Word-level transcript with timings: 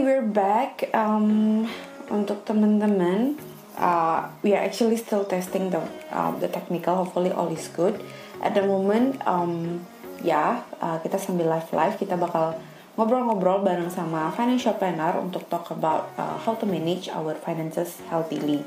We're 0.00 0.24
back. 0.24 0.88
Um, 0.96 1.68
untuk 2.08 2.48
teman-teman, 2.48 3.36
uh, 3.76 4.32
we 4.40 4.56
are 4.56 4.64
actually 4.64 4.96
still 4.96 5.28
testing 5.28 5.68
the 5.68 5.84
uh, 6.08 6.32
the 6.40 6.48
technical. 6.48 7.04
Hopefully 7.04 7.28
all 7.28 7.52
is 7.52 7.68
good. 7.68 8.00
At 8.40 8.56
the 8.56 8.64
moment, 8.64 9.20
um, 9.28 9.84
ya 10.24 10.24
yeah, 10.24 10.50
uh, 10.80 10.96
kita 11.04 11.20
sambil 11.20 11.52
live 11.52 11.68
live 11.76 12.00
kita 12.00 12.16
bakal 12.16 12.56
ngobrol-ngobrol 12.96 13.60
bareng 13.60 13.92
sama 13.92 14.32
financial 14.32 14.72
planner 14.80 15.20
untuk 15.20 15.44
talk 15.52 15.68
about 15.68 16.08
uh, 16.16 16.40
how 16.40 16.56
to 16.56 16.64
manage 16.64 17.12
our 17.12 17.36
finances 17.36 18.00
healthily. 18.08 18.64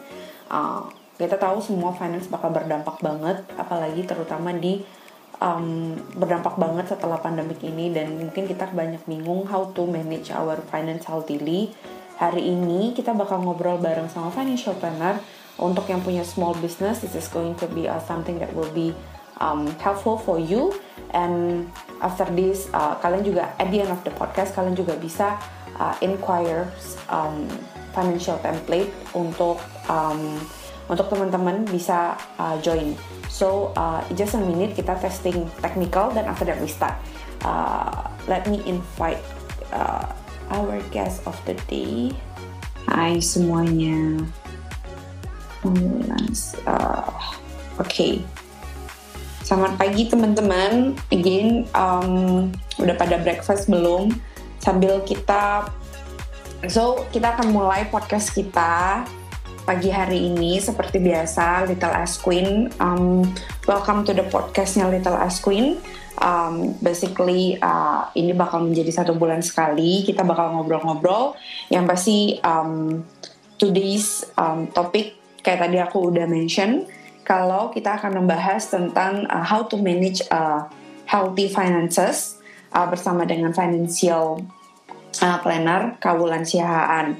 Uh, 0.54 0.86
kita 1.18 1.42
tahu 1.42 1.58
semua 1.66 1.98
finance 1.98 2.30
bakal 2.30 2.54
berdampak 2.54 3.02
banget, 3.02 3.42
apalagi 3.58 4.06
terutama 4.06 4.54
di 4.54 4.86
um, 5.44 6.00
berdampak 6.16 6.56
banget 6.56 6.96
setelah 6.96 7.20
pandemik 7.20 7.60
ini 7.60 7.92
dan 7.92 8.16
mungkin 8.16 8.48
kita 8.48 8.72
banyak 8.72 9.04
bingung 9.04 9.44
how 9.44 9.68
to 9.76 9.84
manage 9.84 10.32
our 10.32 10.56
finance 10.72 11.04
healthily. 11.04 11.76
Hari 12.16 12.40
ini 12.40 12.96
kita 12.96 13.12
bakal 13.12 13.44
ngobrol 13.44 13.76
bareng 13.84 14.08
sama 14.08 14.32
financial 14.32 14.72
planner 14.80 15.20
untuk 15.60 15.84
yang 15.92 16.00
punya 16.00 16.24
small 16.24 16.56
business. 16.64 17.04
This 17.04 17.20
is 17.20 17.28
going 17.28 17.60
to 17.60 17.68
be 17.68 17.92
uh, 17.92 18.00
something 18.08 18.40
that 18.40 18.56
will 18.56 18.72
be 18.72 18.96
um, 19.44 19.68
helpful 19.84 20.16
for 20.16 20.40
you. 20.40 20.72
And 21.12 21.68
after 22.00 22.26
this, 22.32 22.72
uh, 22.72 22.96
kalian 23.04 23.28
juga 23.28 23.52
at 23.60 23.68
the 23.70 23.84
end 23.84 23.92
of 23.92 24.02
the 24.08 24.14
podcast 24.16 24.56
kalian 24.56 24.74
juga 24.74 24.96
bisa 24.96 25.36
uh, 25.78 25.94
inquire 26.00 26.72
um, 27.12 27.46
financial 27.92 28.40
template 28.42 28.90
untuk 29.14 29.62
um, 29.92 30.40
untuk 30.92 31.08
teman-teman 31.12 31.64
bisa 31.70 32.18
uh, 32.40 32.56
join. 32.60 32.96
So 33.32 33.72
uh, 33.80 34.04
just 34.14 34.36
a 34.36 34.42
minute 34.42 34.76
kita 34.76 35.00
testing 35.00 35.48
technical 35.64 36.12
dan 36.12 36.28
after 36.28 36.46
that 36.48 36.60
we 36.60 36.68
start. 36.68 36.96
Uh, 37.44 38.08
let 38.28 38.48
me 38.48 38.64
invite 38.68 39.20
uh, 39.72 40.12
our 40.52 40.80
guest 40.92 41.24
of 41.28 41.36
the 41.48 41.56
day. 41.68 42.12
Hai 42.88 43.20
semuanya. 43.24 44.24
Uh, 45.64 45.72
Oke. 47.80 47.88
Okay. 47.88 48.14
Selamat 49.44 49.76
pagi 49.76 50.08
teman-teman. 50.08 50.96
Again, 51.12 51.68
um, 51.76 52.48
udah 52.80 52.96
pada 52.96 53.20
breakfast 53.20 53.68
belum? 53.68 54.16
Sambil 54.64 55.04
kita, 55.04 55.68
so 56.72 57.04
kita 57.12 57.36
akan 57.36 57.52
mulai 57.52 57.84
podcast 57.92 58.32
kita 58.32 59.04
pagi 59.64 59.88
hari 59.88 60.28
ini 60.28 60.60
seperti 60.60 61.00
biasa 61.00 61.64
Little 61.72 61.96
Ass 61.96 62.20
Queen. 62.20 62.68
Um, 62.84 63.24
welcome 63.64 64.04
to 64.04 64.12
the 64.12 64.28
podcastnya 64.28 64.92
Little 64.92 65.16
Ass 65.16 65.40
Queen. 65.40 65.80
Um, 66.20 66.76
basically 66.84 67.58
uh, 67.64 68.12
ini 68.12 68.36
bakal 68.36 68.68
menjadi 68.68 68.92
satu 68.92 69.16
bulan 69.16 69.40
sekali 69.40 70.04
kita 70.04 70.28
bakal 70.28 70.52
ngobrol-ngobrol. 70.52 71.40
Yang 71.72 71.86
pasti 71.88 72.20
um, 72.44 73.08
today's 73.56 74.28
um, 74.36 74.68
topik 74.68 75.16
kayak 75.40 75.64
tadi 75.64 75.80
aku 75.80 76.12
udah 76.12 76.28
mention 76.28 76.84
kalau 77.24 77.72
kita 77.72 77.96
akan 77.96 78.20
membahas 78.20 78.68
tentang 78.68 79.24
uh, 79.32 79.48
how 79.48 79.64
to 79.64 79.80
manage 79.80 80.20
uh, 80.28 80.68
healthy 81.08 81.48
finances 81.48 82.36
uh, 82.76 82.84
bersama 82.84 83.24
dengan 83.24 83.56
financial 83.56 84.44
uh, 85.24 85.38
planner 85.40 85.96
Kawulan 86.04 86.44
Siahaan. 86.44 87.16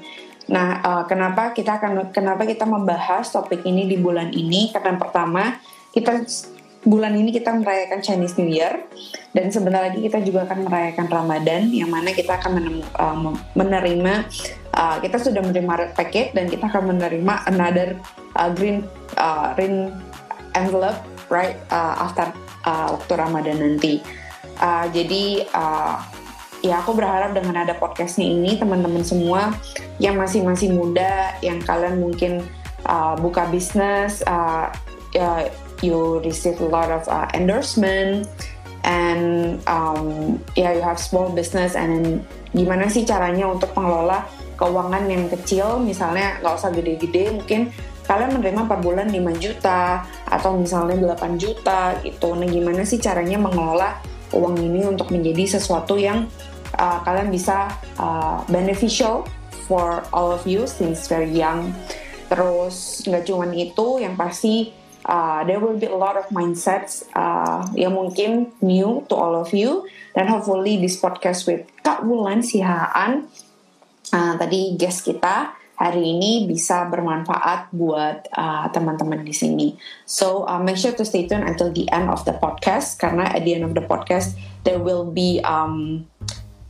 Nah, 0.48 0.80
uh, 0.84 1.02
kenapa 1.08 1.56
kita 1.56 1.80
akan 1.80 2.12
kenapa 2.12 2.44
kita 2.44 2.68
membahas 2.68 3.32
topik 3.32 3.64
ini 3.64 3.88
di 3.88 3.96
bulan 3.96 4.28
ini? 4.32 4.68
Karena 4.68 5.00
pertama, 5.00 5.56
kita 5.94 6.20
bulan 6.84 7.16
ini 7.16 7.32
kita 7.32 7.48
merayakan 7.56 8.04
Chinese 8.04 8.36
New 8.36 8.48
Year 8.52 8.84
dan 9.32 9.48
sebentar 9.48 9.80
lagi 9.88 10.04
kita 10.04 10.20
juga 10.20 10.44
akan 10.44 10.68
merayakan 10.68 11.06
Ramadan 11.08 11.72
yang 11.72 11.88
mana 11.88 12.12
kita 12.12 12.36
akan 12.36 12.60
menemu, 12.60 12.82
uh, 13.00 13.32
menerima 13.56 14.14
uh, 14.76 14.96
kita 15.00 15.16
sudah 15.16 15.40
menerima 15.40 15.96
paket 15.96 16.36
dan 16.36 16.44
kita 16.52 16.68
akan 16.68 16.92
menerima 16.92 17.34
another 17.48 17.96
uh, 18.36 18.52
green 18.52 18.84
uh, 19.16 19.56
green 19.56 19.96
envelope 20.52 21.00
right 21.32 21.56
uh, 21.72 22.04
after 22.04 22.28
uh, 22.68 22.92
waktu 22.92 23.12
Ramadan 23.16 23.58
nanti. 23.64 24.04
Uh, 24.60 24.86
jadi 24.92 25.48
uh, 25.56 25.98
ya 26.64 26.80
aku 26.80 26.96
berharap 26.96 27.36
dengan 27.36 27.60
ada 27.60 27.76
podcastnya 27.76 28.24
ini 28.24 28.56
teman-teman 28.56 29.04
semua 29.04 29.52
yang 30.00 30.16
masih 30.16 30.40
masih 30.40 30.72
muda 30.72 31.36
yang 31.44 31.60
kalian 31.60 32.00
mungkin 32.00 32.40
uh, 32.88 33.12
buka 33.20 33.44
bisnis 33.52 34.24
uh, 34.24 34.72
uh, 35.20 35.42
you 35.84 36.24
receive 36.24 36.56
a 36.64 36.68
lot 36.72 36.88
of 36.88 37.04
uh, 37.12 37.28
endorsement 37.36 38.24
and 38.88 39.60
um, 39.68 40.40
yeah 40.56 40.72
you 40.72 40.80
have 40.80 40.96
small 40.96 41.28
business 41.28 41.76
and 41.76 42.24
gimana 42.56 42.88
sih 42.88 43.04
caranya 43.04 43.44
untuk 43.44 43.68
mengelola 43.76 44.24
keuangan 44.54 45.04
yang 45.10 45.26
kecil? 45.28 45.82
Misalnya 45.82 46.38
nggak 46.40 46.54
usah 46.54 46.70
gede-gede 46.70 47.34
mungkin 47.34 47.74
kalian 48.04 48.38
menerima 48.38 48.68
per 48.68 48.78
bulan 48.84 49.08
5 49.10 49.42
juta 49.42 50.04
atau 50.28 50.54
misalnya 50.54 50.96
8 50.96 51.34
juta 51.40 51.98
gitu. 52.06 52.36
Nah 52.38 52.48
gimana 52.48 52.86
sih 52.86 53.02
caranya 53.02 53.40
mengelola 53.40 53.98
uang 54.34 54.58
ini 54.58 54.86
untuk 54.86 55.10
menjadi 55.10 55.58
sesuatu 55.58 55.98
yang 55.98 56.26
uh, 56.76 56.98
kalian 57.02 57.30
bisa 57.30 57.72
uh, 57.98 58.42
beneficial 58.50 59.26
for 59.64 60.04
all 60.12 60.30
of 60.30 60.44
you 60.44 60.68
since 60.68 61.08
very 61.08 61.30
young. 61.30 61.72
Terus 62.28 63.04
nggak 63.04 63.24
cuma 63.28 63.48
itu, 63.52 64.00
yang 64.00 64.16
pasti 64.16 64.72
uh, 65.08 65.44
there 65.44 65.60
will 65.60 65.76
be 65.76 65.88
a 65.88 65.96
lot 65.96 66.16
of 66.16 66.28
mindsets 66.32 67.04
uh, 67.16 67.64
yang 67.76 67.94
mungkin 67.96 68.52
new 68.60 69.04
to 69.08 69.14
all 69.14 69.36
of 69.36 69.52
you. 69.52 69.84
Dan 70.12 70.28
hopefully 70.28 70.80
this 70.80 71.00
podcast 71.00 71.48
with 71.48 71.64
Kak 71.84 72.04
Wulan 72.04 72.44
Sihaan, 72.44 73.28
uh, 74.12 74.34
tadi 74.36 74.76
guest 74.76 75.04
kita 75.04 75.54
hari 75.74 76.14
ini 76.14 76.46
bisa 76.46 76.86
bermanfaat 76.86 77.74
buat 77.74 78.30
uh, 78.30 78.70
teman-teman 78.70 79.26
di 79.26 79.34
sini. 79.34 79.68
So 80.06 80.46
uh, 80.46 80.62
make 80.62 80.78
sure 80.78 80.94
to 80.94 81.04
stay 81.04 81.26
tuned 81.26 81.44
until 81.44 81.74
the 81.74 81.90
end 81.90 82.08
of 82.08 82.22
the 82.22 82.38
podcast 82.38 83.02
karena 83.02 83.26
at 83.34 83.42
the 83.42 83.58
end 83.58 83.66
of 83.66 83.74
the 83.74 83.82
podcast 83.82 84.38
there 84.62 84.78
will 84.78 85.10
be 85.10 85.42
um, 85.42 86.06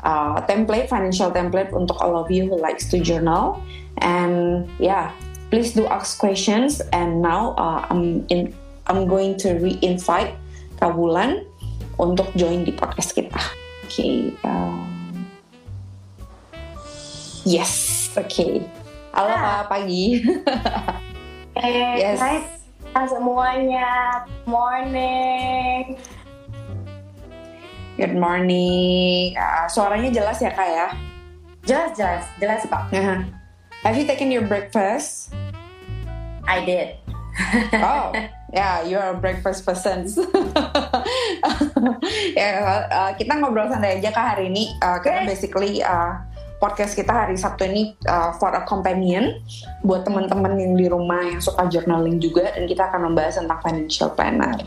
uh, 0.05 0.41
template, 0.47 0.87
financial 0.87 1.33
template 1.33 1.73
untuk 1.73 1.99
all 1.99 2.15
of 2.15 2.31
you 2.31 2.47
who 2.47 2.61
likes 2.61 2.87
to 2.93 3.01
journal. 3.01 3.59
And 3.99 4.69
yeah, 4.79 5.11
please 5.51 5.73
do 5.73 5.89
ask 5.89 6.21
questions. 6.21 6.81
And 6.93 7.25
now 7.25 7.57
uh, 7.57 7.89
I'm 7.91 8.29
in, 8.29 8.55
I'm 8.87 9.09
going 9.09 9.37
to 9.43 9.59
re-invite 9.59 10.37
Kabulan 10.79 11.49
untuk 11.97 12.29
join 12.37 12.67
di 12.67 12.75
podcast 12.75 13.17
kita. 13.17 13.41
Oke. 13.87 13.89
Okay, 13.89 14.15
um, 14.43 14.91
yes, 17.47 18.11
oke. 18.19 18.27
Okay. 18.27 18.53
Halo 19.15 19.31
ah. 19.31 19.63
Kak, 19.63 19.63
pagi. 19.71 20.19
hey, 21.55 21.79
yes. 22.03 22.19
Hai 22.95 23.07
semuanya. 23.07 24.23
Morning. 24.47 25.99
Good 27.95 28.19
morning. 28.19 29.39
Uh, 29.39 29.71
suaranya 29.71 30.11
jelas 30.11 30.43
ya 30.43 30.51
kak 30.51 30.67
ya? 30.67 30.89
Jelas 31.63 31.95
jelas 31.95 32.27
jelas 32.43 32.67
pak. 32.67 32.91
Uh-huh. 32.91 33.23
Have 33.87 33.95
you 33.95 34.03
taken 34.03 34.35
your 34.35 34.43
breakfast? 34.51 35.31
I 36.43 36.67
did. 36.67 36.99
oh, 37.87 38.11
yeah, 38.51 38.83
you 38.83 38.99
are 38.99 39.15
a 39.15 39.19
breakfast 39.19 39.63
person. 39.63 40.11
ya, 42.39 42.49
uh, 42.91 43.11
kita 43.15 43.39
ngobrol 43.39 43.71
santai 43.71 44.03
aja 44.03 44.11
kak 44.11 44.27
hari 44.35 44.51
ini 44.51 44.75
uh, 44.83 44.99
karena 44.99 45.31
basically 45.31 45.79
uh, 45.79 46.19
podcast 46.59 46.99
kita 46.99 47.15
hari 47.15 47.39
Sabtu 47.39 47.63
ini 47.71 47.95
uh, 48.11 48.35
for 48.43 48.51
a 48.59 48.67
companion 48.67 49.39
buat 49.87 50.03
teman-teman 50.03 50.59
yang 50.59 50.75
di 50.75 50.91
rumah 50.91 51.23
yang 51.23 51.39
suka 51.39 51.71
journaling 51.71 52.19
juga 52.19 52.51
dan 52.59 52.67
kita 52.67 52.91
akan 52.91 53.15
membahas 53.15 53.39
tentang 53.39 53.63
financial 53.63 54.11
planner. 54.19 54.59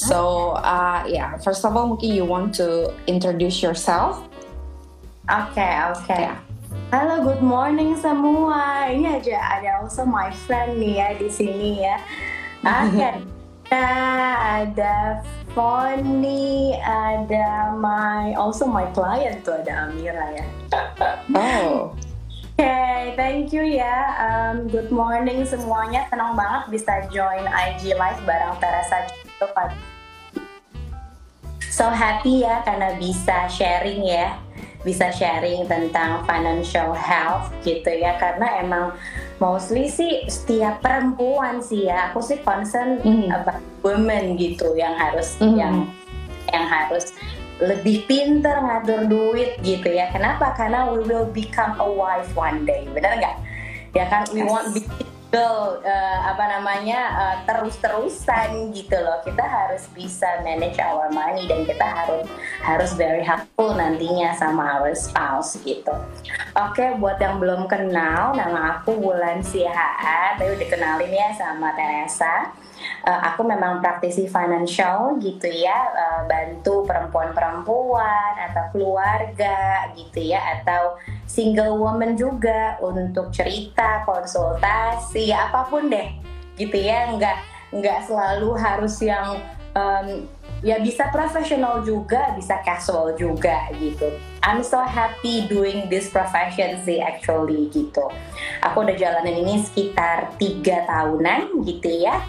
So 0.00 0.56
uh, 0.64 1.04
yeah, 1.04 1.36
first 1.44 1.60
of 1.68 1.76
all 1.76 1.84
mungkin 1.92 2.16
you 2.16 2.24
want 2.24 2.56
to 2.56 2.96
introduce 3.04 3.60
yourself. 3.60 4.24
Oke 5.28 5.60
okay, 5.60 5.76
oke. 5.92 6.00
Okay. 6.08 6.24
Yeah. 6.24 6.40
Halo, 6.88 7.20
good 7.20 7.44
morning 7.44 8.00
semua. 8.00 8.88
Ini 8.88 9.20
aja 9.20 9.36
ada 9.60 9.84
also 9.84 10.08
my 10.08 10.32
friend 10.48 10.80
nih 10.80 11.04
ya 11.04 11.08
di 11.20 11.28
sini 11.28 11.84
ya. 11.84 12.00
Oke. 12.64 13.10
ada 14.56 15.20
Foni, 15.52 16.74
ada 16.80 17.76
my 17.76 18.32
also 18.40 18.64
my 18.64 18.88
client 18.96 19.44
tuh 19.44 19.60
ada 19.60 19.92
Amira 19.92 20.32
ya. 20.32 20.46
Oh. 21.36 21.92
Oke, 22.60 22.68
okay, 22.68 23.16
thank 23.16 23.52
you 23.52 23.64
ya. 23.64 24.16
Um, 24.16 24.68
good 24.68 24.88
morning 24.88 25.44
semuanya. 25.44 26.08
Senang 26.08 26.36
banget 26.36 26.72
bisa 26.72 26.92
join 27.12 27.44
IG 27.48 27.96
Live 27.96 28.20
bareng 28.24 28.56
Teresa 28.60 29.19
Cito 29.40 29.48
So 31.72 31.88
happy 31.88 32.44
ya 32.44 32.60
karena 32.60 32.92
bisa 33.00 33.48
sharing 33.48 34.04
ya, 34.04 34.36
bisa 34.84 35.08
sharing 35.16 35.64
tentang 35.64 36.28
financial 36.28 36.92
health 36.92 37.48
gitu 37.64 37.88
ya. 37.88 38.20
Karena 38.20 38.60
emang 38.60 38.92
mostly 39.40 39.88
sih 39.88 40.28
setiap 40.28 40.84
perempuan 40.84 41.64
sih 41.64 41.88
ya, 41.88 42.12
aku 42.12 42.20
sih 42.20 42.36
concern 42.44 43.00
mm. 43.00 43.32
about 43.32 43.64
women 43.80 44.36
gitu 44.36 44.76
yang 44.76 44.92
harus 44.92 45.40
mm. 45.40 45.56
yang 45.56 45.88
yang 46.52 46.66
harus 46.68 47.16
lebih 47.64 48.04
pinter 48.04 48.60
ngatur 48.60 49.08
duit 49.08 49.56
gitu 49.64 49.88
ya. 49.88 50.12
Kenapa? 50.12 50.52
Karena 50.52 50.84
we 50.84 51.00
will 51.00 51.32
become 51.32 51.80
a 51.80 51.88
wife 51.88 52.28
one 52.36 52.68
day. 52.68 52.84
Benar 52.92 53.16
nggak? 53.16 53.36
Ya 53.96 54.04
kan, 54.04 54.28
we 54.36 54.44
yes. 54.44 54.52
want 54.52 54.68
be 54.76 54.84
Betul, 55.30 55.86
uh, 55.86 56.18
apa 56.26 56.58
namanya 56.58 57.00
uh, 57.14 57.36
terus-terusan 57.46 58.74
gitu 58.74 58.98
loh. 58.98 59.22
Kita 59.22 59.46
harus 59.46 59.86
bisa 59.94 60.26
manage 60.42 60.82
our 60.82 61.06
money 61.14 61.46
dan 61.46 61.62
kita 61.62 61.86
harus 61.86 62.26
harus 62.66 62.90
very 62.98 63.22
helpful 63.22 63.70
nantinya 63.70 64.34
sama 64.34 64.82
our 64.82 64.90
spouse 64.98 65.54
gitu. 65.62 65.94
Oke, 66.58 66.82
okay, 66.82 66.98
buat 66.98 67.22
yang 67.22 67.38
belum 67.38 67.70
kenal, 67.70 68.34
nama 68.34 68.82
aku 68.82 68.98
Bulan 68.98 69.38
Sihaan. 69.46 70.34
Tapi 70.34 70.50
udah 70.50 70.66
kenalin 70.66 71.14
ya 71.14 71.30
sama 71.38 71.78
Teresa 71.78 72.50
uh, 73.06 73.20
aku 73.32 73.46
memang 73.46 73.80
praktisi 73.80 74.28
financial 74.28 75.16
gitu 75.20 75.48
ya 75.48 75.90
uh, 75.92 76.20
bantu 76.28 76.84
perempuan-perempuan 76.84 78.32
atau 78.50 78.64
keluarga 78.74 79.88
gitu 79.96 80.32
ya 80.32 80.60
atau 80.60 80.96
single 81.24 81.78
woman 81.78 82.16
juga 82.18 82.76
untuk 82.82 83.30
cerita 83.30 84.04
konsultasi 84.04 85.32
apa 85.32 85.68
pun 85.68 85.88
deh 85.88 86.08
gitu 86.58 86.76
ya. 86.76 87.10
Nggak 87.14 87.38
nggak 87.70 87.98
selalu 88.10 88.50
harus 88.58 88.98
yang 88.98 89.38
um, 89.78 90.26
ya 90.60 90.76
bisa 90.82 91.08
profesional 91.08 91.80
juga 91.80 92.36
bisa 92.36 92.60
casual 92.66 93.16
juga 93.16 93.70
gitu. 93.80 94.12
I'm 94.44 94.60
so 94.64 94.80
happy 94.80 95.48
doing 95.48 95.88
this 95.88 96.12
profession 96.12 96.80
sih 96.84 97.00
actually 97.00 97.72
gitu. 97.72 98.10
Aku 98.64 98.84
udah 98.84 98.96
jalanin 98.96 99.44
ini 99.44 99.64
sekitar 99.64 100.36
tiga 100.36 100.84
tahunan 100.84 101.64
gitu 101.64 101.88
ya 101.88 102.20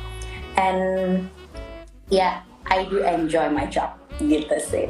and 0.57 1.29
yeah 2.09 2.41
I 2.67 2.85
do 2.87 3.03
enjoy 3.03 3.51
my 3.51 3.67
job. 3.67 3.95
Gitu 4.19 4.57
sih. 4.63 4.87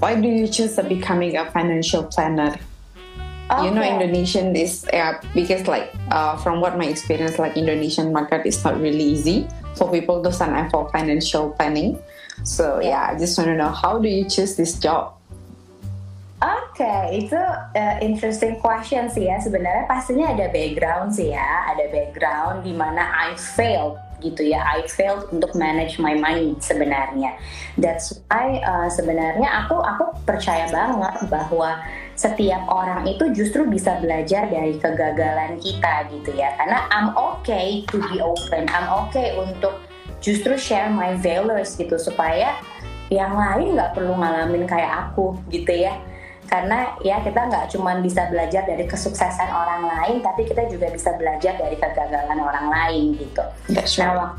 Why 0.00 0.16
do 0.16 0.26
you 0.26 0.48
choose 0.48 0.76
becoming 0.84 1.36
a 1.36 1.48
financial 1.52 2.08
planner? 2.08 2.56
Okay. 3.44 3.68
you 3.68 3.70
know 3.76 3.84
Indonesian 3.84 4.56
is 4.56 4.88
yeah 4.88 5.20
because 5.36 5.68
like 5.68 5.92
uh, 6.08 6.32
from 6.40 6.64
what 6.64 6.80
my 6.80 6.88
experience 6.88 7.36
like 7.36 7.60
Indonesian 7.60 8.08
market 8.08 8.48
is 8.48 8.56
not 8.64 8.80
really 8.80 9.04
easy 9.04 9.44
for 9.76 9.92
people 9.92 10.24
to 10.24 10.32
sign 10.32 10.56
up 10.56 10.72
for 10.72 10.88
financial 10.88 11.50
planning. 11.52 12.00
So 12.42 12.80
yeah, 12.80 13.12
I 13.12 13.18
just 13.18 13.36
want 13.36 13.52
to 13.52 13.56
know 13.56 13.68
how 13.68 13.98
do 13.98 14.08
you 14.08 14.24
choose 14.24 14.56
this 14.56 14.80
job? 14.80 15.20
Oke, 16.44 16.82
okay, 16.82 17.24
itu 17.24 17.40
uh, 17.40 17.96
interesting 18.04 18.60
question 18.60 19.08
sih 19.08 19.32
ya. 19.32 19.40
Sebenarnya 19.40 19.88
pastinya 19.88 20.34
ada 20.34 20.50
background 20.52 21.14
sih 21.14 21.32
ya, 21.32 21.72
ada 21.72 21.88
background 21.88 22.66
di 22.66 22.74
mana 22.74 23.00
I 23.00 23.32
failed 23.38 23.96
gitu 24.20 24.46
ya. 24.46 24.62
I 24.62 24.86
failed 24.86 25.30
untuk 25.34 25.56
manage 25.56 25.98
my 25.98 26.14
money 26.14 26.54
sebenarnya. 26.60 27.38
That's 27.80 28.20
why 28.30 28.62
uh, 28.62 28.88
sebenarnya 28.90 29.66
aku 29.66 29.80
aku 29.80 30.14
percaya 30.22 30.70
banget 30.70 31.26
bahwa 31.32 31.82
setiap 32.14 32.62
orang 32.70 33.08
itu 33.10 33.34
justru 33.34 33.66
bisa 33.66 33.98
belajar 33.98 34.46
dari 34.46 34.78
kegagalan 34.78 35.58
kita 35.58 36.06
gitu 36.14 36.30
ya. 36.36 36.54
Karena 36.60 36.86
I'm 36.94 37.14
okay 37.14 37.82
to 37.90 37.96
be 38.10 38.22
open. 38.22 38.70
I'm 38.70 38.86
okay 39.08 39.34
untuk 39.34 39.82
justru 40.22 40.54
share 40.54 40.92
my 40.92 41.18
values 41.18 41.74
gitu. 41.74 41.98
Supaya 41.98 42.54
yang 43.10 43.34
lain 43.34 43.76
nggak 43.76 43.92
perlu 43.98 44.16
ngalamin 44.16 44.64
kayak 44.64 45.10
aku 45.10 45.36
gitu 45.52 45.70
ya 45.70 45.94
karena 46.48 46.94
ya 47.00 47.20
kita 47.24 47.40
nggak 47.50 47.66
cuma 47.72 47.98
bisa 47.98 48.28
belajar 48.28 48.62
dari 48.64 48.84
kesuksesan 48.84 49.50
orang 49.50 49.88
lain 49.88 50.16
tapi 50.20 50.44
kita 50.44 50.68
juga 50.70 50.92
bisa 50.92 51.16
belajar 51.16 51.56
dari 51.56 51.76
kegagalan 51.76 52.38
orang 52.38 52.66
lain 52.70 53.04
gitu 53.18 53.44
That's 53.72 53.96
right. 53.96 54.12
nah 54.12 54.36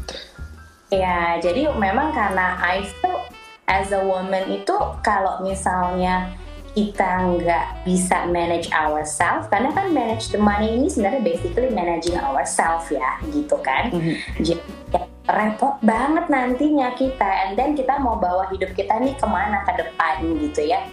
ya 0.93 1.41
jadi 1.41 1.73
memang 1.73 2.13
karena 2.13 2.61
I 2.61 2.85
feel 3.01 3.19
as 3.65 3.89
a 3.91 4.01
woman 4.01 4.45
itu 4.53 4.75
kalau 5.01 5.41
misalnya 5.41 6.29
kita 6.75 7.23
nggak 7.39 7.87
bisa 7.87 8.27
manage 8.27 8.67
ourselves 8.75 9.47
karena 9.47 9.71
kan 9.71 9.95
manage 9.95 10.27
the 10.35 10.39
money 10.39 10.75
ini 10.75 10.91
sebenarnya 10.91 11.23
basically 11.23 11.71
managing 11.71 12.19
ourselves 12.19 12.91
ya 12.91 13.15
gitu 13.31 13.55
kan 13.63 13.95
mm-hmm. 13.95 14.15
jadi 14.43 14.59
ya, 14.91 15.01
repot 15.31 15.79
banget 15.79 16.27
nantinya 16.27 16.91
kita 16.99 17.47
and 17.47 17.55
then 17.55 17.79
kita 17.79 17.95
mau 18.03 18.19
bawa 18.19 18.51
hidup 18.51 18.75
kita 18.75 18.91
nih 18.99 19.15
ke 19.15 19.23
mana 19.23 19.63
ke 19.63 19.71
depan 19.71 20.19
gitu 20.43 20.67
ya 20.67 20.83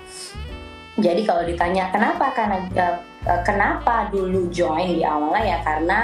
jadi 1.00 1.24
kalau 1.24 1.42
ditanya 1.48 1.88
kenapa 1.88 2.36
karena 2.36 2.58
uh, 2.76 3.40
kenapa 3.46 4.12
dulu 4.12 4.52
join 4.52 4.92
di 4.92 5.02
awalnya 5.06 5.56
ya 5.56 5.58
karena 5.64 6.00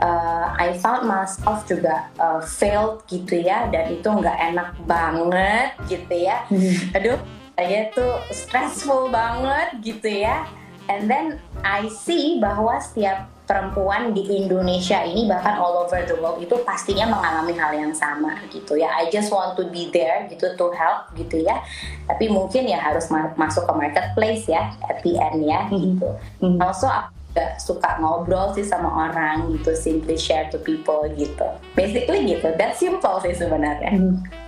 uh, 0.00 0.46
I 0.56 0.72
found 0.80 1.04
myself 1.04 1.68
juga 1.68 2.08
uh, 2.16 2.40
failed 2.40 3.04
gitu 3.10 3.40
ya 3.44 3.68
dan 3.68 3.92
itu 3.92 4.08
nggak 4.08 4.38
enak 4.52 4.70
banget 4.88 5.68
gitu 5.90 6.14
ya. 6.16 6.44
Hmm. 6.48 6.96
Aduh, 6.96 7.18
saya 7.56 7.80
tuh 7.92 8.14
stressful 8.32 9.12
banget 9.12 9.68
gitu 9.84 10.08
ya. 10.08 10.48
And 10.90 11.06
then 11.06 11.38
I 11.62 11.88
see 11.88 12.42
bahwa 12.42 12.80
setiap 12.82 13.31
perempuan 13.42 14.14
di 14.14 14.22
Indonesia 14.38 15.02
ini 15.02 15.26
bahkan 15.26 15.58
all 15.58 15.82
over 15.82 15.98
the 16.06 16.14
world 16.22 16.38
itu 16.38 16.54
pastinya 16.62 17.10
mengalami 17.10 17.52
hal 17.58 17.74
yang 17.74 17.92
sama 17.92 18.38
gitu 18.54 18.78
ya. 18.78 18.88
I 18.94 19.10
just 19.10 19.34
want 19.34 19.58
to 19.58 19.66
be 19.68 19.90
there 19.90 20.30
gitu 20.30 20.54
to 20.54 20.66
help 20.72 21.10
gitu 21.18 21.42
ya. 21.42 21.58
Tapi 22.06 22.30
mungkin 22.30 22.70
ya 22.70 22.78
harus 22.78 23.10
ma 23.10 23.34
masuk 23.34 23.66
ke 23.66 23.72
marketplace 23.74 24.46
ya 24.46 24.70
at 24.86 25.02
the 25.02 25.18
end 25.18 25.42
ya 25.42 25.66
mm-hmm. 25.66 25.82
gitu. 25.98 26.08
Mm 26.38 26.48
-hmm. 26.54 26.58
Also 26.62 26.86
aku 26.86 27.10
juga 27.32 27.46
suka 27.58 27.90
ngobrol 27.98 28.46
sih 28.54 28.62
sama 28.62 29.10
orang 29.10 29.50
gitu, 29.58 29.74
simply 29.74 30.14
share 30.14 30.46
to 30.48 30.62
people 30.62 31.02
gitu. 31.18 31.48
Basically 31.74 32.22
gitu. 32.30 32.46
That 32.54 32.78
simple 32.78 33.18
sih 33.26 33.34
sebenarnya. 33.34 33.90
Mm 33.90 34.02
-hmm. 34.06 34.40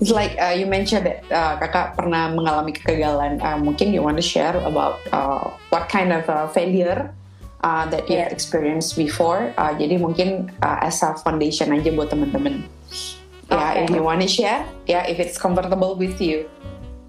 It's 0.00 0.08
like 0.08 0.32
uh, 0.40 0.56
you 0.56 0.64
mentioned 0.64 1.04
that 1.04 1.20
uh, 1.28 1.60
kakak 1.60 1.92
pernah 1.92 2.32
mengalami 2.32 2.72
kegagalan. 2.72 3.36
Uh, 3.36 3.60
mungkin 3.60 3.92
you 3.92 4.00
want 4.00 4.16
to 4.16 4.24
share 4.24 4.56
about 4.64 4.96
uh, 5.12 5.52
what 5.68 5.92
kind 5.92 6.08
of 6.08 6.24
uh, 6.24 6.48
failure 6.48 7.12
uh, 7.64 7.84
that 7.88 8.08
you 8.08 8.20
yeah. 8.20 8.28
experienced 8.28 8.96
before. 8.96 9.52
Uh, 9.56 9.72
jadi 9.76 10.00
mungkin 10.00 10.50
uh, 10.64 10.84
as 10.84 11.00
a 11.04 11.16
foundation 11.20 11.72
aja 11.72 11.92
buat 11.92 12.12
teman-teman. 12.12 12.64
Ya, 13.50 13.58
yeah, 13.58 13.70
if 13.82 13.90
you 13.90 14.02
want 14.06 14.22
to 14.22 14.30
share, 14.30 14.62
ya, 14.86 15.02
yeah, 15.02 15.04
if 15.10 15.18
it's 15.18 15.34
comfortable 15.34 15.98
with 15.98 16.22
you. 16.22 16.46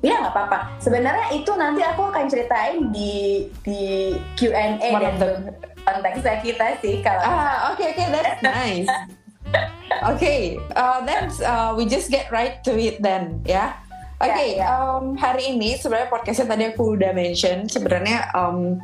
Ya 0.02 0.18
nggak 0.18 0.34
apa-apa. 0.34 0.60
Sebenarnya 0.82 1.30
itu 1.38 1.54
nanti 1.54 1.86
aku 1.86 2.10
akan 2.10 2.26
ceritain 2.26 2.90
di 2.90 3.46
di 3.62 4.18
Q&A 4.34 4.82
dan 4.82 5.14
the... 5.22 5.30
konteks 5.86 6.26
kita 6.42 6.82
sih 6.82 7.06
kalau. 7.06 7.22
Ah, 7.22 7.70
oke 7.70 7.78
okay, 7.78 7.94
oke, 7.94 8.02
okay, 8.02 8.08
that's 8.10 8.42
nice. 8.42 8.90
Oke, 8.90 8.98
okay, 10.18 10.42
uh, 10.74 11.06
then 11.06 11.30
uh, 11.46 11.78
we 11.78 11.86
just 11.86 12.10
get 12.10 12.34
right 12.34 12.66
to 12.66 12.74
it 12.74 12.98
then, 13.06 13.46
ya. 13.46 13.54
Yeah? 13.54 13.70
Oke, 14.22 14.34
okay, 14.34 14.50
yeah, 14.58 14.70
yeah. 14.70 14.98
um, 14.98 15.18
hari 15.18 15.54
ini 15.54 15.78
sebenarnya 15.78 16.10
podcastnya 16.10 16.46
tadi 16.50 16.64
aku 16.74 16.98
udah 16.98 17.14
mention 17.14 17.70
sebenarnya 17.70 18.30
um, 18.34 18.82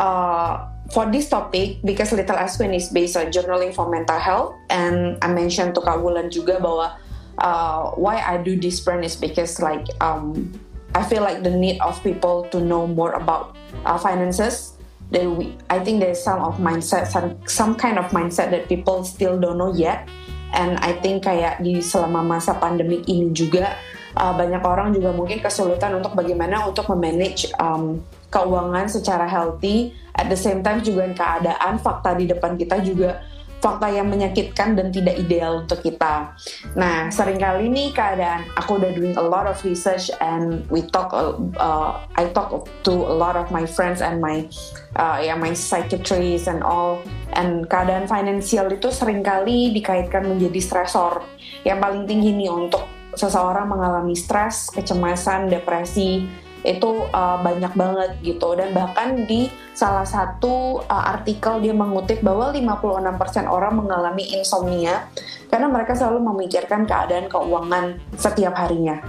uh, 0.00 0.68
for 0.90 1.06
this 1.06 1.30
topic 1.30 1.78
because 1.86 2.10
Little 2.12 2.36
Aswin 2.36 2.74
is 2.74 2.90
based 2.90 3.16
on 3.16 3.30
journaling 3.30 3.74
for 3.74 3.88
mental 3.88 4.18
health 4.18 4.58
and 4.70 5.16
I 5.22 5.28
mentioned 5.30 5.74
to 5.78 5.80
Kak 5.80 6.02
Wulan 6.02 6.34
juga 6.34 6.58
bahwa 6.58 6.98
uh, 7.38 7.94
why 7.94 8.18
I 8.18 8.42
do 8.42 8.58
this 8.58 8.80
brand 8.82 9.04
is 9.06 9.14
because 9.14 9.62
like 9.62 9.86
um, 10.02 10.50
I 10.94 11.02
feel 11.06 11.22
like 11.22 11.42
the 11.42 11.50
need 11.50 11.78
of 11.80 12.02
people 12.02 12.50
to 12.50 12.58
know 12.58 12.86
more 12.86 13.14
about 13.14 13.56
uh, 13.86 13.98
finances. 13.98 14.74
Then 15.10 15.34
we 15.34 15.58
I 15.70 15.82
think 15.82 16.02
there's 16.02 16.22
some 16.22 16.38
of 16.38 16.58
mindset 16.62 17.10
some 17.10 17.34
some 17.46 17.74
kind 17.74 17.98
of 17.98 18.10
mindset 18.14 18.54
that 18.54 18.70
people 18.70 19.02
still 19.02 19.38
don't 19.38 19.58
know 19.58 19.74
yet. 19.74 20.06
And 20.50 20.78
I 20.82 20.98
think 20.98 21.26
kayak 21.26 21.62
di 21.62 21.78
selama 21.78 22.26
masa 22.26 22.58
pandemi 22.58 23.06
ini 23.06 23.30
juga 23.30 23.78
uh, 24.18 24.34
banyak 24.34 24.62
orang 24.62 24.94
juga 24.94 25.14
mungkin 25.14 25.38
kesulitan 25.38 25.98
untuk 25.98 26.14
bagaimana 26.18 26.66
untuk 26.66 26.90
memanage 26.90 27.50
um, 27.62 28.02
keuangan 28.30 28.86
secara 28.86 29.26
healthy 29.26 29.92
at 30.14 30.30
the 30.30 30.38
same 30.38 30.62
time 30.62 30.78
juga 30.80 31.10
keadaan 31.12 31.82
fakta 31.82 32.14
di 32.14 32.30
depan 32.30 32.54
kita 32.54 32.78
juga 32.82 33.20
fakta 33.60 33.92
yang 33.92 34.08
menyakitkan 34.08 34.72
dan 34.72 34.88
tidak 34.88 35.20
ideal 35.20 35.62
untuk 35.62 35.84
kita. 35.84 36.32
Nah, 36.74 37.12
sering 37.12 37.36
kali 37.36 37.68
nih 37.68 37.92
keadaan 37.92 38.48
aku 38.56 38.80
udah 38.80 38.90
doing 38.96 39.12
a 39.20 39.24
lot 39.24 39.44
of 39.44 39.60
research 39.62 40.08
and 40.24 40.64
we 40.72 40.80
talk 40.80 41.12
uh, 41.12 42.00
I 42.16 42.32
talk 42.32 42.66
to 42.88 42.92
a 42.92 43.14
lot 43.14 43.36
of 43.36 43.52
my 43.52 43.68
friends 43.68 44.00
and 44.00 44.18
my 44.18 44.48
uh, 44.96 45.20
ya 45.20 45.36
my 45.36 45.52
psychiatrist 45.52 46.48
and 46.48 46.64
all 46.64 47.04
and 47.36 47.68
keadaan 47.68 48.08
finansial 48.08 48.66
itu 48.72 48.88
sering 48.88 49.20
kali 49.20 49.76
dikaitkan 49.76 50.24
menjadi 50.24 50.58
stresor 50.58 51.20
yang 51.62 51.78
paling 51.78 52.08
tinggi 52.08 52.32
nih 52.32 52.48
untuk 52.48 52.88
seseorang 53.14 53.68
mengalami 53.68 54.14
stres, 54.16 54.72
kecemasan, 54.72 55.52
depresi 55.52 56.24
itu 56.62 57.08
uh, 57.10 57.40
banyak 57.40 57.72
banget 57.72 58.10
gitu. 58.20 58.52
Dan 58.56 58.76
bahkan 58.76 59.24
di 59.24 59.48
salah 59.72 60.04
satu 60.04 60.84
uh, 60.84 61.04
artikel 61.16 61.60
dia 61.64 61.72
mengutip 61.72 62.20
bahwa 62.20 62.52
56% 62.52 63.48
orang 63.48 63.80
mengalami 63.80 64.24
insomnia 64.36 65.08
karena 65.48 65.66
mereka 65.72 65.96
selalu 65.96 66.20
memikirkan 66.34 66.84
keadaan 66.84 67.26
keuangan 67.32 67.96
setiap 68.16 68.54
harinya. 68.56 69.00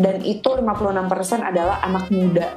Dan 0.00 0.24
itu 0.24 0.48
56% 0.48 1.44
adalah 1.44 1.80
anak 1.84 2.08
muda. 2.08 2.56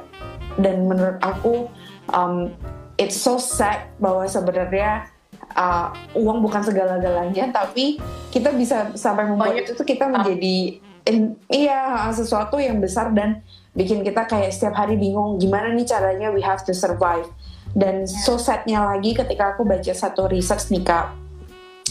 Dan 0.54 0.86
menurut 0.86 1.18
aku 1.20 1.68
um, 2.12 2.52
it's 2.96 3.18
so 3.18 3.40
sad 3.40 3.90
bahwa 3.98 4.24
sebenarnya 4.28 5.08
uh, 5.54 5.90
uang 6.14 6.42
bukan 6.42 6.62
segala-galanya 6.62 7.50
tapi 7.50 7.98
kita 8.30 8.54
bisa 8.54 8.94
sampai 8.98 9.28
membuat 9.30 9.54
itu 9.58 9.74
tuh 9.74 9.86
kita 9.86 10.10
menjadi 10.10 10.78
in, 11.06 11.38
iya 11.50 12.10
sesuatu 12.10 12.58
yang 12.58 12.82
besar 12.82 13.12
dan 13.14 13.42
bikin 13.74 14.06
kita 14.06 14.24
kayak 14.30 14.54
setiap 14.54 14.78
hari 14.78 14.94
bingung 14.94 15.36
gimana 15.36 15.74
nih 15.74 15.86
caranya 15.86 16.30
we 16.30 16.40
have 16.40 16.62
to 16.62 16.72
survive. 16.72 17.26
Dan 17.74 18.06
yeah. 18.06 18.22
so 18.22 18.38
sadnya 18.38 18.86
lagi 18.86 19.18
ketika 19.18 19.58
aku 19.58 19.66
baca 19.66 19.92
satu 19.92 20.30
research 20.30 20.70
nih 20.70 20.86
kak. 20.86 21.10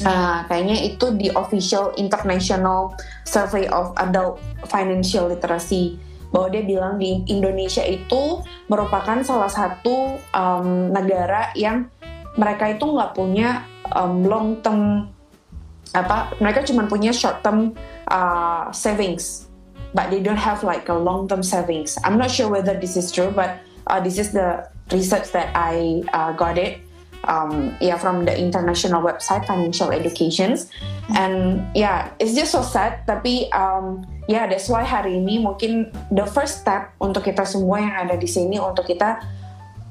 Uh, 0.01 0.41
kayaknya 0.49 0.89
itu 0.89 1.13
di 1.13 1.29
official 1.37 1.93
international 2.01 2.97
survey 3.29 3.69
of 3.69 3.93
adult 4.01 4.41
financial 4.65 5.29
literacy 5.29 6.01
bahwa 6.33 6.49
dia 6.49 6.65
bilang 6.65 6.97
di 6.97 7.21
Indonesia 7.29 7.85
itu 7.85 8.41
merupakan 8.65 9.21
salah 9.21 9.53
satu 9.53 10.17
um, 10.33 10.89
negara 10.89 11.53
yang 11.53 11.93
mereka 12.33 12.73
itu 12.73 12.89
nggak 12.89 13.13
punya 13.13 13.61
um, 13.93 14.25
long 14.25 14.57
term 14.65 15.13
apa 15.93 16.33
mereka 16.41 16.65
cuma 16.65 16.89
punya 16.89 17.13
short 17.13 17.45
term 17.45 17.77
uh, 18.09 18.73
savings 18.73 19.45
but 19.93 20.09
they 20.09 20.19
don't 20.19 20.41
have 20.41 20.63
like 20.63 20.89
a 20.89 20.97
long 20.97 21.27
term 21.27 21.43
savings. 21.43 21.97
I'm 22.03 22.17
not 22.17 22.31
sure 22.31 22.49
whether 22.49 22.73
this 22.73 22.97
is 22.97 23.11
true, 23.11 23.31
but 23.31 23.61
uh, 23.87 23.99
this 24.01 24.17
is 24.17 24.33
the 24.33 24.67
research 24.91 25.31
that 25.31 25.53
I 25.55 26.03
uh, 26.13 26.33
got 26.33 26.57
it. 26.57 26.81
Um, 27.23 27.77
yeah, 27.79 27.95
from 27.95 28.25
the 28.27 28.35
international 28.35 28.99
website 28.99 29.47
Financial 29.47 29.95
Educations, 29.95 30.67
and 31.15 31.63
yeah, 31.71 32.11
it's 32.19 32.35
just 32.35 32.51
so 32.51 32.59
sad. 32.59 33.07
Tapi 33.07 33.47
um, 33.55 34.03
yeah, 34.27 34.43
that's 34.43 34.67
why 34.67 34.83
hari 34.83 35.23
ini 35.23 35.39
mungkin 35.39 35.87
the 36.11 36.27
first 36.27 36.67
step 36.67 36.91
untuk 36.99 37.23
kita 37.23 37.47
semua 37.47 37.79
yang 37.79 37.95
ada 37.95 38.19
di 38.19 38.27
sini 38.27 38.59
untuk 38.59 38.91
kita 38.91 39.23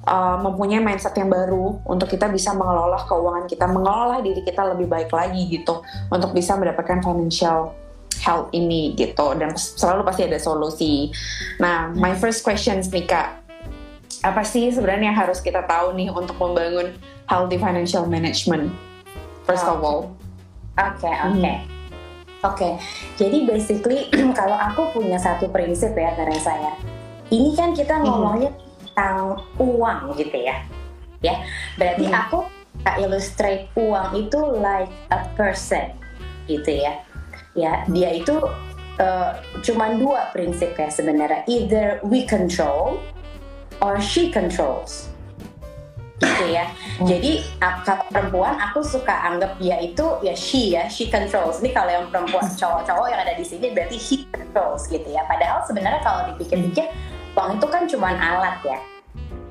uh, 0.04 0.36
mempunyai 0.44 0.84
mindset 0.84 1.16
yang 1.16 1.32
baru 1.32 1.80
untuk 1.88 2.12
kita 2.12 2.28
bisa 2.28 2.52
mengelola 2.52 3.00
keuangan 3.08 3.48
kita, 3.48 3.64
mengelola 3.64 4.20
diri 4.20 4.44
kita 4.44 4.62
lebih 4.76 4.92
baik 4.92 5.08
lagi 5.08 5.48
gitu 5.48 5.80
untuk 6.12 6.36
bisa 6.36 6.52
mendapatkan 6.60 7.00
financial 7.00 7.72
health 8.22 8.48
ini 8.54 8.94
gitu 8.94 9.34
dan 9.34 9.58
selalu 9.58 10.06
pasti 10.06 10.22
ada 10.30 10.38
solusi. 10.38 11.10
Nah, 11.58 11.90
my 11.98 12.14
first 12.14 12.46
questions 12.46 12.86
nih 12.94 13.04
kak, 13.04 13.42
apa 14.22 14.46
sih 14.46 14.70
sebenarnya 14.70 15.10
yang 15.10 15.18
harus 15.18 15.42
kita 15.42 15.66
tahu 15.66 15.98
nih 15.98 16.08
untuk 16.14 16.38
membangun 16.38 16.94
healthy 17.26 17.58
financial 17.58 18.06
management? 18.06 18.70
First 19.42 19.66
of 19.66 19.82
all. 19.82 20.14
Oke 20.78 21.02
okay, 21.02 21.14
oke. 21.26 21.36
Okay. 21.42 21.56
Hmm. 21.58 21.70
Oke, 22.42 22.58
okay. 22.58 22.72
jadi 23.22 23.46
basically 23.46 24.10
kalau 24.38 24.58
aku 24.58 24.90
punya 24.98 25.14
satu 25.14 25.46
prinsip 25.46 25.94
ya 25.94 26.10
Teresa 26.18 26.50
ya, 26.50 26.74
ini 27.30 27.54
kan 27.54 27.70
kita 27.70 27.98
hmm. 27.98 28.02
ngomongnya 28.02 28.50
hmm. 28.50 28.62
tentang 28.90 29.18
uang 29.62 30.18
gitu 30.18 30.42
ya, 30.42 30.58
ya. 31.22 31.38
Berarti 31.78 32.10
hmm. 32.10 32.18
aku 32.18 32.38
illustrate 32.98 33.70
uang 33.78 34.26
itu 34.26 34.38
like 34.58 34.90
a 35.14 35.22
person 35.38 35.94
gitu 36.50 36.82
ya 36.82 36.98
ya 37.52 37.84
dia 37.88 38.10
itu 38.16 38.36
uh, 39.00 39.30
cuma 39.60 39.96
dua 39.96 40.32
prinsip 40.32 40.76
ya 40.76 40.88
sebenarnya 40.88 41.44
either 41.48 42.00
we 42.04 42.24
control 42.24 43.00
or 43.80 44.00
she 44.00 44.32
controls 44.32 45.12
gitu 46.22 46.54
ya. 46.54 46.70
Hmm. 46.70 47.06
Jadi 47.10 47.42
kalau 47.58 48.06
perempuan 48.06 48.54
aku 48.54 48.78
suka 48.86 49.10
anggap 49.26 49.58
dia 49.58 49.82
itu 49.82 50.06
ya 50.22 50.34
she 50.38 50.70
ya, 50.70 50.86
she 50.86 51.10
controls. 51.10 51.58
Ini 51.58 51.74
kalau 51.74 51.90
yang 51.90 52.06
perempuan 52.14 52.46
cowok-cowok 52.60 53.06
yang 53.10 53.20
ada 53.26 53.34
di 53.34 53.42
sini 53.42 53.74
berarti 53.74 53.98
he 53.98 54.22
controls 54.30 54.86
gitu 54.86 55.06
ya. 55.10 55.26
Padahal 55.26 55.66
sebenarnya 55.66 55.98
kalau 56.06 56.30
dipikir-pikir 56.30 56.86
uang 57.34 57.58
itu 57.58 57.66
kan 57.66 57.82
cuma 57.90 58.14
alat 58.14 58.60
ya 58.62 58.78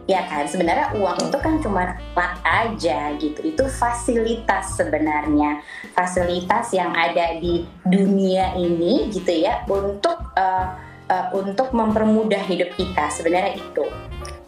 ya 0.10 0.26
kan 0.26 0.50
sebenarnya 0.50 0.94
uang 0.98 1.30
itu 1.30 1.38
kan 1.38 1.54
cuma 1.62 1.98
alat 2.16 2.36
aja 2.42 3.14
gitu. 3.18 3.40
Itu 3.42 3.64
fasilitas 3.70 4.78
sebenarnya. 4.78 5.62
Fasilitas 5.94 6.74
yang 6.74 6.94
ada 6.94 7.38
di 7.38 7.66
dunia 7.86 8.56
ini 8.58 9.10
gitu 9.14 9.30
ya 9.30 9.62
untuk 9.70 10.18
uh, 10.38 10.68
uh, 11.10 11.28
untuk 11.36 11.74
mempermudah 11.76 12.42
hidup 12.46 12.74
kita. 12.78 13.10
Sebenarnya 13.14 13.60
itu. 13.60 13.86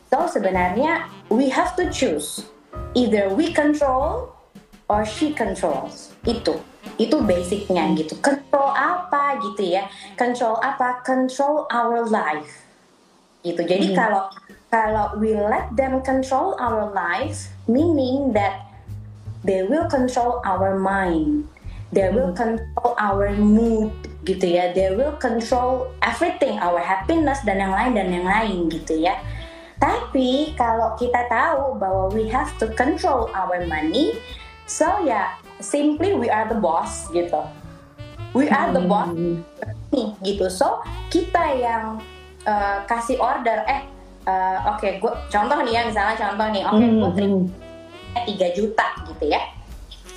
So 0.09 0.29
sebenarnya 0.29 1.09
we 1.29 1.49
have 1.49 1.73
to 1.77 1.89
choose. 1.89 2.45
Either 2.93 3.33
we 3.33 3.49
control 3.53 4.33
or 4.89 5.05
she 5.05 5.33
controls. 5.33 6.13
Itu. 6.25 6.61
Itu 7.01 7.25
basicnya 7.25 7.89
gitu. 7.97 8.13
Control 8.21 8.69
apa 8.73 9.41
gitu 9.41 9.73
ya? 9.77 9.89
Control 10.13 10.61
apa? 10.61 11.01
Control 11.01 11.65
our 11.73 12.05
life 12.05 12.62
gitu 13.43 13.61
jadi 13.63 13.91
hmm. 13.91 13.97
kalau 13.99 14.23
kalau 14.73 15.13
we 15.21 15.37
let 15.37 15.69
them 15.77 16.01
control 16.01 16.57
our 16.57 16.89
life, 16.89 17.53
meaning 17.69 18.33
that 18.33 18.65
they 19.45 19.61
will 19.61 19.85
control 19.85 20.41
our 20.49 20.73
mind, 20.73 21.45
they 21.93 22.09
will 22.09 22.33
hmm. 22.33 22.57
control 22.57 22.97
our 22.97 23.29
mood, 23.37 23.93
gitu 24.25 24.49
ya, 24.49 24.73
they 24.73 24.89
will 24.97 25.13
control 25.21 25.93
everything, 26.01 26.57
our 26.57 26.81
happiness 26.81 27.37
dan 27.45 27.61
yang 27.61 27.69
lain 27.69 27.93
dan 27.93 28.09
yang 28.09 28.25
lain 28.25 28.65
gitu 28.73 28.97
ya. 28.97 29.13
Tapi 29.77 30.57
kalau 30.57 30.97
kita 30.97 31.29
tahu 31.29 31.77
bahwa 31.77 32.09
we 32.09 32.25
have 32.25 32.49
to 32.57 32.65
control 32.73 33.29
our 33.37 33.61
money, 33.69 34.17
so 34.65 34.89
ya 35.05 35.05
yeah, 35.05 35.27
simply 35.61 36.17
we 36.17 36.33
are 36.33 36.49
the 36.49 36.57
boss 36.57 37.05
gitu. 37.13 37.45
We 38.33 38.49
are 38.49 38.73
the 38.73 38.81
boss 38.89 39.13
nih 39.93 40.17
gitu. 40.25 40.49
So 40.49 40.81
kita 41.13 41.61
yang 41.61 42.01
uh, 42.47 42.83
kasih 42.87 43.19
order, 43.19 43.63
eh 43.67 43.81
uh, 44.27 44.75
oke 44.75 44.79
okay, 44.79 44.99
gue 44.99 45.11
contoh 45.31 45.57
nih 45.63 45.73
ya 45.75 45.81
misalnya 45.87 46.15
contoh 46.15 46.47
nih 46.51 46.63
oke 46.63 46.75
okay, 46.75 46.87
hmm, 46.87 46.99
gue 46.99 47.11
terima 47.15 47.37
hmm. 47.37 47.47
tiga 48.27 48.47
juta 48.55 48.87
gitu 49.09 49.25
ya. 49.27 49.41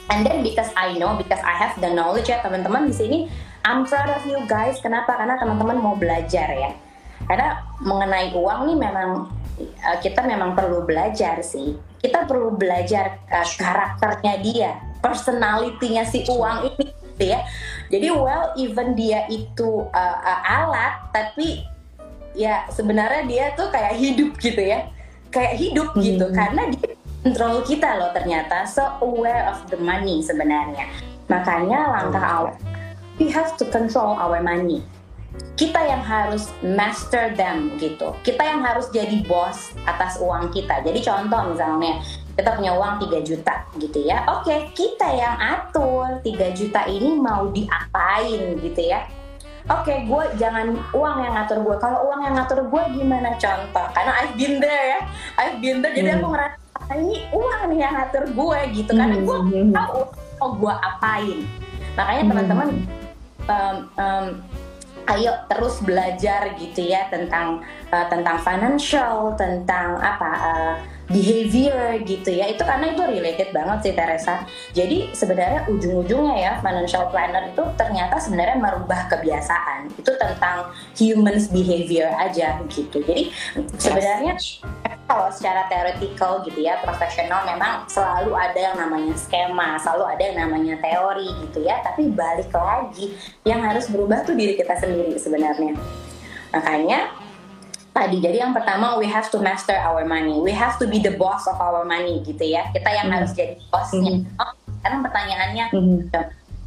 And 0.06 0.22
then 0.22 0.46
because 0.46 0.70
I 0.78 0.94
know 0.94 1.18
because 1.18 1.42
I 1.42 1.58
have 1.58 1.74
the 1.82 1.90
knowledge 1.90 2.30
ya 2.30 2.38
teman-teman 2.38 2.86
di 2.86 2.94
sini 2.94 3.18
I'm 3.66 3.82
proud 3.82 4.06
of 4.14 4.22
you 4.22 4.38
guys. 4.46 4.78
Kenapa? 4.78 5.18
Karena 5.18 5.34
teman-teman 5.34 5.82
mau 5.82 5.98
belajar 5.98 6.46
ya. 6.54 6.70
Karena 7.26 7.58
mengenai 7.82 8.30
uang 8.38 8.70
nih 8.70 8.78
memang 8.78 9.10
uh, 9.58 9.98
kita 9.98 10.22
memang 10.22 10.54
perlu 10.54 10.86
belajar 10.86 11.42
sih. 11.42 11.74
Kita 11.98 12.22
perlu 12.22 12.54
belajar 12.54 13.18
uh, 13.26 13.42
karakternya 13.58 14.34
dia 14.38 14.70
personalitinya 15.02 16.06
si 16.06 16.22
uang 16.30 16.70
ini 16.70 16.86
gitu 16.86 17.24
ya. 17.34 17.42
Jadi 17.90 18.06
well 18.14 18.54
even 18.54 18.94
dia 18.94 19.26
itu 19.26 19.90
uh, 19.90 20.16
uh, 20.22 20.40
alat 20.46 21.10
tapi 21.10 21.66
ya 22.36 22.68
sebenarnya 22.68 23.24
dia 23.24 23.44
tuh 23.56 23.72
kayak 23.72 23.96
hidup 23.96 24.36
gitu 24.36 24.60
ya. 24.60 24.86
Kayak 25.32 25.58
hidup 25.58 25.88
hmm. 25.96 26.00
gitu 26.04 26.26
karena 26.30 26.62
dia 26.70 26.92
kontrol 27.26 27.58
kita 27.66 27.98
loh 27.98 28.14
ternyata 28.14 28.62
so 28.68 28.86
aware 29.02 29.50
of 29.50 29.58
the 29.72 29.80
money 29.80 30.22
sebenarnya. 30.22 30.86
Makanya 31.26 31.90
langkah 31.90 32.22
awal 32.22 32.54
we 33.18 33.32
have 33.32 33.56
to 33.56 33.64
control 33.72 34.14
our 34.16 34.38
money. 34.44 34.84
Kita 35.56 35.80
yang 35.84 36.00
harus 36.04 36.48
master 36.64 37.32
them 37.36 37.76
gitu. 37.76 38.12
Kita 38.24 38.40
yang 38.44 38.64
harus 38.64 38.88
jadi 38.92 39.24
bos 39.24 39.72
atas 39.84 40.20
uang 40.20 40.52
kita. 40.52 40.80
Jadi 40.84 41.00
contoh 41.04 41.52
misalnya 41.52 42.00
kita 42.36 42.56
punya 42.56 42.72
uang 42.76 43.00
3 43.04 43.24
juta 43.24 43.64
gitu 43.80 44.04
ya. 44.04 44.24
Oke 44.32 44.72
kita 44.76 45.08
yang 45.12 45.36
atur 45.36 46.20
3 46.24 46.56
juta 46.56 46.84
ini 46.88 47.20
mau 47.20 47.48
diapain 47.52 48.60
gitu 48.60 48.80
ya 48.84 49.04
oke 49.66 49.82
okay, 49.82 50.06
gue 50.06 50.22
jangan 50.38 50.74
uang 50.94 51.16
yang 51.26 51.34
ngatur 51.34 51.58
gue 51.62 51.76
kalau 51.82 51.98
uang 52.10 52.20
yang 52.22 52.34
ngatur 52.38 52.60
gue 52.66 52.82
gimana 52.94 53.34
contoh 53.34 53.86
karena 53.90 54.12
I've 54.22 54.34
been 54.38 54.62
there 54.62 54.86
ya 54.94 55.00
I've 55.38 55.58
been 55.58 55.78
there 55.82 55.92
hmm. 55.94 56.00
jadi 56.02 56.10
aku 56.22 56.26
ngerasa 56.30 56.92
ini 56.94 57.16
uang 57.34 57.60
nih 57.74 57.78
yang 57.82 57.94
ngatur 57.98 58.24
gue 58.30 58.58
gitu 58.78 58.90
karena 58.94 59.16
gue 59.18 59.36
hmm. 59.42 59.72
tahu 59.74 59.98
mau 60.38 60.50
gue 60.54 60.74
apain 60.74 61.38
makanya 61.98 62.22
hmm. 62.22 62.30
teman-teman 62.30 62.68
um, 63.50 63.76
um, 63.98 64.26
ayo 65.06 65.32
terus 65.46 65.78
belajar 65.86 66.50
gitu 66.58 66.82
ya 66.82 67.06
tentang 67.10 67.62
uh, 67.94 68.06
tentang 68.10 68.36
financial 68.42 69.34
tentang 69.38 69.98
apa 70.02 70.30
uh, 70.34 70.74
behavior 71.06 72.02
gitu 72.02 72.30
ya. 72.34 72.50
Itu 72.50 72.62
karena 72.66 72.92
itu 72.92 73.02
related 73.02 73.50
banget 73.54 73.78
sih 73.90 73.94
Teresa. 73.94 74.42
Jadi 74.74 75.10
sebenarnya 75.14 75.66
ujung-ujungnya 75.70 76.36
ya 76.36 76.52
financial 76.60 77.08
planner 77.10 77.50
itu 77.50 77.62
ternyata 77.78 78.18
sebenarnya 78.18 78.58
merubah 78.58 79.06
kebiasaan. 79.10 79.94
Itu 79.94 80.12
tentang 80.18 80.74
humans 80.98 81.50
behavior 81.50 82.10
aja 82.10 82.58
gitu. 82.70 83.02
Jadi 83.02 83.30
sebenarnya 83.78 84.34
kalau 85.06 85.30
secara 85.30 85.70
theoretical 85.70 86.42
gitu 86.42 86.66
ya 86.66 86.82
profesional 86.82 87.46
memang 87.46 87.86
selalu 87.86 88.34
ada 88.34 88.58
yang 88.58 88.74
namanya 88.74 89.14
skema 89.14 89.78
selalu 89.78 90.02
ada 90.10 90.22
yang 90.22 90.36
namanya 90.46 90.74
teori 90.82 91.30
gitu 91.46 91.62
ya. 91.62 91.78
Tapi 91.86 92.10
balik 92.10 92.50
lagi 92.50 93.14
yang 93.46 93.62
harus 93.62 93.86
berubah 93.86 94.26
tuh 94.26 94.34
diri 94.34 94.58
kita 94.58 94.74
sendiri 94.74 95.14
sebenarnya. 95.14 95.78
Makanya 96.50 97.12
tadi. 97.96 98.20
Jadi 98.20 98.36
yang 98.44 98.52
pertama 98.52 99.00
we 99.00 99.08
have 99.08 99.32
to 99.32 99.40
master 99.40 99.72
our 99.80 100.04
money. 100.04 100.36
We 100.36 100.52
have 100.52 100.76
to 100.76 100.84
be 100.84 101.00
the 101.00 101.16
boss 101.16 101.48
of 101.48 101.56
our 101.56 101.80
money 101.88 102.20
gitu 102.28 102.44
ya. 102.44 102.68
Kita 102.76 102.92
yang 102.92 103.08
mm 103.08 103.14
harus 103.16 103.32
jadi 103.32 103.56
bosnya. 103.72 104.20
Mm 104.20 104.36
oh, 104.36 104.52
sekarang 104.84 105.00
pertanyaannya 105.00 105.64
mm 105.72 106.00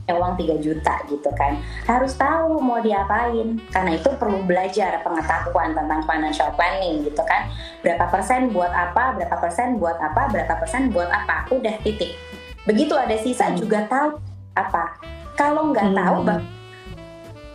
uang 0.10 0.42
3 0.42 0.58
juta 0.58 1.06
gitu 1.06 1.30
kan. 1.38 1.62
Harus 1.86 2.18
tahu 2.18 2.58
mau 2.58 2.82
diapain. 2.82 3.62
Karena 3.70 3.94
itu 3.94 4.10
perlu 4.18 4.42
belajar 4.42 5.06
pengetahuan 5.06 5.78
tentang 5.78 6.02
financial 6.10 6.50
planning 6.58 7.06
gitu 7.06 7.22
kan. 7.30 7.46
Berapa 7.86 8.10
persen 8.10 8.50
buat 8.50 8.74
apa, 8.74 9.14
berapa 9.14 9.38
persen 9.38 9.78
buat 9.78 10.02
apa, 10.02 10.34
berapa 10.34 10.54
persen 10.58 10.90
buat 10.90 11.14
apa. 11.14 11.46
Udah 11.54 11.78
titik. 11.86 12.18
Begitu 12.66 12.98
ada 12.98 13.14
sisa 13.22 13.54
mm 13.54 13.62
juga 13.62 13.86
tahu 13.86 14.18
apa. 14.58 14.98
Kalau 15.38 15.70
nggak 15.70 15.94
mm 15.94 15.98
tahu 15.98 16.18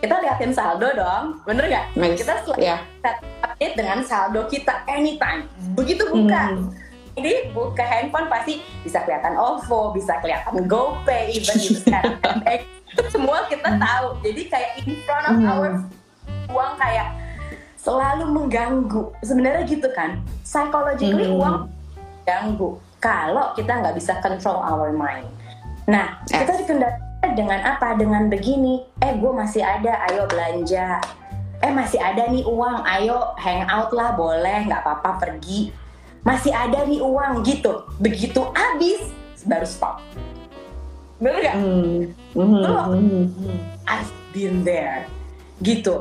kita 0.05 0.21
liatin 0.21 0.53
saldo 0.53 0.85
dong, 0.93 1.41
bener 1.49 1.65
nggak? 1.65 1.85
Nice. 1.97 2.21
Kita 2.21 2.33
selalu 2.45 2.61
Yeah. 2.61 2.79
update 3.41 3.73
dengan 3.73 3.99
saldo 4.05 4.45
kita 4.45 4.85
anytime. 4.85 5.49
Begitu 5.73 6.05
buka, 6.05 6.53
Hmm. 6.53 6.69
ini 7.17 7.49
buka 7.49 7.81
handphone 7.81 8.29
pasti 8.29 8.61
bisa 8.85 9.01
kelihatan 9.01 9.33
OVO, 9.33 9.97
bisa 9.97 10.21
kelihatan 10.21 10.69
GoPay, 10.69 11.33
even 11.41 11.57
itu 11.57 11.81
sekarang 11.81 12.21
semua 13.09 13.49
kita 13.49 13.81
tahu. 13.81 14.21
Jadi 14.21 14.41
kayak 14.45 14.71
in 14.85 14.93
front 15.09 15.25
of 15.25 15.35
Hmm. 15.41 15.49
our 15.49 15.69
uang 16.53 16.73
kayak 16.77 17.09
selalu 17.81 18.25
mengganggu. 18.29 19.09
Sebenarnya 19.25 19.65
gitu 19.65 19.89
kan, 19.97 20.21
psychologically 20.45 21.33
Hmm. 21.33 21.41
uang 21.41 21.57
ganggu 22.29 22.77
kalau 23.01 23.57
kita 23.57 23.73
nggak 23.73 23.97
bisa 23.97 24.21
control 24.21 24.61
our 24.61 24.93
mind. 24.93 25.25
Nah, 25.89 26.21
Yes. 26.29 26.45
kita 26.45 26.53
dikendalikan 26.61 27.04
dengan 27.33 27.63
apa? 27.65 27.97
Dengan 27.97 28.29
begini, 28.29 28.85
eh 29.01 29.17
gue 29.17 29.31
masih 29.33 29.65
ada, 29.65 30.05
ayo 30.11 30.29
belanja. 30.29 31.01
Eh 31.63 31.71
masih 31.73 31.97
ada 31.97 32.29
nih 32.29 32.45
uang, 32.45 32.85
ayo 32.85 33.33
hang 33.41 33.65
out 33.65 33.89
lah 33.95 34.13
boleh, 34.13 34.69
nggak 34.69 34.85
apa-apa 34.85 35.17
pergi. 35.17 35.73
Masih 36.21 36.53
ada 36.53 36.85
nih 36.85 37.01
uang 37.01 37.41
gitu. 37.41 37.85
Begitu 37.97 38.41
habis, 38.53 39.09
baru 39.45 39.65
stop. 39.65 39.97
Bener 41.17 41.41
nggak? 41.41 41.55
Hmm. 41.57 41.95
Hmm. 42.35 42.61
Lu- 42.61 42.85
Hmm. 42.93 43.25
I've 43.87 44.11
been 44.29 44.61
there. 44.61 45.07
Gitu. 45.63 45.95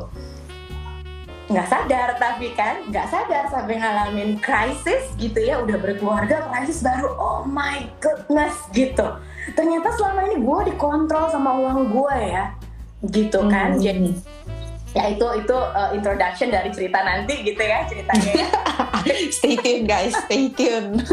Nggak 1.55 1.69
sadar 1.71 2.09
tapi 2.19 2.51
kan, 2.59 2.83
nggak 2.91 3.07
sadar 3.07 3.47
sampai 3.47 3.79
ngalamin 3.79 4.43
krisis 4.43 5.07
gitu 5.15 5.39
ya, 5.39 5.63
udah 5.63 5.79
berkeluarga 5.79 6.51
krisis 6.51 6.83
baru, 6.83 7.15
oh 7.15 7.47
my 7.47 7.87
goodness 8.03 8.59
gitu. 8.75 9.07
Ternyata 9.55 9.95
selama 9.95 10.27
ini 10.27 10.43
gue 10.43 10.61
dikontrol 10.75 11.31
sama 11.31 11.55
uang 11.55 11.95
gue 11.95 12.17
ya, 12.27 12.51
gitu 13.07 13.47
kan. 13.47 13.79
Hmm. 13.79 13.83
Jadi 13.87 14.11
ya 14.95 15.11
itu 15.11 15.27
itu 15.43 15.57
uh, 15.59 15.91
introduction 15.91 16.51
dari 16.51 16.71
cerita 16.75 17.03
nanti 17.03 17.47
gitu 17.47 17.63
ya 17.63 17.87
ceritanya. 17.87 18.33
ya. 18.35 18.49
stay 19.39 19.55
tuned 19.55 19.87
guys, 19.87 20.15
stay 20.27 20.51
tuned. 20.51 21.07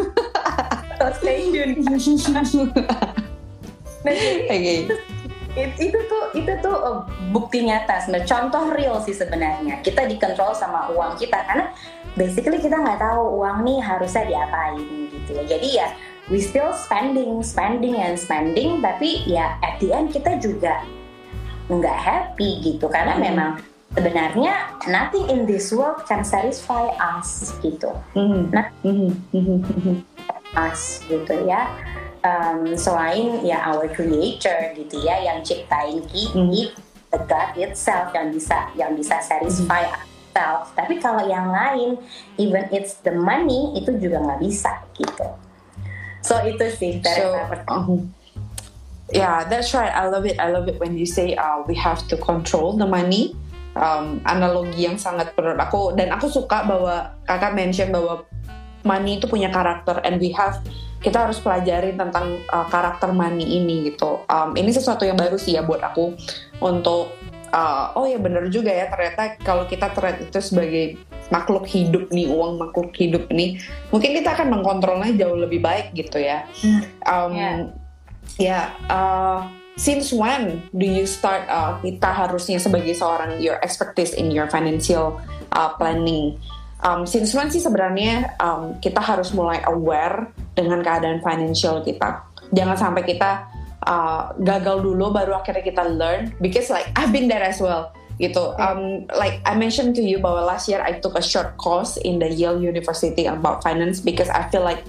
So 0.98 1.06
stay 1.22 1.54
tuned. 1.54 1.86
Nah, 4.02 4.18
jadi 4.18 4.50
Oke. 4.50 5.21
It- 5.52 5.76
itu 5.78 6.00
tuh 6.08 6.24
itu 6.32 6.52
tuh 6.60 6.72
uh, 6.72 7.00
bukti 7.30 7.68
nyata 7.68 8.00
sebenarnya 8.00 8.30
contoh 8.30 8.64
real 8.72 8.98
sih 9.00 9.12
sebenarnya 9.12 9.84
kita 9.84 10.08
dikontrol 10.08 10.56
sama 10.56 10.88
uang 10.90 11.20
kita 11.20 11.44
karena 11.44 11.76
basically 12.16 12.56
kita 12.58 12.76
nggak 12.76 13.00
tahu 13.00 13.40
uang 13.40 13.68
nih 13.68 13.80
harusnya 13.80 14.24
diapain 14.24 14.80
gitu 15.12 15.30
ya 15.36 15.44
jadi 15.46 15.68
ya 15.70 15.88
we 16.28 16.40
still 16.40 16.72
spending 16.72 17.44
spending 17.44 18.00
and 18.00 18.16
spending 18.16 18.80
tapi 18.80 19.28
ya 19.28 19.60
at 19.60 19.76
the 19.78 19.92
end 19.92 20.08
kita 20.10 20.40
juga 20.40 20.80
nggak 21.68 21.98
happy 21.98 22.60
gitu 22.62 22.88
karena 22.88 23.16
Hmm. 23.16 23.24
memang 23.24 23.52
sebenarnya 23.92 24.54
nothing 24.88 25.28
in 25.28 25.44
this 25.44 25.72
world 25.72 26.00
can 26.08 26.24
satisfy 26.24 26.88
us 26.96 27.52
gitu 27.60 27.92
Hmm. 28.16 28.48
Nah. 28.52 28.72
Hmm. 28.84 29.12
Hmm. 29.36 29.60
Hmm. 29.60 29.98
us 30.52 31.04
gitu 31.08 31.32
ya 31.44 31.68
um, 32.22 32.74
selain 32.78 33.42
ya 33.46 33.66
our 33.70 33.90
creator 33.92 34.74
gitu 34.78 35.02
ya 35.02 35.22
yang 35.22 35.42
ciptain 35.42 36.02
kita 36.10 36.74
the 37.12 37.20
God 37.28 37.52
itself 37.60 38.16
yang 38.16 38.32
bisa 38.32 38.72
yang 38.80 38.96
bisa 38.96 39.20
satisfy 39.20 39.84
ourselves 39.84 40.72
tapi 40.78 40.96
kalau 40.98 41.26
yang 41.28 41.52
lain 41.52 42.00
even 42.40 42.64
it's 42.72 43.02
the 43.04 43.12
money 43.12 43.76
itu 43.76 43.92
juga 44.00 44.24
nggak 44.24 44.40
bisa 44.40 44.72
gitu 44.96 45.28
so 46.24 46.40
itu 46.46 46.66
sih 46.78 47.04
dari 47.04 47.20
So, 47.20 47.36
pertama. 47.50 47.84
um, 47.84 48.14
yeah, 49.12 49.44
that's 49.44 49.76
right. 49.76 49.92
I 49.92 50.08
love 50.08 50.24
it. 50.24 50.40
I 50.40 50.54
love 50.56 50.72
it 50.72 50.80
when 50.80 50.96
you 50.96 51.04
say 51.04 51.36
uh, 51.36 51.66
we 51.68 51.76
have 51.76 52.08
to 52.08 52.16
control 52.16 52.78
the 52.80 52.88
money. 52.88 53.36
Um, 53.72 54.20
analogi 54.28 54.84
yang 54.84 55.00
sangat 55.00 55.32
menurut 55.36 55.56
aku 55.56 55.96
dan 55.96 56.12
aku 56.12 56.28
suka 56.28 56.68
bahwa 56.68 57.16
kakak 57.24 57.56
mention 57.56 57.88
bahwa 57.88 58.28
money 58.84 59.16
itu 59.16 59.32
punya 59.32 59.48
karakter 59.48 60.04
and 60.04 60.20
we 60.20 60.28
have 60.36 60.60
kita 61.02 61.28
harus 61.28 61.42
pelajari 61.42 61.98
tentang 61.98 62.40
uh, 62.54 62.66
karakter 62.70 63.10
money 63.10 63.58
ini 63.62 63.92
gitu. 63.92 64.22
Um, 64.30 64.54
ini 64.54 64.70
sesuatu 64.70 65.02
yang 65.04 65.18
baru 65.18 65.36
sih 65.36 65.58
ya 65.58 65.66
buat 65.66 65.82
aku 65.82 66.14
untuk 66.62 67.18
uh, 67.52 67.92
oh 67.98 68.06
ya 68.06 68.22
bener 68.22 68.48
juga 68.54 68.72
ya 68.72 68.88
ternyata 68.88 69.42
kalau 69.42 69.66
kita 69.66 69.92
terlihat 69.92 70.30
itu 70.30 70.40
sebagai 70.40 70.86
makhluk 71.34 71.66
hidup 71.66 72.12
nih 72.12 72.28
uang 72.28 72.60
makhluk 72.60 72.92
hidup 72.92 73.32
nih 73.32 73.56
mungkin 73.88 74.12
kita 74.20 74.36
akan 74.36 74.52
mengkontrolnya 74.52 75.16
jauh 75.16 75.38
lebih 75.40 75.64
baik 75.64 75.96
gitu 75.96 76.22
ya. 76.22 76.48
Um, 77.06 77.34
Yeah. 77.36 77.60
Ya, 78.40 78.72
uh, 78.88 79.52
since 79.76 80.16
when 80.16 80.64
do 80.72 80.88
you 80.88 81.04
start? 81.04 81.44
Uh, 81.52 81.78
kita 81.84 82.08
harusnya 82.08 82.58
sebagai 82.62 82.96
seorang 82.96 83.44
your 83.44 83.60
expertise 83.60 84.16
in 84.16 84.32
your 84.32 84.48
financial 84.48 85.20
uh, 85.52 85.76
planning. 85.76 86.40
Um, 86.82 87.06
since 87.06 87.34
when 87.38 87.54
sih 87.54 87.62
sebenarnya 87.62 88.34
um, 88.42 88.78
kita 88.82 88.98
harus 88.98 89.30
mulai 89.38 89.62
aware 89.70 90.34
dengan 90.58 90.82
keadaan 90.82 91.22
financial 91.22 91.86
kita. 91.86 92.26
Jangan 92.52 92.78
sampai 92.78 93.06
kita 93.06 93.46
uh, 93.86 94.34
gagal 94.42 94.82
dulu 94.82 95.14
baru 95.14 95.38
akhirnya 95.38 95.62
kita 95.62 95.84
learn. 95.86 96.34
Because 96.42 96.74
like 96.74 96.90
I've 96.98 97.14
been 97.14 97.30
there 97.30 97.46
as 97.46 97.62
well 97.62 97.94
gitu. 98.22 98.54
Um, 98.62 99.10
like 99.18 99.42
I 99.50 99.58
mentioned 99.58 99.98
to 99.98 100.04
you 100.06 100.22
bahwa 100.22 100.46
last 100.46 100.70
year 100.70 100.82
I 100.86 101.02
took 101.02 101.18
a 101.18 101.26
short 101.26 101.58
course 101.58 101.98
in 102.06 102.22
the 102.22 102.30
Yale 102.30 102.62
University 102.62 103.26
about 103.26 103.66
finance 103.66 103.98
because 103.98 104.30
I 104.30 104.46
feel 104.54 104.62
like 104.62 104.86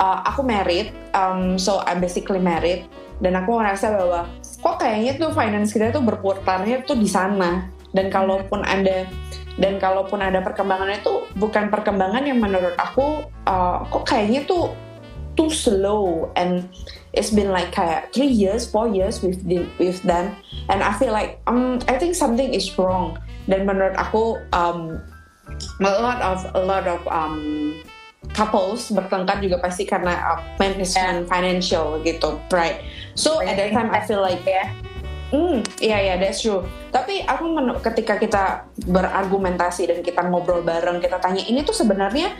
uh, 0.00 0.24
aku 0.24 0.40
married, 0.40 0.88
um, 1.12 1.60
so 1.60 1.84
I'm 1.84 2.00
basically 2.00 2.40
married, 2.40 2.88
dan 3.20 3.36
aku 3.36 3.60
ngerasa 3.60 3.92
bahwa 3.92 4.24
kok 4.40 4.76
kayaknya 4.80 5.20
tuh 5.20 5.30
finance 5.36 5.76
kita 5.76 5.92
tuh 5.92 6.00
berputarnya 6.00 6.80
tuh 6.88 6.96
di 6.96 7.06
sana. 7.06 7.68
Dan 7.92 8.08
kalaupun 8.08 8.64
ada 8.64 9.04
dan 9.60 9.76
kalaupun 9.76 10.24
ada 10.24 10.40
perkembangannya 10.40 11.04
itu 11.04 11.28
bukan 11.36 11.68
perkembangan 11.68 12.24
yang 12.24 12.40
menurut 12.40 12.72
aku 12.80 13.26
uh, 13.44 13.84
kok 13.92 14.04
kayaknya 14.08 14.48
tuh 14.48 14.72
too 15.36 15.50
slow. 15.50 16.30
And 16.36 16.68
it's 17.12 17.30
been 17.30 17.52
like 17.52 17.72
kayak 17.72 18.12
three 18.12 18.30
years, 18.30 18.68
four 18.68 18.88
years 18.88 19.20
been 19.20 19.68
with 19.76 20.00
them. 20.04 20.36
And 20.68 20.80
I 20.82 20.92
feel 20.96 21.12
like 21.12 21.40
um 21.48 21.80
I 21.88 21.96
think 22.00 22.16
something 22.16 22.52
is 22.52 22.68
wrong. 22.76 23.18
Dan 23.48 23.68
menurut 23.68 23.96
aku 23.96 24.40
um 24.56 25.00
a 25.82 25.92
lot 26.00 26.20
of 26.22 26.46
a 26.54 26.62
lot 26.62 26.88
of 26.88 27.00
um 27.08 27.76
couples 28.32 28.88
bertengkar 28.94 29.42
juga 29.42 29.60
pasti 29.60 29.84
karena 29.84 30.14
uh, 30.32 30.40
management 30.56 31.28
financial 31.28 32.00
gitu 32.06 32.38
right? 32.54 32.80
So 33.18 33.42
at 33.44 33.58
that 33.60 33.74
time 33.76 33.92
I 33.92 34.00
feel 34.06 34.22
like 34.24 34.40
ya 34.46 34.70
Hmm, 35.32 35.64
iya 35.80 35.98
iya 35.98 36.14
that's 36.20 36.44
true. 36.44 36.60
Tapi 36.92 37.24
aku 37.24 37.56
ketika 37.80 38.20
kita 38.20 38.44
berargumentasi 38.84 39.88
dan 39.88 39.98
kita 40.04 40.28
ngobrol 40.28 40.60
bareng, 40.60 41.00
kita 41.00 41.16
tanya 41.16 41.40
ini 41.48 41.64
tuh 41.64 41.72
sebenarnya 41.72 42.36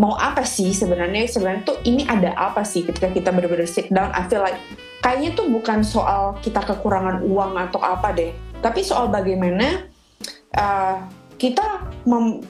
mau 0.00 0.16
apa 0.16 0.40
sih? 0.48 0.72
Sebenarnya 0.72 1.28
sebenarnya 1.28 1.68
tuh 1.68 1.76
ini 1.84 2.08
ada 2.08 2.32
apa 2.32 2.64
sih? 2.64 2.88
Ketika 2.88 3.12
kita 3.12 3.28
benar-benar 3.28 3.68
sit 3.68 3.92
down 3.92 4.08
I 4.16 4.24
feel 4.24 4.40
like 4.40 4.56
kayaknya 5.04 5.36
tuh 5.36 5.52
bukan 5.52 5.84
soal 5.84 6.40
kita 6.40 6.64
kekurangan 6.64 7.20
uang 7.28 7.60
atau 7.60 7.80
apa 7.84 8.12
deh 8.16 8.32
tapi 8.60 8.84
soal 8.84 9.08
bagaimana 9.08 9.88
uh, 10.52 10.96
kita 11.40 11.88
mem- 12.04 12.44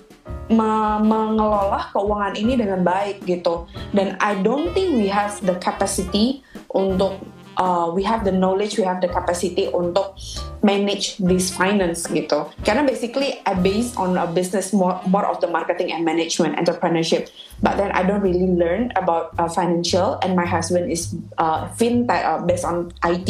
me- 0.50 1.00
mengelola 1.06 1.86
keuangan 1.94 2.34
ini 2.34 2.58
dengan 2.58 2.82
baik 2.82 3.22
gitu. 3.22 3.70
Dan 3.94 4.18
I 4.18 4.34
don't 4.42 4.74
think 4.74 4.98
we 4.98 5.06
have 5.06 5.38
the 5.46 5.54
capacity 5.62 6.42
untuk 6.74 7.22
uh, 7.60 7.92
we 7.92 8.00
have 8.02 8.24
the 8.24 8.32
knowledge 8.32 8.80
we 8.80 8.84
have 8.88 9.04
the 9.04 9.12
capacity 9.12 9.68
untuk 9.68 10.16
manage 10.64 11.20
this 11.20 11.52
finance 11.52 12.08
gitu. 12.08 12.48
Karena 12.64 12.88
basically 12.88 13.36
I 13.44 13.52
based 13.52 14.00
on 14.00 14.16
a 14.16 14.24
business 14.24 14.72
more 14.72 14.96
more 15.04 15.28
of 15.28 15.44
the 15.44 15.48
marketing 15.52 15.92
and 15.92 16.02
management 16.02 16.56
entrepreneurship. 16.56 17.28
But 17.60 17.76
then 17.76 17.92
I 17.92 18.00
don't 18.00 18.24
really 18.24 18.48
learn 18.56 18.88
about 18.96 19.36
uh, 19.36 19.44
financial 19.52 20.16
and 20.24 20.32
my 20.32 20.48
husband 20.48 20.88
is 20.88 21.12
uh, 21.36 21.68
fintech 21.76 22.24
uh, 22.24 22.40
based 22.40 22.64
on 22.64 22.88
IT 23.04 23.28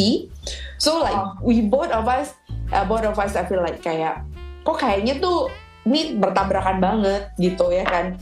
so 0.79 1.03
like 1.03 1.11
Oh. 1.11 1.35
we 1.43 1.59
both 1.67 1.91
of 1.91 2.07
us 2.07 2.31
uh, 2.71 2.87
both 2.87 3.03
of 3.03 3.19
us 3.19 3.35
I 3.35 3.43
feel 3.43 3.59
like 3.59 3.83
kayak 3.83 4.23
kok 4.63 4.79
kayaknya 4.79 5.19
tuh 5.19 5.51
ini 5.83 6.15
bertabrakan 6.15 6.79
banget 6.79 7.35
gitu 7.35 7.73
ya 7.75 7.83
kan. 7.83 8.15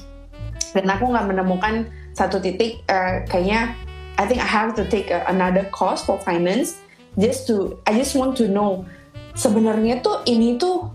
Dan 0.74 0.86
aku 0.90 1.14
nggak 1.14 1.28
menemukan 1.30 1.86
satu 2.18 2.42
titik 2.42 2.82
uh, 2.90 3.22
kayaknya 3.30 3.78
I 4.20 4.28
think 4.28 4.44
I 4.44 4.50
have 4.52 4.76
to 4.76 4.84
take 4.84 5.16
a- 5.16 5.24
another 5.32 5.64
course 5.72 6.04
for 6.04 6.20
finance 6.20 6.84
just 7.16 7.48
to 7.48 7.80
I 7.88 7.96
just 7.96 8.20
want 8.20 8.36
to 8.44 8.52
know 8.52 8.84
sebenarnya 9.32 10.04
tuh 10.04 10.28
ini 10.28 10.60
tuh 10.60 10.92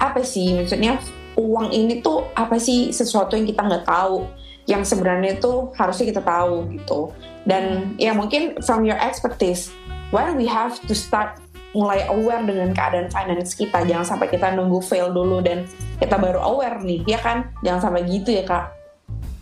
apa 0.00 0.24
sih? 0.24 0.56
Maksudnya 0.56 0.96
uang 1.36 1.68
ini 1.76 2.00
tuh 2.00 2.24
apa 2.32 2.56
sih? 2.56 2.88
Sesuatu 2.88 3.36
yang 3.36 3.44
kita 3.44 3.60
nggak 3.68 3.84
tahu 3.84 4.24
yang 4.64 4.80
sebenarnya 4.80 5.36
tuh 5.44 5.76
harusnya 5.76 6.08
kita 6.08 6.24
tahu 6.24 6.72
gitu. 6.72 7.12
Dan 7.44 7.92
ya 8.00 8.16
mungkin 8.16 8.56
from 8.64 8.88
your 8.88 8.96
expertise 8.96 9.68
why 10.08 10.32
we 10.32 10.48
have 10.48 10.80
to 10.88 10.96
start 10.96 11.36
mulai 11.76 12.00
aware 12.08 12.40
dengan 12.40 12.72
keadaan 12.72 13.12
finance 13.12 13.52
kita? 13.52 13.84
Jangan 13.84 14.16
sampai 14.16 14.32
kita 14.32 14.56
nunggu 14.56 14.80
fail 14.80 15.12
dulu 15.12 15.44
dan 15.44 15.68
kita 16.00 16.16
baru 16.16 16.40
aware 16.40 16.80
nih 16.80 17.04
ya 17.04 17.20
kan? 17.20 17.52
Jangan 17.60 17.92
sampai 17.92 18.08
gitu 18.08 18.32
ya 18.32 18.48
kak. 18.48 18.72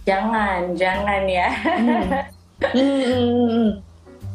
Jangan 0.02 0.74
jangan 0.74 1.22
ya. 1.30 1.48
Hmm, 1.54 2.10
hmm, 2.70 3.82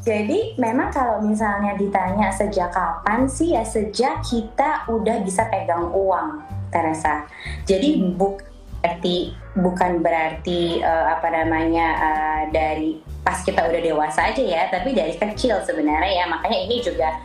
jadi 0.07 0.55
memang 0.55 0.87
kalau 0.95 1.19
misalnya 1.19 1.75
ditanya 1.75 2.31
sejak 2.31 2.71
kapan 2.71 3.27
sih 3.27 3.51
ya 3.51 3.67
sejak 3.67 4.23
kita 4.23 4.87
udah 4.87 5.19
bisa 5.19 5.43
pegang 5.51 5.91
uang, 5.91 6.39
Teresa. 6.71 7.27
Jadi 7.67 7.99
hmm. 7.99 8.15
buk 8.15 8.39
berarti 8.79 9.35
bukan 9.57 9.99
berarti 9.99 10.79
uh, 10.79 11.11
apa 11.11 11.27
namanya 11.27 11.87
uh, 11.99 12.41
dari 12.55 13.03
pas 13.19 13.43
kita 13.43 13.67
udah 13.67 13.81
dewasa 13.83 14.31
aja 14.31 14.39
ya, 14.39 14.71
tapi 14.71 14.95
dari 14.95 15.11
kecil 15.11 15.59
sebenarnya 15.67 16.23
ya. 16.23 16.25
Makanya 16.31 16.59
ini 16.71 16.79
juga 16.79 17.19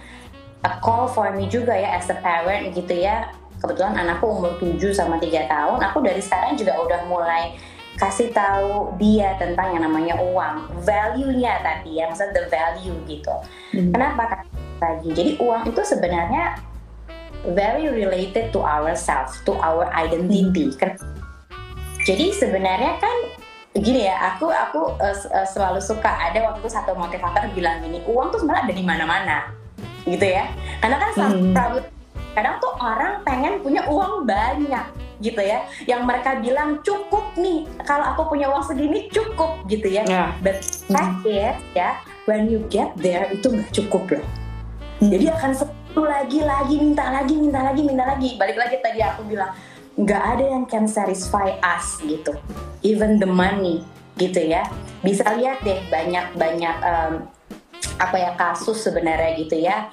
a 0.67 0.83
call 0.83 1.07
for 1.07 1.31
me 1.31 1.47
juga 1.47 1.79
ya 1.79 2.03
as 2.03 2.11
a 2.11 2.19
parent 2.19 2.75
gitu 2.75 2.99
ya. 2.99 3.31
Kebetulan 3.63 3.95
anakku 3.95 4.27
umur 4.27 4.59
7 4.59 4.91
sama 4.91 5.23
3 5.23 5.47
tahun, 5.47 5.79
aku 5.87 6.03
dari 6.03 6.19
sekarang 6.19 6.59
juga 6.59 6.83
udah 6.83 7.07
mulai 7.07 7.55
kasih 8.01 8.33
tahu 8.33 8.97
dia 8.97 9.37
tentang 9.37 9.77
yang 9.77 9.85
namanya 9.85 10.17
uang, 10.17 10.83
value-nya 10.83 11.61
tadi 11.61 12.01
ya, 12.01 12.09
maksudnya 12.09 12.33
the 12.33 12.45
value 12.49 12.97
gitu. 13.05 13.35
Hmm. 13.77 13.93
Kenapa 13.93 14.43
lagi? 14.81 15.09
Jadi 15.13 15.31
uang 15.39 15.69
itu 15.69 15.83
sebenarnya 15.85 16.57
very 17.53 17.93
related 17.93 18.49
to 18.51 18.65
ourselves, 18.65 19.39
to 19.45 19.53
our 19.61 19.87
identity. 19.93 20.73
Hmm. 20.81 20.97
Jadi 22.03 22.35
sebenarnya 22.35 22.99
kan 22.99 23.17
gini 23.77 24.09
ya, 24.09 24.35
aku 24.35 24.51
aku 24.51 24.99
uh, 24.99 25.47
selalu 25.47 25.79
suka 25.79 26.11
ada 26.11 26.49
waktu 26.49 26.67
satu 26.67 26.97
motivator 26.97 27.45
bilang 27.53 27.85
gini, 27.85 28.03
uang 28.09 28.33
tuh 28.33 28.43
sebenarnya 28.43 28.73
ada 28.73 28.75
di 28.75 28.85
mana-mana, 28.85 29.37
gitu 30.09 30.27
ya. 30.27 30.49
Karena 30.81 30.97
kan 30.99 31.11
hmm. 31.15 31.55
kadang 32.35 32.57
tuh 32.59 32.73
orang 32.81 33.21
pengen 33.23 33.61
punya 33.61 33.85
uang 33.87 34.25
banyak 34.25 34.87
gitu 35.23 35.39
ya 35.39 35.63
yang 35.87 36.03
mereka 36.05 36.43
bilang 36.43 36.83
cukup 36.83 37.33
nih 37.39 37.65
kalau 37.87 38.13
aku 38.13 38.35
punya 38.35 38.51
uang 38.51 38.67
segini 38.67 39.07
cukup 39.09 39.63
gitu 39.71 39.87
ya. 39.87 40.03
Yeah. 40.05 40.35
but 40.43 40.59
fact 40.91 41.23
is 41.23 41.57
ya 41.73 42.03
when 42.27 42.51
you 42.51 42.67
get 42.69 42.91
there 42.99 43.31
itu 43.31 43.47
nggak 43.47 43.71
cukup 43.71 44.19
loh. 44.19 44.27
Hmm. 44.99 45.11
jadi 45.11 45.35
akan 45.35 45.53
satu 45.55 46.03
lagi 46.03 46.43
lagi 46.43 46.77
minta 46.83 47.07
lagi 47.09 47.35
minta 47.39 47.61
lagi 47.63 47.83
minta 47.87 48.05
lagi. 48.05 48.35
Balik 48.35 48.59
lagi 48.59 48.77
tadi 48.83 48.99
aku 49.01 49.23
bilang 49.31 49.55
nggak 49.95 50.23
ada 50.37 50.45
yang 50.59 50.65
can 50.67 50.91
satisfy 50.91 51.55
us 51.63 52.03
gitu. 52.03 52.35
Even 52.83 53.23
the 53.23 53.29
money 53.29 53.87
gitu 54.19 54.43
ya. 54.43 54.67
Bisa 55.07 55.23
lihat 55.39 55.63
deh 55.63 55.79
banyak 55.87 56.35
banyak 56.35 56.77
um, 56.83 57.13
apa 58.03 58.17
ya 58.19 58.31
kasus 58.35 58.83
sebenarnya 58.83 59.39
gitu 59.39 59.57
ya. 59.63 59.87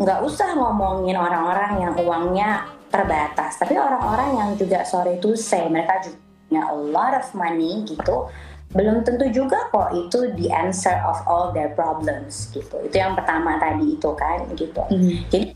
Nggak 0.00 0.24
usah 0.24 0.56
ngomongin 0.56 1.20
orang-orang 1.20 1.84
yang 1.84 1.94
uangnya 2.00 2.64
terbatas. 2.92 3.56
Tapi 3.56 3.74
orang-orang 3.80 4.36
yang 4.36 4.50
juga 4.60 4.84
sorry 4.84 5.16
to 5.18 5.32
say 5.32 5.64
mereka 5.66 6.04
juga 6.04 6.20
punya 6.52 6.62
a 6.68 6.76
lot 6.76 7.12
of 7.16 7.24
money 7.32 7.80
gitu, 7.88 8.28
belum 8.76 9.08
tentu 9.08 9.24
juga 9.32 9.72
kok 9.72 9.96
itu 9.96 10.28
the 10.36 10.52
answer 10.52 11.00
of 11.08 11.16
all 11.24 11.48
their 11.56 11.72
problems 11.72 12.52
gitu. 12.52 12.76
Itu 12.84 12.92
yang 12.92 13.16
pertama 13.16 13.56
tadi 13.56 13.96
itu 13.96 14.10
kan 14.12 14.44
gitu. 14.52 14.84
Mm. 14.92 15.24
Jadi 15.32 15.46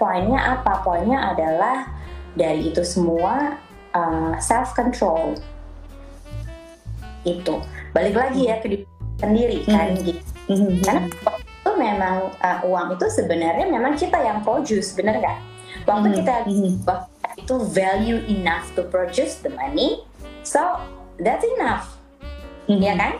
poinnya 0.00 0.56
apa? 0.56 0.80
Poinnya 0.80 1.36
adalah 1.36 1.92
dari 2.32 2.72
itu 2.72 2.80
semua 2.80 3.60
uh, 3.92 4.32
self 4.40 4.72
control 4.72 5.36
itu. 7.28 7.60
Balik 7.92 8.16
lagi 8.16 8.48
ya 8.48 8.56
ke 8.64 8.72
diri 8.72 8.84
sendiri 9.20 9.58
kan 9.68 9.92
mm. 9.92 10.04
gitu. 10.08 10.24
Mm. 10.48 10.80
Karena 10.80 11.02
itu 11.04 11.70
memang 11.76 12.16
uh, 12.40 12.58
uang 12.64 12.96
itu 12.96 13.06
sebenarnya 13.12 13.68
memang 13.68 13.96
kita 14.00 14.16
yang 14.16 14.40
produce, 14.40 14.96
bener 14.96 15.20
nggak? 15.20 15.57
Waktu 15.88 16.12
mm-hmm. 16.12 16.20
kita 16.20 16.34
mm-hmm. 16.44 17.40
itu 17.40 17.54
value 17.72 18.20
enough 18.28 18.68
to 18.76 18.84
produce 18.92 19.40
the 19.40 19.48
money 19.56 20.04
so 20.44 20.60
that's 21.16 21.42
enough 21.56 21.96
mm-hmm. 22.68 22.84
ya 22.84 22.94
kan 22.94 23.16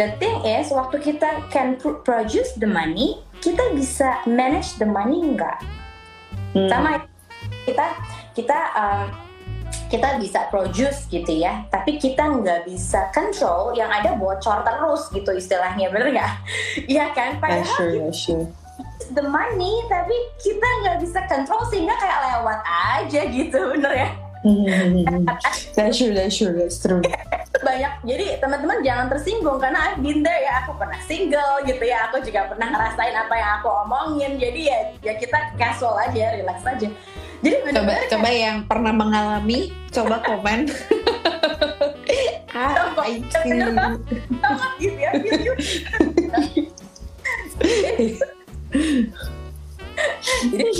the 0.00 0.08
thing 0.16 0.40
is 0.48 0.72
waktu 0.72 0.96
kita 1.04 1.44
can 1.52 1.76
produce 1.78 2.56
the 2.56 2.66
money 2.66 3.20
kita 3.44 3.60
bisa 3.76 4.24
manage 4.24 4.80
the 4.80 4.88
money 4.88 5.20
enggak 5.20 5.60
mm-hmm. 6.56 6.72
sama 6.72 7.04
kita 7.68 7.86
kita 8.32 8.58
um, 8.72 9.06
kita 9.88 10.20
bisa 10.20 10.44
produce 10.52 11.08
gitu 11.08 11.32
ya, 11.32 11.64
tapi 11.72 11.96
kita 11.96 12.20
nggak 12.20 12.68
bisa 12.68 13.08
control 13.08 13.72
yang 13.72 13.88
ada 13.88 14.12
bocor 14.20 14.60
terus 14.60 15.08
gitu 15.08 15.32
istilahnya, 15.32 15.88
bener 15.88 16.12
nggak? 16.12 16.32
Iya 16.84 17.08
kan? 17.16 17.40
Padahal 17.40 17.64
yeah, 17.64 17.72
sure, 17.72 17.92
yeah, 17.96 18.12
sure 18.12 18.44
the 19.12 19.24
money 19.24 19.82
tapi 19.88 20.14
kita 20.42 20.66
nggak 20.84 20.96
bisa 21.00 21.20
control 21.26 21.62
sehingga 21.72 21.96
kayak 21.96 22.18
lewat 22.28 22.60
aja 22.66 23.20
gitu 23.26 23.58
bener 23.76 23.92
ya? 23.94 24.10
That's 25.74 25.98
true 25.98 26.14
that's 26.14 26.38
true 26.38 26.54
that's 26.54 26.78
true. 26.78 27.02
Banyak. 27.66 27.92
Jadi 28.06 28.38
teman-teman 28.38 28.86
jangan 28.86 29.10
tersinggung 29.10 29.58
karena 29.58 29.90
I've 29.90 29.98
been 29.98 30.22
there 30.22 30.38
ya. 30.38 30.62
Aku 30.62 30.78
pernah 30.78 30.98
single 31.10 31.66
gitu 31.66 31.82
ya. 31.82 32.06
Aku 32.10 32.22
juga 32.22 32.46
pernah 32.46 32.70
ngerasain 32.70 33.16
apa 33.18 33.34
yang 33.34 33.50
aku 33.58 33.68
omongin. 33.82 34.38
Jadi 34.38 34.70
ya 34.70 34.78
ya 35.02 35.18
kita 35.18 35.58
casual 35.58 35.98
aja 35.98 36.38
relax 36.38 36.62
aja. 36.62 36.88
Jadi 37.42 37.56
bener 37.66 37.82
coba 37.82 37.94
coba 38.06 38.28
yang 38.30 38.62
pernah 38.62 38.92
mengalami 38.94 39.74
coba 39.90 40.22
komen. 40.22 40.60
Ah, 42.58 42.90
I 43.06 43.22
see. 43.22 43.60
gitu 44.82 44.98
ya. 44.98 45.12
Gitu. 45.14 45.52
Jadi 50.52 50.70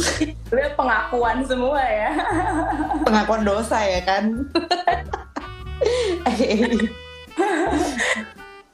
sebenarnya 0.46 0.72
pengakuan 0.79 1.38
semua 1.42 1.83
ya. 1.83 2.11
Pengakuan 3.03 3.42
dosa 3.42 3.79
ya 3.83 4.01
kan. 4.07 4.24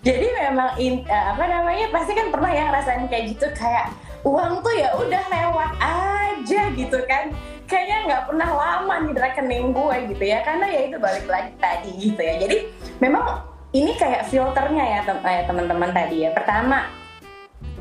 Jadi 0.05 0.27
memang 0.37 0.77
in, 0.77 1.01
uh, 1.09 1.33
apa 1.33 1.45
namanya 1.49 1.89
pasti 1.89 2.13
kan 2.13 2.29
pernah 2.29 2.53
yang 2.53 2.69
rasain 2.69 3.09
kayak 3.09 3.33
gitu 3.33 3.49
kayak 3.57 3.89
uang 4.25 4.61
tuh 4.61 4.75
ya 4.77 4.93
udah 5.01 5.25
lewat 5.33 5.73
aja 5.81 6.69
gitu 6.77 6.99
kan 7.09 7.33
kayaknya 7.65 7.99
nggak 8.09 8.25
pernah 8.29 8.51
lama 8.53 8.95
nih 9.09 9.17
rekening 9.17 9.73
gue 9.73 9.97
gitu 10.13 10.25
ya 10.29 10.45
karena 10.45 10.67
ya 10.69 10.81
itu 10.93 10.97
balik 11.01 11.25
lagi 11.25 11.53
tadi 11.57 11.91
gitu 11.97 12.21
ya 12.21 12.35
jadi 12.37 12.57
memang 13.01 13.49
ini 13.73 13.97
kayak 13.97 14.29
filternya 14.29 14.85
ya 14.85 15.01
teman-teman 15.49 15.91
tadi 15.93 16.29
ya 16.29 16.31
pertama 16.37 16.85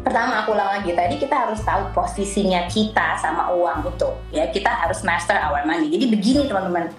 pertama 0.04 0.44
aku 0.44 0.52
ulang 0.52 0.80
lagi 0.80 0.92
tadi 0.92 1.16
kita 1.16 1.48
harus 1.48 1.64
tahu 1.64 1.90
posisinya 1.96 2.68
kita 2.68 3.18
sama 3.18 3.50
uang 3.56 3.88
itu 3.88 4.10
ya. 4.36 4.46
Kita 4.52 4.70
harus 4.70 5.02
master 5.02 5.40
our 5.40 5.64
money. 5.64 5.88
Jadi 5.90 6.06
begini 6.12 6.42
teman-teman 6.46 6.92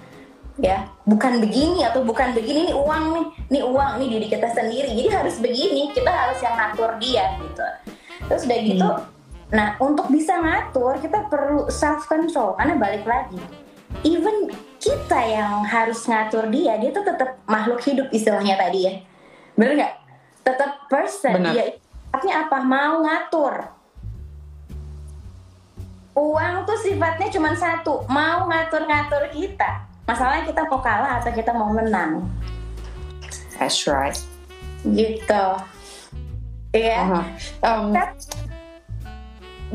ya. 0.57 0.89
Bukan 1.05 1.39
begini 1.39 1.85
atau 1.85 2.01
bukan 2.01 2.33
begini 2.33 2.69
ini 2.69 2.73
uang 2.73 3.03
nih. 3.13 3.25
Ini 3.53 3.59
uang 3.63 3.91
nih 4.01 4.07
diri 4.17 4.27
kita 4.27 4.49
sendiri. 4.51 4.89
Jadi 4.91 5.09
harus 5.13 5.35
begini 5.37 5.93
kita 5.93 6.09
harus 6.09 6.41
yang 6.41 6.57
ngatur 6.57 6.97
dia 6.97 7.37
gitu. 7.39 7.65
Terus 8.25 8.43
udah 8.49 8.59
gitu 8.61 8.89
hmm. 8.89 9.13
nah 9.53 9.77
untuk 9.77 10.09
bisa 10.09 10.41
ngatur 10.41 10.97
kita 10.97 11.29
perlu 11.29 11.69
self 11.69 12.09
control 12.09 12.57
karena 12.57 12.73
balik 12.81 13.05
lagi 13.05 13.37
even 14.01 14.49
kita 14.81 15.21
yang 15.21 15.61
harus 15.61 16.01
ngatur 16.09 16.49
dia 16.49 16.81
dia 16.81 16.89
tuh 16.89 17.05
tetap 17.05 17.37
makhluk 17.45 17.79
hidup 17.85 18.09
istilahnya 18.09 18.57
tadi 18.57 18.79
ya. 18.89 18.93
Bener 19.53 19.71
nggak? 19.77 19.93
Tetap 20.45 20.71
person 20.89 21.41
Benar. 21.41 21.53
dia 21.53 21.63
sifatnya 22.15 22.47
apa? 22.47 22.57
Mau 22.63 23.03
ngatur. 23.03 23.55
Uang 26.15 26.63
tuh 26.63 26.79
sifatnya 26.79 27.27
cuma 27.27 27.51
satu, 27.59 28.07
mau 28.07 28.47
ngatur-ngatur 28.47 29.35
kita. 29.35 29.83
Masalahnya 30.07 30.47
kita 30.47 30.63
mau 30.71 30.79
kalah 30.79 31.19
atau 31.19 31.35
kita 31.35 31.51
mau 31.51 31.75
menang. 31.75 32.23
That's 33.59 33.83
right. 33.83 34.15
Gitu. 34.87 35.45
Iya. 36.71 36.87
Yeah. 36.87 37.03
Uh-huh. 37.03 37.91
Um, 37.91 37.91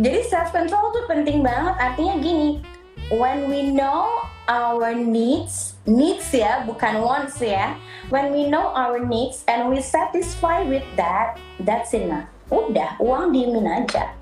Jadi 0.01 0.25
self 0.25 0.49
control 0.57 0.97
tuh 0.97 1.05
penting 1.13 1.45
banget. 1.45 1.77
Artinya 1.77 2.25
gini, 2.25 2.65
when 3.13 3.53
we 3.53 3.69
know 3.69 4.09
our 4.49 4.97
needs, 4.97 5.70
needs 5.89 6.29
ya, 6.35 6.65
bukan 6.69 7.01
wants 7.01 7.41
ya. 7.41 7.77
When 8.13 8.35
we 8.35 8.51
know 8.51 8.73
our 8.75 9.01
needs 9.01 9.47
and 9.47 9.71
we 9.71 9.81
satisfy 9.81 10.67
with 10.67 10.85
that, 10.99 11.39
that's 11.63 11.95
enough. 11.97 12.27
Udah, 12.51 12.99
uang 12.99 13.31
diemin 13.31 13.65
aja. 13.65 14.13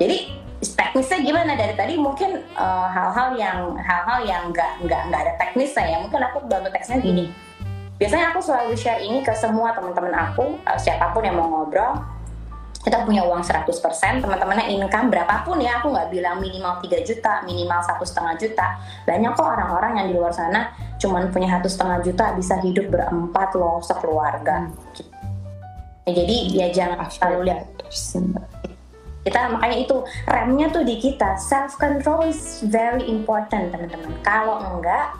Jadi 0.00 0.40
teknisnya 0.60 1.24
gimana 1.24 1.56
dari 1.56 1.72
tadi 1.72 1.94
mungkin 1.96 2.36
eh, 2.44 2.86
hal-hal 2.92 3.32
uh, 3.32 3.38
yang 3.38 3.58
hal-hal 3.80 4.20
yang 4.28 4.42
nggak 4.52 4.84
nggak 4.84 5.02
nggak 5.08 5.20
ada 5.24 5.32
teknisnya 5.40 5.84
ya 5.88 5.96
mungkin 6.04 6.20
aku 6.20 6.44
bantu 6.44 6.68
teksnya 6.68 7.00
gini 7.00 7.32
biasanya 7.96 8.32
aku 8.32 8.44
selalu 8.44 8.76
share 8.76 9.00
ini 9.00 9.24
ke 9.24 9.32
semua 9.32 9.72
teman-teman 9.72 10.12
aku 10.12 10.60
uh, 10.68 10.76
siapa 10.76 11.16
pun 11.16 11.24
yang 11.24 11.40
mau 11.40 11.48
ngobrol 11.48 12.04
kita 12.80 13.04
punya 13.04 13.20
uang 13.28 13.44
100% 13.44 14.24
teman-temannya 14.24 14.72
income 14.72 15.12
berapapun 15.12 15.60
ya 15.60 15.84
aku 15.84 15.92
nggak 15.92 16.08
bilang 16.08 16.40
minimal 16.40 16.80
3 16.80 17.04
juta 17.04 17.44
minimal 17.44 17.80
satu 17.84 18.08
setengah 18.08 18.34
juta. 18.40 18.80
Banyak 19.04 19.36
kok 19.36 19.44
orang-orang 19.44 19.92
yang 20.00 20.06
di 20.08 20.14
luar 20.16 20.32
sana 20.32 20.72
cuman 20.96 21.28
punya 21.28 21.60
satu 21.60 21.68
setengah 21.68 21.98
juta 22.00 22.24
bisa 22.32 22.56
hidup 22.64 22.88
berempat 22.88 23.52
loh 23.52 23.84
sekeluarga. 23.84 24.72
Hmm. 24.72 24.72
Ya, 26.08 26.24
jadi 26.24 26.36
ya 26.56 26.66
jangan 26.72 27.04
selalu 27.12 27.52
lihat. 27.52 27.68
Kita 29.28 29.52
makanya 29.52 29.76
itu 29.76 29.96
remnya 30.24 30.72
tuh 30.72 30.80
di 30.80 30.96
kita. 30.96 31.36
Self 31.36 31.76
control 31.76 32.32
is 32.32 32.64
very 32.64 33.04
important 33.12 33.76
teman-teman. 33.76 34.16
Kalau 34.24 34.56
enggak 34.56 35.12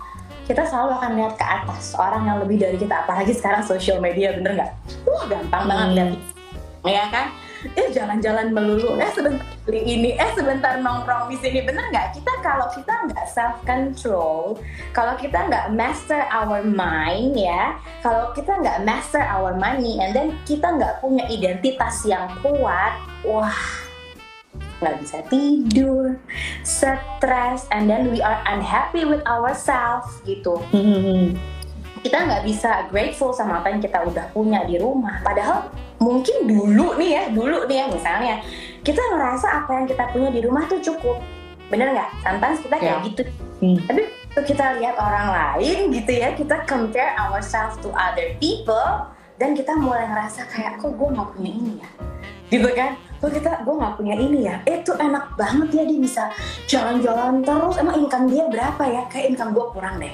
kita 0.48 0.64
selalu 0.64 0.96
akan 0.96 1.12
lihat 1.20 1.36
ke 1.36 1.44
atas. 1.44 1.92
Orang 1.92 2.24
yang 2.24 2.40
lebih 2.40 2.56
dari 2.56 2.80
kita 2.80 3.04
apalagi 3.04 3.36
sekarang 3.36 3.60
social 3.68 4.00
media 4.00 4.32
bener 4.32 4.64
nggak? 4.64 4.72
Wah 5.04 5.28
gampang 5.28 5.68
hmm. 5.68 5.70
banget 5.76 5.88
lihat. 5.92 6.10
Ya 6.88 7.04
kan 7.12 7.49
eh 7.76 7.88
jalan-jalan 7.92 8.56
melulu 8.56 8.96
eh 8.96 9.10
sebentar 9.12 9.44
beli 9.68 9.82
ini 9.84 10.10
eh 10.16 10.30
sebentar 10.32 10.80
nongkrong 10.80 11.28
di 11.28 11.36
sini 11.36 11.60
bener 11.60 11.92
nggak 11.92 12.16
kita 12.16 12.32
kalau 12.40 12.66
kita 12.72 12.94
nggak 13.10 13.26
self 13.28 13.56
control 13.68 14.56
kalau 14.96 15.12
kita 15.20 15.36
nggak 15.46 15.68
master 15.76 16.24
our 16.32 16.64
mind 16.64 17.36
ya 17.36 17.76
kalau 18.00 18.32
kita 18.32 18.56
nggak 18.56 18.80
master 18.88 19.20
our 19.28 19.52
money 19.52 20.00
and 20.00 20.16
then 20.16 20.32
kita 20.48 20.72
nggak 20.72 20.98
punya 21.04 21.28
identitas 21.28 22.00
yang 22.08 22.32
kuat 22.40 22.96
wah 23.28 23.56
nggak 24.80 24.96
bisa 25.04 25.20
tidur, 25.28 26.16
stress, 26.64 27.68
and 27.68 27.84
then 27.84 28.08
we 28.08 28.24
are 28.24 28.40
unhappy 28.48 29.04
with 29.04 29.20
ourselves 29.28 30.08
gitu. 30.24 30.56
Mm-hmm. 30.72 31.36
Kita 32.00 32.16
nggak 32.16 32.48
bisa 32.48 32.88
grateful 32.88 33.36
sama 33.36 33.60
apa 33.60 33.76
yang 33.76 33.84
kita 33.84 34.00
udah 34.00 34.32
punya 34.32 34.64
di 34.64 34.80
rumah. 34.80 35.20
Padahal 35.20 35.68
mungkin 36.00 36.48
dulu 36.48 36.96
nih 36.96 37.10
ya, 37.14 37.22
dulu 37.30 37.68
nih 37.68 37.76
ya 37.76 37.86
misalnya 37.92 38.34
kita 38.80 39.00
ngerasa 39.12 39.46
apa 39.64 39.70
yang 39.76 39.86
kita 39.86 40.04
punya 40.10 40.28
di 40.32 40.40
rumah 40.42 40.64
tuh 40.66 40.80
cukup. 40.80 41.20
Bener 41.68 41.94
nggak? 41.94 42.10
Sometimes 42.24 42.58
kita 42.64 42.76
kayak 42.80 42.98
yeah. 42.98 43.06
gitu. 43.06 43.22
Hmm. 43.60 43.78
Tapi 43.86 44.02
kita 44.48 44.80
lihat 44.80 44.96
orang 44.96 45.28
lain 45.30 45.92
gitu 45.92 46.12
ya, 46.16 46.32
kita 46.34 46.64
compare 46.64 47.12
ourselves 47.20 47.76
to 47.84 47.92
other 47.92 48.32
people, 48.40 49.04
dan 49.40 49.56
kita 49.56 49.72
mulai 49.72 50.04
ngerasa 50.04 50.44
kayak 50.52 50.76
kok 50.76 50.92
gue 50.92 51.08
nggak 51.16 51.28
punya 51.32 51.50
ini 51.56 51.72
ya 51.80 51.90
gitu 52.50 52.68
kan 52.76 52.92
kok 53.22 53.32
kita 53.32 53.50
gue 53.64 53.74
nggak 53.78 53.94
punya 53.96 54.14
ini 54.20 54.38
ya 54.44 54.56
eh 54.68 54.84
tuh 54.84 54.98
enak 55.00 55.32
banget 55.38 55.68
ya 55.80 55.82
dia 55.88 55.98
bisa 56.02 56.22
jalan-jalan 56.68 57.40
terus 57.40 57.80
emang 57.80 57.96
income 58.04 58.28
dia 58.28 58.44
berapa 58.52 58.82
ya 58.84 59.02
kayak 59.08 59.32
income 59.32 59.56
gue 59.56 59.66
kurang 59.72 59.96
deh 59.96 60.12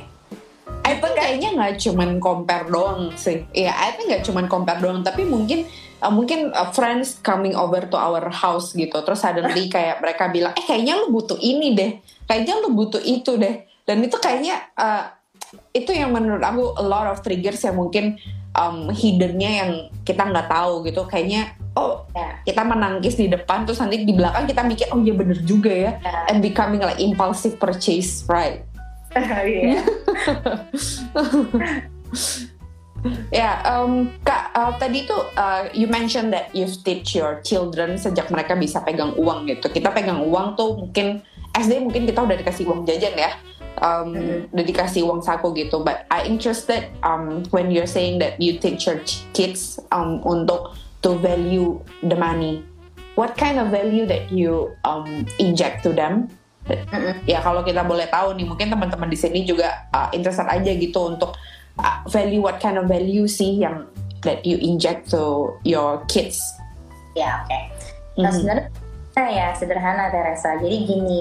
I 0.87 0.99
think 1.03 1.19
kayaknya 1.19 1.51
nggak 1.59 1.75
cuman 1.83 2.11
compare 2.23 2.67
doang 2.71 3.11
sih. 3.19 3.43
Iya, 3.51 3.75
I 3.75 3.99
think 3.99 4.07
nggak 4.11 4.25
cuman 4.27 4.47
compare 4.47 4.79
doang, 4.79 5.03
tapi 5.03 5.27
mungkin 5.27 5.67
uh, 5.99 6.13
mungkin 6.15 6.55
uh, 6.55 6.71
friends 6.71 7.19
coming 7.27 7.59
over 7.59 7.83
to 7.87 7.99
our 7.99 8.31
house 8.31 8.71
gitu, 8.71 8.95
terus 9.03 9.19
suddenly 9.19 9.67
kayak 9.75 9.99
mereka 9.99 10.31
bilang, 10.31 10.55
eh 10.55 10.63
kayaknya 10.63 10.95
lu 11.03 11.11
butuh 11.11 11.39
ini 11.43 11.75
deh, 11.75 11.91
kayaknya 12.31 12.63
lu 12.63 12.75
butuh 12.75 13.03
itu 13.03 13.35
deh, 13.35 13.67
dan 13.83 13.99
itu 14.03 14.15
kayaknya 14.19 14.63
uh, 14.79 15.11
itu 15.75 15.91
yang 15.91 16.15
menurut 16.15 16.43
aku 16.43 16.79
a 16.79 16.85
lot 16.87 17.11
of 17.11 17.23
triggers 17.23 17.63
yang 17.63 17.79
mungkin 17.79 18.19
um, 18.55 18.91
hiddennya 18.91 19.51
yang 19.67 19.71
kita 20.07 20.23
nggak 20.23 20.47
tahu 20.47 20.87
gitu, 20.87 21.03
kayaknya 21.07 21.51
oh 21.77 22.07
yeah. 22.17 22.41
kita 22.47 22.63
menangis 22.65 23.15
di 23.19 23.29
depan 23.29 23.69
terus 23.69 23.83
nanti 23.83 24.07
di 24.07 24.15
belakang 24.17 24.49
kita 24.49 24.65
mikir 24.65 24.87
oh 24.95 25.03
iya 25.03 25.13
bener 25.13 25.39
juga 25.45 25.69
ya. 25.71 25.93
Yeah. 26.01 26.31
and 26.33 26.39
becoming 26.41 26.81
like 26.81 26.97
impulsive 26.97 27.61
purchase 27.61 28.25
right 28.31 28.65
yeah. 29.17 29.83
ya 33.31 33.63
um, 33.67 34.11
kak 34.27 34.51
uh, 34.57 34.73
tadi 34.79 35.07
tuh 35.07 35.31
uh, 35.39 35.71
you 35.71 35.87
mentioned 35.87 36.33
that 36.35 36.51
you 36.57 36.67
teach 36.67 37.15
your 37.15 37.39
children 37.47 37.95
sejak 37.95 38.27
mereka 38.33 38.59
bisa 38.59 38.83
pegang 38.83 39.15
uang 39.15 39.47
gitu. 39.47 39.71
Kita 39.71 39.93
pegang 39.95 40.23
uang 40.27 40.59
tuh 40.59 40.75
mungkin 40.75 41.23
SD 41.55 41.81
mungkin 41.81 42.05
kita 42.05 42.21
udah 42.25 42.37
dikasih 42.37 42.69
uang 42.69 42.85
jajan 42.85 43.15
ya. 43.17 43.33
Um, 43.77 44.17
mm-hmm. 44.17 44.57
udah 44.57 44.65
dikasih 44.65 45.05
uang 45.05 45.21
saku 45.21 45.53
gitu. 45.53 45.85
But 45.85 46.09
I 46.09 46.25
interested 46.25 46.89
um, 47.05 47.45
when 47.53 47.69
you're 47.69 47.89
saying 47.89 48.25
that 48.25 48.41
you 48.41 48.57
teach 48.57 48.89
your 48.89 49.05
kids 49.37 49.77
um, 49.93 50.25
untuk 50.25 50.77
to 51.05 51.21
value 51.21 51.77
the 52.01 52.17
money. 52.17 52.65
What 53.17 53.37
kind 53.41 53.57
of 53.57 53.73
value 53.73 54.05
that 54.09 54.29
you 54.29 54.73
um, 54.85 55.25
inject 55.41 55.85
to 55.89 55.93
them 55.93 56.29
ya 57.31 57.39
kalau 57.43 57.63
kita 57.63 57.87
boleh 57.87 58.11
tahu 58.11 58.35
nih 58.35 58.47
mungkin 58.47 58.67
teman-teman 58.71 59.07
di 59.07 59.19
sini 59.19 59.47
juga 59.47 59.87
uh, 59.95 60.11
interested 60.11 60.51
aja 60.51 60.71
gitu 60.75 61.15
untuk 61.15 61.39
uh, 61.79 61.99
value 62.11 62.43
what 62.43 62.59
kind 62.59 62.75
of 62.75 62.91
value 62.91 63.31
sih 63.31 63.63
yang 63.63 63.87
that 64.27 64.43
you 64.43 64.59
inject 64.59 65.07
to 65.11 65.55
your 65.63 66.03
kids? 66.11 66.43
Ya 67.15 67.43
oke. 67.43 67.49
Okay. 67.49 67.63
nah, 68.19 68.33
mm-hmm. 68.33 68.67
sebenarnya 69.15 69.29
ya 69.31 69.47
sederhana 69.55 70.11
Teresa. 70.11 70.59
Jadi 70.59 70.77
gini 70.85 71.19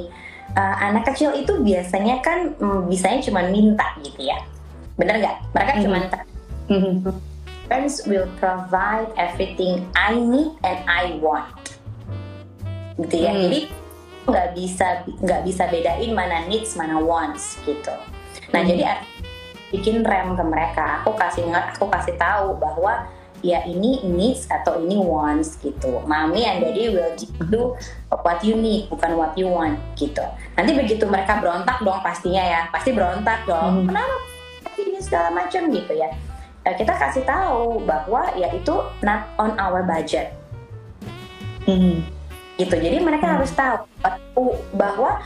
uh, 0.58 0.76
anak 0.82 1.14
kecil 1.14 1.38
itu 1.38 1.62
biasanya 1.62 2.20
kan 2.26 2.58
mm, 2.58 2.90
bisanya 2.90 3.22
cuma 3.22 3.46
minta 3.48 3.86
gitu 4.02 4.26
ya. 4.26 4.42
Bener 4.98 5.22
nggak? 5.22 5.38
Mereka 5.54 5.72
mm-hmm. 5.78 5.86
cuma 5.86 5.98
mm-hmm. 6.74 7.16
Parents 7.66 8.06
will 8.06 8.30
provide 8.38 9.10
everything 9.18 9.90
I 9.98 10.14
need 10.14 10.54
and 10.62 10.80
I 10.86 11.18
want. 11.18 11.50
Gitu 13.02 13.26
ya. 13.26 13.34
Hmm. 13.34 13.42
jadi 13.50 13.60
nggak 14.26 14.58
bisa 14.58 15.06
nggak 15.22 15.42
bisa 15.46 15.64
bedain 15.70 16.12
mana 16.14 16.46
needs 16.50 16.74
mana 16.74 16.98
wants 16.98 17.62
gitu 17.64 17.94
nah 18.54 18.62
hmm. 18.62 18.70
jadi 18.70 18.84
bikin 19.74 20.06
rem 20.06 20.34
ke 20.34 20.44
mereka 20.46 21.02
aku 21.02 21.14
kasih 21.18 21.46
aku 21.54 21.90
kasih 21.90 22.16
tahu 22.18 22.58
bahwa 22.58 23.06
ya 23.46 23.62
ini 23.70 24.02
needs 24.02 24.50
atau 24.50 24.82
ini 24.82 24.98
wants 24.98 25.62
gitu 25.62 26.02
mami 26.10 26.46
and 26.46 26.66
daddy 26.66 26.90
will 26.90 27.14
do 27.50 27.64
what 28.10 28.42
you 28.42 28.58
need 28.58 28.90
bukan 28.90 29.14
what 29.14 29.38
you 29.38 29.46
want 29.46 29.78
gitu 29.94 30.24
nanti 30.58 30.74
begitu 30.74 31.06
mereka 31.06 31.38
berontak 31.38 31.78
dong 31.86 32.02
pastinya 32.02 32.42
ya 32.42 32.62
pasti 32.74 32.90
berontak 32.96 33.46
dong 33.46 33.86
hmm. 33.86 33.88
kenapa 33.94 34.16
ini 34.82 35.00
segala 35.00 35.30
macam 35.32 35.70
gitu 35.70 35.94
ya 35.94 36.10
Eh, 36.66 36.74
kita 36.74 36.98
kasih 36.98 37.22
tahu 37.30 37.86
bahwa 37.86 38.26
ya 38.34 38.50
itu 38.50 38.74
not 39.06 39.30
on 39.38 39.54
our 39.62 39.86
budget. 39.86 40.34
Hmm. 41.70 42.02
Gitu. 42.56 42.76
Jadi 42.76 42.98
mereka 43.04 43.28
hmm. 43.28 43.36
harus 43.40 43.52
tahu 43.52 43.78
bahwa 44.76 45.20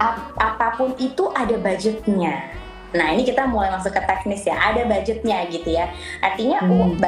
ap 0.00 0.16
apa 0.40 0.66
pun 0.80 0.96
itu 0.96 1.28
ada 1.36 1.54
budgetnya. 1.60 2.52
Nah 2.92 3.06
ini 3.12 3.24
kita 3.24 3.48
mulai 3.48 3.72
masuk 3.72 3.92
ke 3.92 4.02
teknis 4.04 4.44
ya, 4.44 4.56
ada 4.56 4.84
budgetnya 4.84 5.48
gitu 5.48 5.68
ya. 5.72 5.92
Artinya 6.20 6.64
hmm. 6.64 7.00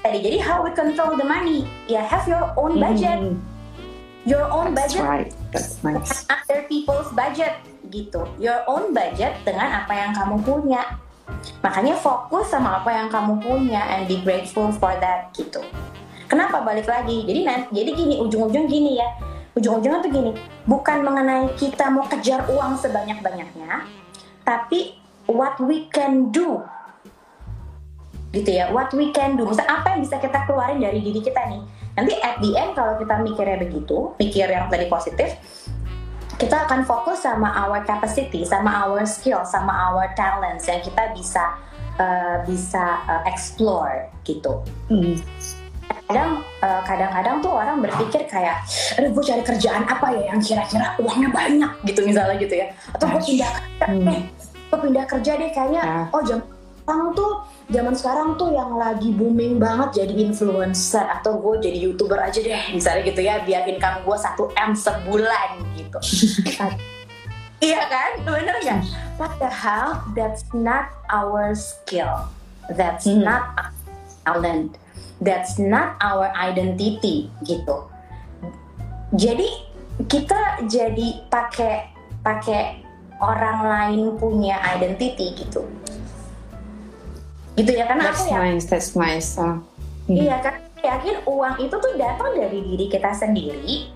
tadi 0.00 0.18
jadi 0.24 0.38
how 0.40 0.64
we 0.64 0.72
control 0.72 1.16
the 1.16 1.24
money, 1.24 1.68
ya 1.88 2.04
have 2.04 2.24
your 2.28 2.52
own 2.56 2.80
budget, 2.80 3.20
hmm. 3.20 3.36
your 4.24 4.44
own 4.48 4.72
That's 4.72 4.96
budget, 4.96 5.04
right. 5.04 5.30
That's 5.52 5.80
nice. 5.84 6.24
other 6.28 6.64
people's 6.68 7.08
budget 7.12 7.60
gitu. 7.92 8.24
Your 8.40 8.64
own 8.68 8.92
budget 8.92 9.36
dengan 9.44 9.84
apa 9.84 9.92
yang 9.92 10.12
kamu 10.16 10.40
punya 10.44 10.84
Makanya 11.60 11.94
fokus 11.96 12.50
sama 12.50 12.82
apa 12.82 12.90
yang 12.90 13.08
kamu 13.08 13.38
punya 13.40 13.80
and 13.96 14.08
be 14.08 14.20
grateful 14.20 14.68
for 14.74 14.92
that 15.00 15.30
gitu. 15.36 15.62
Kenapa 16.30 16.62
balik 16.62 16.86
lagi? 16.86 17.26
Jadi 17.26 17.40
nanti, 17.42 17.82
jadi 17.82 17.90
gini 17.90 18.14
ujung-ujung 18.22 18.70
gini 18.70 19.02
ya. 19.02 19.08
Ujung-ujungnya 19.58 19.98
tuh 19.98 20.12
gini, 20.14 20.30
bukan 20.62 21.02
mengenai 21.02 21.50
kita 21.58 21.90
mau 21.90 22.06
kejar 22.06 22.46
uang 22.46 22.78
sebanyak-banyaknya, 22.78 23.82
tapi 24.46 24.94
what 25.26 25.58
we 25.58 25.90
can 25.90 26.30
do 26.30 26.62
gitu 28.30 28.62
ya 28.62 28.70
what 28.70 28.86
we 28.94 29.10
can 29.10 29.34
do 29.34 29.42
Misal 29.42 29.66
apa 29.66 29.94
yang 29.94 30.06
bisa 30.06 30.22
kita 30.22 30.46
keluarin 30.46 30.78
dari 30.78 31.02
diri 31.02 31.18
kita 31.18 31.50
nih 31.50 31.62
nanti 31.98 32.14
at 32.22 32.38
the 32.38 32.54
end 32.54 32.78
kalau 32.78 32.94
kita 32.94 33.18
mikirnya 33.26 33.58
begitu 33.58 34.14
mikir 34.22 34.46
yang 34.46 34.70
tadi 34.70 34.86
positif 34.86 35.34
kita 36.40 36.56
akan 36.64 36.88
fokus 36.88 37.20
sama 37.20 37.52
our 37.52 37.84
capacity, 37.84 38.48
sama 38.48 38.72
our 38.72 39.04
skill, 39.04 39.44
sama 39.44 39.92
our 39.92 40.08
talents 40.16 40.64
yang 40.64 40.80
kita 40.80 41.12
bisa 41.12 41.52
uh, 42.00 42.40
bisa 42.48 42.96
uh, 43.04 43.20
explore 43.28 44.08
gitu. 44.24 44.64
Hmm. 44.88 45.20
Kadang 46.10 46.42
uh, 46.58 46.82
kadang-kadang 46.82 47.38
tuh 47.38 47.54
orang 47.54 47.78
berpikir 47.78 48.26
kayak, 48.26 48.66
aduh 48.98 49.14
gue 49.14 49.24
cari 49.30 49.42
kerjaan 49.46 49.86
apa 49.86 50.10
ya 50.10 50.34
yang 50.34 50.42
kira-kira 50.42 50.98
uangnya 50.98 51.30
banyak 51.30 51.72
gitu 51.86 52.02
misalnya 52.02 52.34
gitu 52.42 52.54
ya, 52.58 52.66
atau 52.98 53.06
gue 53.14 53.22
pindah 53.30 53.50
kerja, 53.54 53.86
hmm. 53.86 54.10
eh 54.10 54.20
gue 54.50 54.78
pindah 54.82 55.04
kerja 55.06 55.32
deh 55.38 55.50
kayaknya, 55.54 55.82
nah. 55.86 56.06
oh 56.10 56.22
jam 56.26 56.42
orang 56.90 57.14
tuh 57.14 57.30
zaman 57.70 57.94
sekarang 57.94 58.34
tuh 58.34 58.50
yang 58.50 58.74
lagi 58.74 59.14
booming 59.14 59.62
banget 59.62 60.02
jadi 60.02 60.14
influencer 60.26 61.06
atau 61.06 61.38
gue 61.38 61.62
jadi 61.62 61.78
youtuber 61.78 62.18
aja 62.18 62.42
deh 62.42 62.74
misalnya 62.74 63.06
gitu 63.06 63.22
ya 63.22 63.46
biar 63.46 63.70
income 63.70 64.02
gue 64.02 64.16
satu 64.18 64.50
m 64.58 64.74
sebulan 64.74 65.62
gitu. 65.78 65.98
Iya 67.60 67.92
kan? 67.92 68.24
Bener 68.24 68.56
nggak 68.56 68.80
padahal 69.20 70.00
that's 70.16 70.48
not 70.56 70.96
our 71.12 71.52
skill. 71.52 72.24
That's 72.72 73.04
hmm. 73.04 73.20
not 73.20 73.52
our 73.60 73.68
talent 74.24 74.79
that's 75.20 75.60
not 75.60 75.96
our 76.00 76.32
identity 76.36 77.28
gitu 77.44 77.86
jadi 79.16 79.48
kita 80.08 80.64
jadi 80.68 81.08
pakai 81.28 81.92
pakai 82.24 82.80
orang 83.20 83.58
lain 83.64 84.02
punya 84.16 84.56
identity 84.76 85.36
gitu 85.36 85.64
gitu 87.60 87.70
ya 87.76 87.84
karena 87.84 88.08
that's 88.08 88.24
aku 88.24 88.32
nice, 88.32 88.64
that's 88.64 88.90
nice. 88.96 89.30
Uh. 89.36 89.60
Iya 90.08 90.40
kan 90.40 90.64
yakin 90.80 91.22
uang 91.28 91.54
itu 91.60 91.74
tuh 91.76 91.92
datang 92.00 92.32
dari 92.32 92.64
diri 92.64 92.86
kita 92.88 93.12
sendiri 93.12 93.92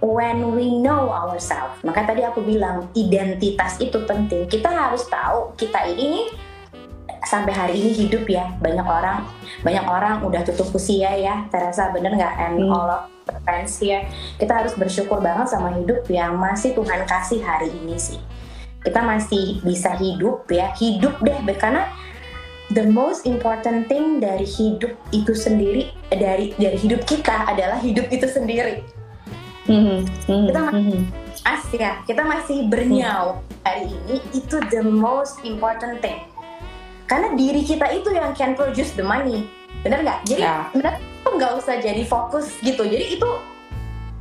when 0.00 0.56
we 0.56 0.72
know 0.80 1.12
ourselves. 1.12 1.76
Maka 1.84 2.08
tadi 2.08 2.24
aku 2.24 2.40
bilang 2.42 2.88
identitas 2.96 3.76
itu 3.78 4.00
penting. 4.08 4.48
Kita 4.48 4.66
harus 4.72 5.04
tahu 5.06 5.52
kita 5.60 5.92
ini 5.92 6.32
sampai 7.26 7.52
hari 7.54 7.74
ini 7.78 7.90
hidup 8.06 8.24
ya. 8.28 8.50
Banyak 8.58 8.86
orang 8.86 9.26
banyak 9.62 9.84
orang 9.86 10.14
udah 10.26 10.42
tutup 10.46 10.72
usia 10.74 11.14
ya. 11.16 11.46
Terasa 11.48 11.90
bener 11.94 12.14
nggak? 12.14 12.34
And 12.38 12.66
hmm. 12.66 12.74
all 12.74 12.88
of 12.90 13.02
the 13.26 13.38
friends 13.46 13.78
here. 13.78 14.04
Kita 14.38 14.62
harus 14.62 14.74
bersyukur 14.74 15.22
banget 15.22 15.50
sama 15.50 15.74
hidup 15.74 16.06
yang 16.10 16.36
masih 16.36 16.74
Tuhan 16.74 17.06
kasih 17.06 17.40
hari 17.42 17.70
ini 17.82 17.96
sih. 17.98 18.18
Kita 18.82 19.02
masih 19.02 19.62
bisa 19.62 19.94
hidup 19.98 20.46
ya. 20.50 20.74
Hidup 20.74 21.22
deh 21.22 21.38
karena 21.54 21.86
the 22.72 22.88
most 22.88 23.28
important 23.28 23.86
thing 23.86 24.18
dari 24.18 24.48
hidup 24.48 24.96
itu 25.12 25.32
sendiri 25.36 25.92
dari 26.08 26.56
dari 26.56 26.78
hidup 26.80 27.04
kita 27.04 27.46
adalah 27.46 27.78
hidup 27.78 28.08
itu 28.08 28.24
sendiri. 28.26 28.80
Mm-hmm. 29.68 29.98
Mm-hmm. 30.26 30.46
Kita 30.50 30.60
masih 30.66 30.82
mm-hmm. 30.82 31.46
as 31.46 31.64
ya, 31.70 31.92
kita 32.02 32.22
masih 32.26 32.58
bernyawa 32.66 33.38
hari 33.62 33.86
ini 33.86 34.16
itu 34.34 34.56
the 34.72 34.82
most 34.82 35.38
important 35.46 36.02
thing. 36.02 36.18
Karena 37.12 37.28
diri 37.36 37.60
kita 37.60 37.92
itu 37.92 38.08
yang 38.16 38.32
can 38.32 38.56
produce 38.56 38.96
the 38.96 39.04
money, 39.04 39.44
bener 39.84 40.00
nggak? 40.00 40.24
Jadi 40.24 40.40
yeah. 40.48 40.72
bener 40.72 40.96
nggak 41.28 41.52
usah 41.60 41.76
jadi 41.76 42.08
fokus 42.08 42.56
gitu. 42.64 42.88
Jadi 42.88 43.20
itu 43.20 43.28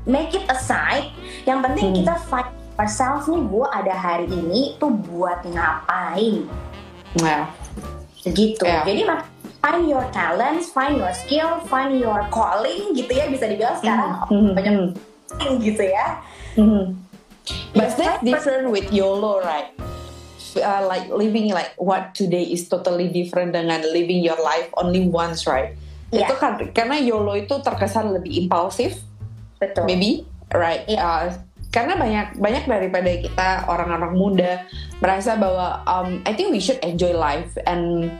make 0.03 0.35
it 0.35 0.43
aside. 0.51 1.07
Yang 1.47 1.71
penting 1.71 1.87
hmm. 1.87 1.97
kita 2.03 2.13
find 2.27 2.51
ourselves 2.75 3.31
nih, 3.31 3.39
gue 3.47 3.67
ada 3.71 3.95
hari 3.95 4.27
ini 4.27 4.75
tuh 4.75 4.91
buat 4.91 5.39
ngapain? 5.47 6.51
Nah, 7.23 7.47
gitu 8.29 8.65
yeah. 8.65 8.85
jadi 8.85 9.01
find 9.61 9.89
your 9.89 10.05
talents 10.13 10.69
find 10.69 11.01
your 11.01 11.13
skill 11.13 11.57
find 11.65 11.97
your 11.97 12.21
calling 12.29 12.93
gitu 12.93 13.09
ya 13.09 13.25
bisa 13.33 13.49
dibilang 13.49 13.77
sekarang 13.81 14.11
mm-hmm. 14.29 14.53
banyak 14.53 14.75
gitu 15.65 15.83
ya 15.89 16.21
mm-hmm. 16.57 16.93
but 17.73 17.89
that's 17.97 18.21
different 18.21 18.69
with 18.69 18.85
YOLO 18.93 19.41
right 19.41 19.73
uh, 20.59 20.83
like 20.87 21.07
living 21.11 21.51
like 21.51 21.71
what 21.77 22.11
today 22.17 22.43
is 22.43 22.67
totally 22.67 23.07
different 23.07 23.55
dengan 23.55 23.81
living 23.91 24.19
your 24.19 24.39
life 24.39 24.67
only 24.79 25.07
once 25.07 25.47
right 25.47 25.75
yeah. 26.11 26.27
itu 26.27 26.35
kan 26.37 26.59
karena 26.75 26.99
YOLO 26.99 27.33
itu 27.39 27.55
terkesan 27.63 28.11
lebih 28.11 28.47
impulsif 28.47 28.99
betul 29.57 29.87
maybe 29.87 30.27
right 30.51 30.83
yeah. 30.89 31.01
uh, 31.01 31.25
karena 31.71 31.95
banyak 31.95 32.27
banyak 32.35 32.63
daripada 32.67 33.11
kita 33.15 33.49
orang-orang 33.71 34.13
muda 34.13 34.51
merasa 34.99 35.39
bahwa 35.39 35.79
um, 35.87 36.19
I 36.27 36.35
think 36.35 36.51
we 36.51 36.59
should 36.59 36.83
enjoy 36.83 37.15
life 37.15 37.55
and 37.63 38.11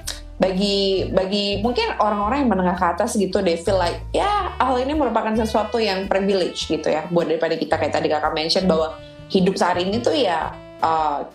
bagi 0.41 1.05
bagi 1.13 1.61
mungkin 1.61 2.01
orang-orang 2.01 2.47
yang 2.47 2.51
menengah 2.57 2.73
ke 2.73 2.85
atas 2.97 3.13
gitu 3.13 3.45
they 3.45 3.61
feel 3.61 3.77
like 3.77 4.01
ya 4.09 4.57
hal 4.57 4.73
ini 4.81 4.97
merupakan 4.97 5.37
sesuatu 5.37 5.77
yang 5.77 6.09
privilege 6.09 6.65
gitu 6.65 6.89
ya 6.89 7.05
buat 7.13 7.29
daripada 7.29 7.53
kita 7.53 7.77
kayak 7.77 7.93
tadi 7.93 8.09
kakak 8.09 8.33
mention 8.33 8.65
bahwa 8.65 8.97
hidup 9.29 9.53
saat 9.53 9.77
ini 9.77 10.01
tuh 10.01 10.17
ya 10.17 10.49
uh, 10.81 11.29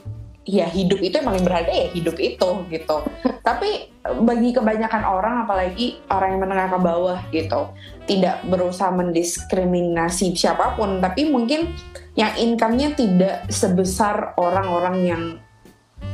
ya 0.46 0.70
hidup 0.70 1.02
itu 1.02 1.18
yang 1.18 1.42
berharga 1.42 1.74
ya 1.74 1.90
hidup 1.90 2.16
itu 2.22 2.50
gitu. 2.70 2.96
Tapi 3.42 3.90
bagi 4.22 4.54
kebanyakan 4.54 5.02
orang 5.02 5.34
apalagi 5.42 5.98
orang 6.06 6.38
yang 6.38 6.42
menengah 6.46 6.68
ke 6.70 6.78
bawah 6.78 7.18
gitu 7.34 7.60
tidak 8.06 8.38
berusaha 8.46 8.94
mendiskriminasi 8.94 10.38
siapa 10.38 10.78
pun 10.78 11.02
tapi 11.02 11.26
mungkin 11.26 11.74
yang 12.14 12.32
income-nya 12.38 12.94
tidak 12.94 13.50
sebesar 13.50 14.38
orang-orang 14.38 14.96
yang 15.02 15.22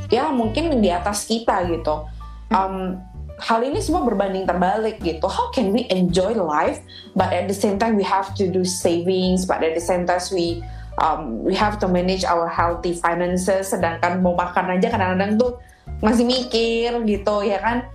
ya 0.08 0.32
mungkin 0.32 0.80
di 0.80 0.88
atas 0.88 1.28
kita 1.28 1.68
gitu. 1.68 2.08
Um, 2.52 3.00
hal 3.36 3.60
ini 3.64 3.80
semua 3.84 4.04
berbanding 4.04 4.48
terbalik 4.48 4.96
gitu. 5.04 5.28
How 5.28 5.52
can 5.52 5.76
we 5.76 5.84
enjoy 5.92 6.32
life 6.32 6.80
but 7.12 7.30
at 7.36 7.46
the 7.52 7.56
same 7.56 7.76
time 7.76 8.00
we 8.00 8.04
have 8.04 8.32
to 8.40 8.48
do 8.48 8.64
savings 8.64 9.44
but 9.44 9.60
at 9.60 9.76
the 9.76 9.84
same 9.84 10.08
time 10.08 10.24
we 10.32 10.64
um, 11.00 11.40
we 11.44 11.54
have 11.54 11.78
to 11.80 11.88
manage 11.88 12.24
our 12.24 12.48
healthy 12.50 12.92
finances 12.92 13.72
sedangkan 13.72 14.20
mau 14.20 14.36
makan 14.36 14.76
aja 14.76 14.92
kadang-kadang 14.92 15.40
tuh 15.40 15.56
masih 16.04 16.26
mikir 16.26 16.90
gitu 17.06 17.36
ya 17.46 17.62
kan? 17.62 17.86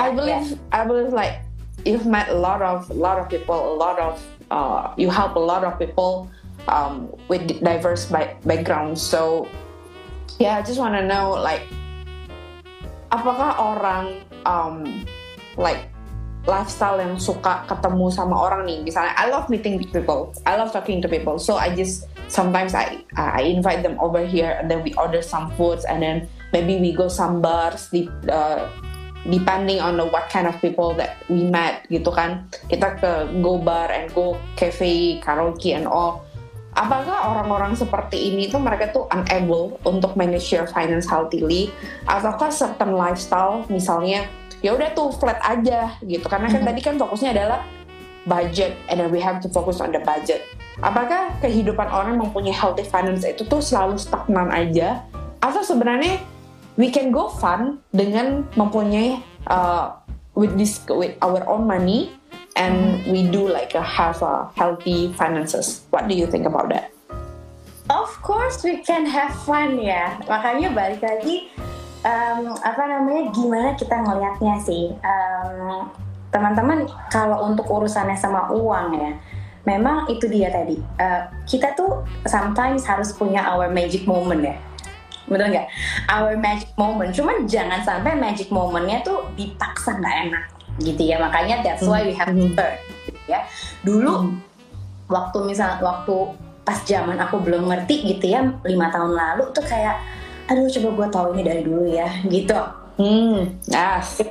I 0.00 0.10
believe 0.14 0.58
I 0.72 0.82
believe 0.86 1.12
like 1.12 1.44
you've 1.84 2.08
met 2.08 2.30
a 2.30 2.38
lot 2.38 2.62
of 2.62 2.88
a 2.88 2.96
lot 2.96 3.18
of 3.18 3.28
people 3.28 3.54
a 3.54 3.76
lot 3.76 3.98
of 3.98 4.18
uh, 4.50 4.94
you 4.96 5.10
help 5.10 5.36
a 5.36 5.42
lot 5.42 5.62
of 5.62 5.76
people 5.78 6.30
um, 6.66 7.10
with 7.28 7.46
diverse 7.60 8.06
backgrounds. 8.46 9.02
So 9.02 9.46
yeah 10.40 10.58
I 10.58 10.62
just 10.62 10.80
want 10.80 10.94
to 10.96 11.04
know 11.04 11.36
like 11.36 11.62
apakah 13.12 13.58
orang 13.60 14.24
um, 14.48 15.04
like 15.60 15.92
lifestyle 16.48 16.98
yang 16.98 17.14
suka 17.20 17.62
ketemu 17.70 18.10
sama 18.10 18.34
orang 18.34 18.66
nih? 18.66 18.82
Misalnya 18.82 19.14
I 19.14 19.30
love 19.30 19.46
meeting 19.46 19.78
people. 19.78 20.34
I 20.42 20.58
love 20.58 20.74
talking 20.74 20.98
to 21.04 21.06
people. 21.06 21.38
So 21.38 21.54
I 21.54 21.70
just 21.70 22.10
sometimes 22.32 22.72
I 22.72 23.04
I 23.12 23.44
invite 23.52 23.84
them 23.84 24.00
over 24.00 24.24
here 24.24 24.56
and 24.56 24.72
then 24.72 24.80
we 24.80 24.96
order 24.96 25.20
some 25.20 25.52
foods 25.60 25.84
and 25.84 26.00
then 26.00 26.32
maybe 26.56 26.80
we 26.80 26.96
go 26.96 27.12
some 27.12 27.44
bars 27.44 27.92
di, 27.92 28.08
uh, 28.32 28.72
depending 29.28 29.84
on 29.84 30.00
the, 30.00 30.08
what 30.08 30.32
kind 30.32 30.48
of 30.48 30.56
people 30.64 30.96
that 30.96 31.20
we 31.28 31.44
met 31.44 31.84
gitu 31.92 32.08
kan. 32.08 32.48
Kita 32.72 32.96
ke 32.96 33.12
go 33.44 33.60
bar 33.60 33.92
and 33.92 34.08
go 34.16 34.40
cafe 34.56 35.20
karaoke 35.20 35.76
and 35.76 35.84
all. 35.84 36.24
Apakah 36.72 37.36
orang-orang 37.36 37.76
seperti 37.76 38.32
ini 38.32 38.48
tuh 38.48 38.56
mereka 38.56 38.88
tuh 38.96 39.04
unable 39.12 39.76
untuk 39.84 40.16
manage 40.16 40.48
your 40.48 40.64
finance 40.64 41.04
healthily? 41.04 41.68
Ataukah 42.08 42.48
certain 42.48 42.96
lifestyle 42.96 43.68
misalnya 43.68 44.24
ya 44.64 44.72
udah 44.72 44.88
tuh 44.96 45.12
flat 45.20 45.36
aja 45.44 46.00
gitu. 46.00 46.24
Karena 46.24 46.48
kan 46.48 46.64
mm 46.64 46.64
-hmm. 46.64 46.68
tadi 46.72 46.80
kan 46.80 46.94
fokusnya 46.96 47.36
adalah 47.36 47.60
budget 48.24 48.72
and 48.88 49.04
then 49.04 49.12
we 49.12 49.20
have 49.20 49.42
to 49.42 49.52
focus 49.52 49.82
on 49.84 49.90
the 49.92 50.00
budget 50.06 50.46
apakah 50.80 51.36
kehidupan 51.44 51.88
orang 51.90 52.16
mempunyai 52.16 52.54
healthy 52.54 52.86
finance 52.86 53.26
itu 53.28 53.44
tuh 53.44 53.60
selalu 53.60 54.00
stagnan 54.00 54.48
aja? 54.48 55.04
Atau 55.44 55.60
sebenarnya 55.60 56.22
we 56.80 56.88
can 56.88 57.12
go 57.12 57.28
fun 57.28 57.82
dengan 57.92 58.48
mempunyai 58.56 59.20
uh, 59.50 59.92
with 60.32 60.56
this 60.56 60.80
with 60.88 61.12
our 61.20 61.44
own 61.44 61.68
money 61.68 62.14
and 62.56 63.04
we 63.04 63.28
do 63.28 63.44
like 63.44 63.76
a 63.76 63.84
have 63.84 64.16
a 64.24 64.48
healthy 64.56 65.12
finances. 65.12 65.84
What 65.92 66.08
do 66.08 66.16
you 66.16 66.24
think 66.24 66.48
about 66.48 66.72
that? 66.72 66.88
Of 67.92 68.08
course 68.24 68.64
we 68.64 68.80
can 68.80 69.04
have 69.04 69.36
fun 69.44 69.76
ya. 69.76 70.16
Makanya 70.24 70.72
balik 70.72 71.04
lagi 71.04 71.52
um, 72.06 72.56
apa 72.64 72.82
namanya 72.88 73.28
gimana 73.34 73.76
kita 73.76 73.92
ngelihatnya 74.00 74.54
sih? 74.64 74.96
Um, 75.04 75.92
teman-teman 76.32 76.88
kalau 77.12 77.52
untuk 77.52 77.68
urusannya 77.68 78.16
sama 78.16 78.48
uang 78.56 78.96
ya 78.96 79.12
memang 79.62 80.10
itu 80.10 80.26
dia 80.26 80.50
tadi. 80.50 80.78
Uh, 80.98 81.26
kita 81.46 81.74
tuh 81.78 82.02
sometimes 82.26 82.82
harus 82.86 83.14
punya 83.14 83.46
our 83.46 83.70
magic 83.70 84.06
moment 84.06 84.42
ya. 84.42 84.56
Betul 85.30 85.54
nggak? 85.54 85.68
Our 86.10 86.34
magic 86.36 86.70
moment. 86.74 87.10
Cuman 87.14 87.46
jangan 87.46 87.80
sampai 87.86 88.18
magic 88.18 88.50
momentnya 88.50 89.00
tuh 89.06 89.22
dipaksa 89.38 89.96
nggak 89.96 90.16
enak 90.28 90.44
gitu 90.82 91.02
ya. 91.06 91.16
Makanya 91.22 91.62
that's 91.62 91.86
why 91.86 92.02
we 92.02 92.12
have 92.12 92.30
to 92.30 92.36
mm-hmm. 92.36 92.58
learn 92.58 92.76
gitu 93.06 93.20
ya. 93.30 93.40
Dulu 93.86 94.12
hmm. 94.28 94.32
waktu 95.08 95.38
misal 95.46 95.78
waktu 95.78 96.14
pas 96.62 96.78
zaman 96.86 97.18
aku 97.18 97.42
belum 97.42 97.66
ngerti 97.66 98.06
gitu 98.14 98.38
ya 98.38 98.46
lima 98.62 98.86
tahun 98.94 99.18
lalu 99.18 99.50
tuh 99.50 99.66
kayak 99.66 99.98
aduh 100.46 100.70
coba 100.70 100.88
gue 100.94 101.08
tahu 101.10 101.26
ini 101.34 101.42
dari 101.42 101.62
dulu 101.66 101.84
ya 101.90 102.08
gitu. 102.26 102.58
Hmm 102.98 103.58
yes. 103.66 104.22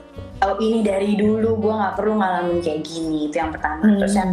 Tahu 0.42 0.54
ini 0.64 0.80
dari 0.82 1.14
dulu 1.20 1.60
gue 1.60 1.74
nggak 1.76 1.96
perlu 2.00 2.18
ngalamin 2.18 2.60
kayak 2.64 2.82
gini 2.88 3.28
itu 3.28 3.36
yang 3.40 3.52
pertama. 3.52 3.84
Hmm. 3.84 4.00
terus 4.00 4.16
yang 4.16 4.32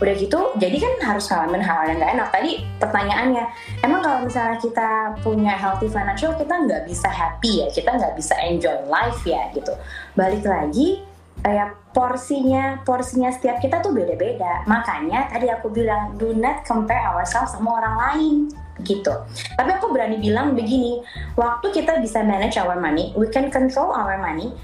udah 0.00 0.14
gitu 0.16 0.56
jadi 0.56 0.76
kan 0.80 0.92
harus 1.12 1.28
ngalamin 1.28 1.60
hal 1.60 1.80
yang 1.92 1.96
gak 2.00 2.12
enak. 2.16 2.28
Tadi 2.32 2.50
pertanyaannya 2.80 3.44
emang 3.84 4.00
kalau 4.00 4.18
misalnya 4.24 4.56
kita 4.56 4.88
punya 5.20 5.52
healthy 5.52 5.92
financial 5.92 6.32
kita 6.40 6.54
nggak 6.56 6.82
bisa 6.88 7.08
happy 7.12 7.60
ya? 7.60 7.68
Kita 7.68 8.00
nggak 8.00 8.16
bisa 8.16 8.34
enjoy 8.40 8.76
life 8.88 9.20
ya 9.28 9.52
gitu. 9.52 9.76
Balik 10.16 10.48
lagi 10.48 11.04
kayak 11.40 11.76
porsinya 11.92 12.80
porsinya 12.84 13.28
setiap 13.28 13.60
kita 13.60 13.84
tuh 13.84 13.92
beda-beda. 13.92 14.64
Makanya 14.64 15.28
tadi 15.28 15.52
aku 15.52 15.68
bilang 15.68 16.16
do 16.16 16.32
not 16.32 16.64
compare 16.64 17.04
ourselves 17.04 17.52
sama 17.52 17.76
orang 17.84 17.94
lain 18.00 18.34
gitu. 18.80 19.12
Tapi 19.52 19.70
aku 19.76 19.92
berani 19.92 20.16
bilang 20.16 20.56
begini 20.56 21.04
waktu 21.36 21.76
kita 21.76 22.00
bisa 22.00 22.24
manage 22.24 22.56
our 22.56 22.80
money 22.80 23.12
we 23.20 23.28
can 23.28 23.52
control 23.52 23.92
our 23.92 24.16
money 24.16 24.56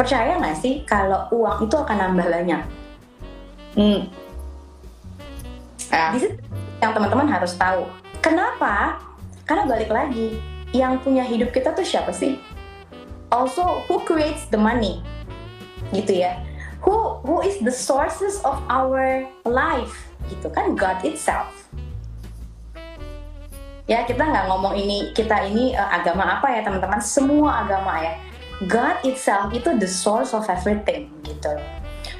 percaya 0.00 0.40
nggak 0.40 0.56
sih 0.56 0.80
kalau 0.88 1.28
uang 1.28 1.68
itu 1.68 1.76
akan 1.76 1.96
nambah 2.08 2.26
banyak? 2.32 2.62
Hmm 3.76 4.21
situ 6.16 6.34
yang 6.80 6.92
teman-teman 6.96 7.28
harus 7.28 7.54
tahu. 7.54 7.86
Kenapa? 8.24 8.98
Karena 9.44 9.68
balik 9.68 9.92
lagi, 9.92 10.40
yang 10.72 10.98
punya 11.04 11.22
hidup 11.22 11.52
kita 11.52 11.76
tuh 11.76 11.84
siapa 11.84 12.10
sih? 12.10 12.40
Also, 13.28 13.84
who 13.88 14.00
creates 14.04 14.48
the 14.48 14.60
money? 14.60 15.04
Gitu 15.92 16.24
ya. 16.24 16.40
Who 16.82 17.22
who 17.22 17.44
is 17.46 17.62
the 17.62 17.70
sources 17.70 18.42
of 18.42 18.58
our 18.66 19.28
life? 19.46 20.10
Gitu 20.26 20.50
kan 20.50 20.74
God 20.74 20.98
itself. 21.06 21.52
Ya 23.86 24.02
kita 24.08 24.22
nggak 24.24 24.46
ngomong 24.50 24.74
ini 24.78 25.12
kita 25.14 25.46
ini 25.46 25.76
uh, 25.76 25.90
agama 25.92 26.38
apa 26.38 26.50
ya 26.50 26.60
teman-teman? 26.64 26.98
Semua 26.98 27.66
agama 27.66 28.02
ya. 28.02 28.14
God 28.66 29.02
itself 29.02 29.50
itu 29.50 29.74
the 29.78 29.90
source 29.90 30.32
of 30.32 30.46
everything 30.46 31.10
gitu. 31.26 31.54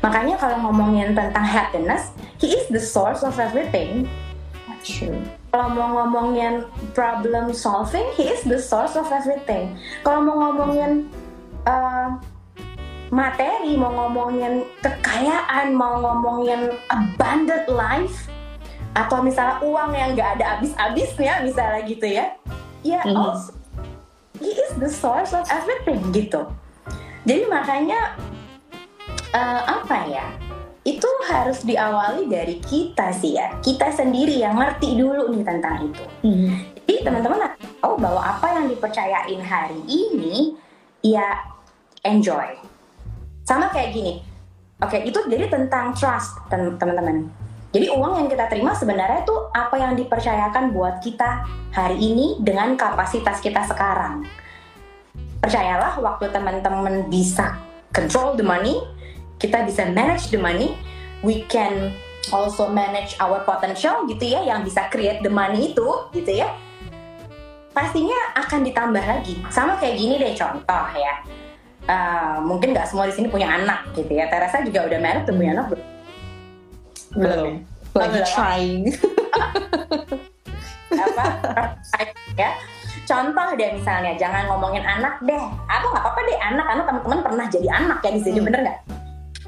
Makanya 0.03 0.35
kalau 0.37 0.59
ngomongin 0.69 1.15
tentang 1.15 1.47
happiness, 1.47 2.11
he 2.43 2.59
is 2.59 2.67
the 2.69 2.83
source 2.83 3.23
of 3.23 3.39
everything. 3.39 4.11
True. 4.83 5.23
Kalau 5.55 5.71
mau 5.79 6.03
ngomongin 6.03 6.67
problem 6.91 7.55
solving, 7.55 8.03
he 8.19 8.27
is 8.27 8.43
the 8.43 8.59
source 8.59 8.99
of 8.99 9.07
everything. 9.15 9.79
Kalau 10.03 10.27
mau 10.27 10.37
ngomongin 10.51 11.07
uh, 11.71 12.19
materi, 13.15 13.79
mau 13.79 13.95
ngomongin 13.95 14.67
kekayaan, 14.83 15.71
mau 15.71 16.03
ngomongin 16.03 16.75
abundant 16.91 17.71
life, 17.71 18.27
atau 18.99 19.23
misalnya 19.23 19.63
uang 19.63 19.95
yang 19.95 20.19
nggak 20.19 20.41
ada 20.41 20.59
habis-habisnya, 20.59 21.47
misalnya 21.47 21.81
gitu 21.87 22.07
ya, 22.11 22.27
ya 22.83 22.99
yeah, 22.99 23.03
mm. 23.07 23.15
also 23.15 23.55
he 24.43 24.51
is 24.51 24.75
the 24.83 24.91
source 24.91 25.31
of 25.31 25.47
everything 25.49 26.03
gitu. 26.11 26.43
jadi 27.23 27.47
makanya 27.47 28.19
uh, 29.33 29.61
apa 29.81 29.99
ya? 30.09 30.27
Itu 30.83 31.07
harus 31.31 31.63
diawali 31.63 32.27
dari 32.27 32.59
kita 32.61 33.15
sih 33.15 33.39
ya. 33.39 33.55
Kita 33.65 33.91
sendiri 33.91 34.39
yang 34.43 34.59
ngerti 34.59 34.99
dulu 34.99 35.33
nih 35.33 35.45
tentang 35.45 35.91
itu. 35.91 36.05
Hmm. 36.23 36.53
jadi 36.83 37.07
teman-teman 37.07 37.55
tahu 37.79 37.95
bahwa 37.99 38.21
apa 38.21 38.47
yang 38.59 38.67
dipercayain 38.67 39.43
hari 39.43 39.81
ini 39.87 40.59
ya 41.03 41.47
enjoy. 42.03 42.59
Sama 43.47 43.71
kayak 43.71 43.95
gini. 43.95 44.23
Oke 44.83 44.99
itu 45.07 45.19
jadi 45.31 45.47
tentang 45.47 45.95
trust 45.95 46.35
teman-teman. 46.51 47.31
Jadi 47.73 47.89
uang 47.89 48.19
yang 48.21 48.29
kita 48.29 48.51
terima 48.53 48.77
sebenarnya 48.77 49.25
itu 49.25 49.37
apa 49.55 49.81
yang 49.81 49.97
dipercayakan 49.97 50.77
buat 50.77 51.01
kita 51.01 51.47
hari 51.73 51.97
ini 51.97 52.37
dengan 52.43 52.77
kapasitas 52.77 53.41
kita 53.41 53.65
sekarang. 53.65 54.27
Percayalah 55.41 55.97
waktu 56.03 56.29
teman-teman 56.29 57.09
bisa 57.09 57.57
control 57.95 58.37
the 58.37 58.45
money 58.45 58.83
kita 59.43 59.67
bisa 59.67 59.91
manage 59.91 60.31
the 60.31 60.39
money, 60.39 60.79
we 61.27 61.43
can 61.51 61.91
also 62.31 62.71
manage 62.71 63.19
our 63.19 63.43
potential 63.43 64.07
gitu 64.07 64.23
ya, 64.23 64.47
yang 64.47 64.63
bisa 64.63 64.87
create 64.87 65.19
the 65.27 65.33
money 65.33 65.75
itu 65.75 65.89
gitu 66.15 66.31
ya. 66.31 66.55
Pastinya 67.75 68.39
akan 68.39 68.63
ditambah 68.63 69.03
lagi. 69.03 69.35
Sama 69.51 69.75
kayak 69.83 69.99
gini 69.99 70.15
deh 70.23 70.39
contoh 70.39 70.87
ya. 70.95 71.15
Uh, 71.83 72.39
mungkin 72.47 72.71
nggak 72.71 72.87
semua 72.87 73.11
di 73.11 73.15
sini 73.19 73.27
punya 73.27 73.51
anak 73.51 73.91
gitu 73.99 74.15
ya. 74.15 74.31
Terasa 74.31 74.63
juga 74.63 74.87
udah 74.87 74.99
married 75.03 75.27
tuh 75.27 75.35
punya 75.35 75.59
anak 75.59 75.67
belum? 75.75 75.83
Belum. 77.19 77.53
Lagi 77.99 78.21
oh, 78.23 78.27
trying. 78.31 78.83
apa? 80.93 81.25
ya 82.37 82.51
contoh 83.05 83.49
deh 83.59 83.71
misalnya 83.77 84.13
jangan 84.17 84.49
ngomongin 84.49 84.85
anak 84.85 85.21
deh 85.25 85.43
aku 85.69 85.87
nggak 85.91 86.05
apa-apa 86.05 86.21
deh 86.29 86.39
anak 86.39 86.65
karena 86.65 86.83
teman-teman 86.87 87.21
pernah 87.21 87.47
jadi 87.51 87.69
anak 87.69 87.99
ya 88.01 88.11
di 88.15 88.21
sini 88.23 88.39
hmm. 88.41 88.47
bener 88.49 88.61
nggak 88.65 88.79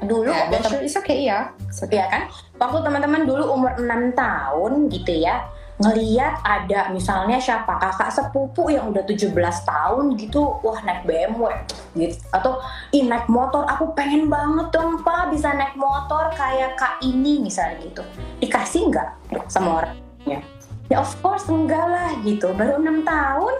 dulu 0.03 0.27
yeah, 0.27 0.51
waktu 0.51 0.75
sure, 0.75 0.83
it's 0.83 0.97
okay 0.99 1.23
ya 1.23 1.55
okay. 1.71 1.99
ya 1.99 2.05
kan? 2.11 2.27
Waktu 2.59 2.83
teman-teman 2.83 3.23
dulu 3.23 3.43
umur 3.55 3.71
6 3.79 4.11
tahun 4.15 4.71
gitu 4.91 5.13
ya 5.23 5.47
ngeliat 5.75 6.39
ada 6.47 6.87
misalnya 6.95 7.35
siapa 7.35 7.75
kakak 7.75 8.07
sepupu 8.07 8.71
yang 8.71 8.95
udah 8.95 9.03
17 9.03 9.35
tahun 9.67 10.15
gitu 10.15 10.55
wah 10.63 10.79
naik 10.87 11.03
BMW 11.03 11.51
gitu. 11.99 12.15
Atau 12.31 12.63
ih 12.95 13.03
naik 13.03 13.27
motor 13.27 13.67
aku 13.67 13.91
pengen 13.91 14.31
banget 14.31 14.71
dong 14.71 15.03
pak 15.03 15.35
bisa 15.35 15.51
naik 15.51 15.75
motor 15.75 16.31
kayak 16.31 16.79
kak 16.79 17.03
ini 17.03 17.43
misalnya 17.43 17.83
gitu. 17.83 18.03
Dikasih 18.39 18.87
nggak 18.87 19.09
sama 19.51 19.83
orangnya? 19.83 20.39
Ya 20.87 21.03
of 21.03 21.11
course 21.19 21.51
enggak 21.51 21.83
lah 21.83 22.15
gitu. 22.23 22.55
Baru 22.55 22.79
enam 22.79 23.03
tahun 23.03 23.59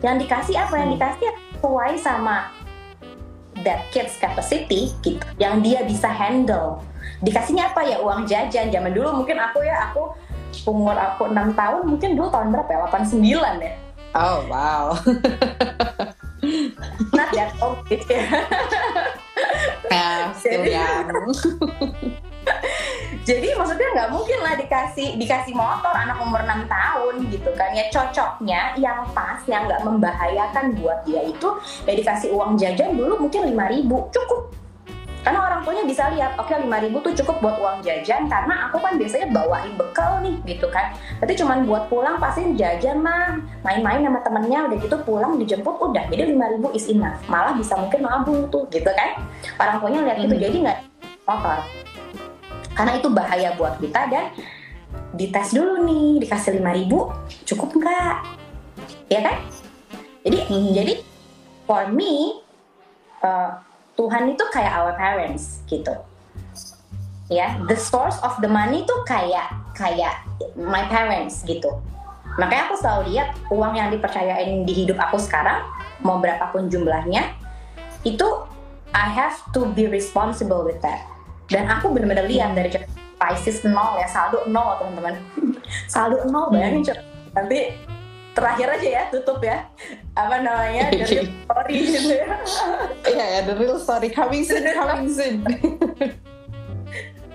yang 0.00 0.16
dikasih 0.16 0.56
apa? 0.56 0.80
Yang 0.80 0.88
hmm. 0.88 0.96
dikasih 0.96 1.28
sesuai 1.60 1.92
sama 2.00 2.52
that 3.64 3.88
kids 3.90 4.14
capacity 4.20 4.92
gitu 5.00 5.20
yang 5.40 5.64
dia 5.64 5.82
bisa 5.82 6.06
handle. 6.06 6.84
Dikasihnya 7.24 7.72
apa 7.72 7.80
ya? 7.84 7.96
Uang 8.04 8.28
jajan. 8.28 8.68
Zaman 8.68 8.92
dulu 8.92 9.24
mungkin 9.24 9.40
aku 9.40 9.64
ya 9.64 9.90
aku 9.90 10.12
umur 10.68 10.94
aku 10.94 11.26
6 11.32 11.58
tahun 11.58 11.82
mungkin 11.88 12.14
dulu 12.14 12.28
tahun 12.30 12.52
berapa 12.52 12.70
ya? 12.70 12.78
89 12.86 13.64
ya. 13.64 13.72
Oh 14.14 14.38
wow. 14.46 14.94
Not 17.16 17.28
that 17.32 17.50
old 17.58 17.80
gitu 17.88 18.14
ya. 18.14 18.28
Yeah, 19.90 20.30
still 20.36 20.64
young 20.68 21.08
jadi 23.24 23.56
maksudnya 23.56 23.88
nggak 23.96 24.10
mungkin 24.12 24.38
lah 24.44 24.52
dikasih 24.60 25.16
dikasih 25.16 25.56
motor 25.56 25.96
anak 25.96 26.20
umur 26.20 26.44
6 26.44 26.68
tahun 26.68 27.14
gitu 27.32 27.50
kan. 27.56 27.72
Ya 27.72 27.88
cocoknya 27.88 28.76
yang 28.76 29.00
pas 29.16 29.40
yang 29.48 29.64
nggak 29.64 29.80
membahayakan 29.80 30.76
buat 30.76 31.00
dia 31.08 31.24
itu 31.24 31.48
ya 31.88 31.96
dikasih 31.96 32.36
uang 32.36 32.60
jajan 32.60 32.92
dulu 32.92 33.24
mungkin 33.24 33.48
5 33.48 33.72
ribu 33.72 34.12
cukup. 34.12 34.52
Karena 35.24 35.40
orang 35.40 35.64
tuanya 35.64 35.88
bisa 35.88 36.12
lihat 36.12 36.36
oke 36.36 36.52
okay, 36.52 36.68
5 36.68 36.84
ribu 36.84 37.00
tuh 37.00 37.16
cukup 37.24 37.40
buat 37.40 37.56
uang 37.64 37.80
jajan 37.80 38.28
karena 38.28 38.68
aku 38.68 38.76
kan 38.76 38.92
biasanya 39.00 39.32
bawain 39.32 39.72
bekal 39.80 40.20
nih 40.20 40.36
gitu 40.44 40.68
kan. 40.68 40.92
Berarti 41.16 41.34
cuman 41.40 41.64
buat 41.64 41.88
pulang 41.88 42.20
pasti 42.20 42.44
jajan 42.52 43.00
mah 43.00 43.40
main-main 43.64 44.04
sama 44.04 44.20
temennya 44.20 44.68
udah 44.68 44.76
gitu 44.84 44.96
pulang 45.00 45.40
dijemput 45.40 45.80
udah. 45.80 46.12
Jadi 46.12 46.36
5 46.36 46.60
ribu 46.60 46.68
is 46.76 46.92
enough. 46.92 47.16
Malah 47.32 47.56
bisa 47.56 47.72
mungkin 47.72 48.04
nabung 48.04 48.52
tuh 48.52 48.68
gitu 48.68 48.92
kan. 48.92 49.16
Orang 49.56 49.80
tuanya 49.80 50.12
lihat 50.12 50.28
gitu 50.28 50.36
hmm. 50.36 50.44
jadi 50.44 50.56
nggak 50.68 50.78
motor 51.24 51.64
karena 52.74 52.98
itu 52.98 53.08
bahaya 53.10 53.54
buat 53.54 53.78
kita 53.78 54.10
dan 54.10 54.34
dites 55.14 55.54
dulu 55.54 55.86
nih 55.86 56.26
dikasih 56.26 56.58
5000 56.58 57.46
cukup 57.46 57.70
nggak? 57.78 58.16
Ya 59.10 59.20
kan? 59.22 59.36
Jadi 60.26 60.38
hmm. 60.50 60.68
jadi 60.74 60.94
for 61.64 61.86
me 61.90 62.42
uh, 63.22 63.62
Tuhan 63.94 64.34
itu 64.34 64.44
kayak 64.50 64.74
our 64.74 64.92
parents 64.98 65.62
gitu. 65.70 65.94
Ya 67.30 67.56
the 67.70 67.78
source 67.78 68.18
of 68.20 68.36
the 68.42 68.50
money 68.50 68.82
itu 68.82 68.94
kayak 69.06 69.54
kayak 69.78 70.26
my 70.58 70.84
parents 70.90 71.46
gitu. 71.46 71.70
Makanya 72.34 72.66
aku 72.66 72.76
selalu 72.82 73.14
lihat 73.14 73.38
uang 73.54 73.78
yang 73.78 73.88
dipercayain 73.94 74.66
di 74.66 74.72
hidup 74.74 74.98
aku 74.98 75.22
sekarang 75.22 75.62
mau 76.02 76.18
berapapun 76.18 76.66
jumlahnya 76.66 77.30
itu 78.02 78.26
I 78.90 79.06
have 79.10 79.38
to 79.54 79.70
be 79.70 79.86
responsible 79.86 80.66
with 80.66 80.82
that 80.82 81.13
dan 81.48 81.68
aku 81.68 81.92
benar-benar 81.92 82.26
lihat 82.26 82.56
dari 82.56 82.72
Pisces 83.14 83.62
nol 83.64 83.96
ya 84.00 84.08
saldo 84.10 84.44
nol 84.50 84.80
teman-teman. 84.80 85.14
Saldo 85.92 86.26
nol 86.28 86.52
bayangin 86.52 86.82
hmm. 86.92 87.00
nanti 87.32 87.72
terakhir 88.34 88.68
aja 88.74 88.88
ya 88.88 89.02
tutup 89.08 89.38
ya. 89.40 89.64
Apa 90.18 90.42
namanya? 90.42 90.90
The 90.90 91.06
real 91.06 91.26
story 91.46 91.74
gitu 91.78 92.10
ya. 92.10 92.26
Iya 93.06 93.24
ya 93.24 93.40
the 93.46 93.54
real 93.54 93.78
story. 93.78 94.08
Coming 94.10 94.42
soon 94.42 94.66
coming 94.66 95.08
soon. 95.08 95.34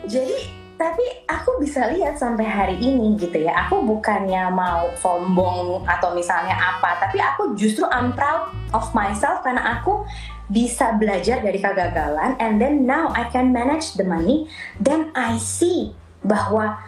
Jadi 0.06 0.59
tapi 0.80 1.04
aku 1.28 1.60
bisa 1.60 1.92
lihat 1.92 2.16
sampai 2.16 2.48
hari 2.48 2.80
ini 2.80 3.20
gitu 3.20 3.36
ya 3.36 3.68
aku 3.68 3.84
bukannya 3.84 4.48
mau 4.48 4.88
sombong 4.96 5.84
atau 5.84 6.16
misalnya 6.16 6.56
apa 6.56 7.04
tapi 7.04 7.20
aku 7.20 7.52
justru 7.60 7.84
I'm 7.92 8.16
proud 8.16 8.56
of 8.72 8.88
myself 8.96 9.44
karena 9.44 9.76
aku 9.76 10.08
bisa 10.50 10.98
belajar 10.98 11.44
dari 11.46 11.62
kegagalan 11.62 12.40
and 12.42 12.58
then 12.58 12.88
now 12.88 13.14
I 13.14 13.30
can 13.30 13.54
manage 13.54 13.94
the 14.00 14.04
money. 14.04 14.50
Then 14.82 15.14
I 15.14 15.38
see 15.38 15.94
bahwa 16.26 16.80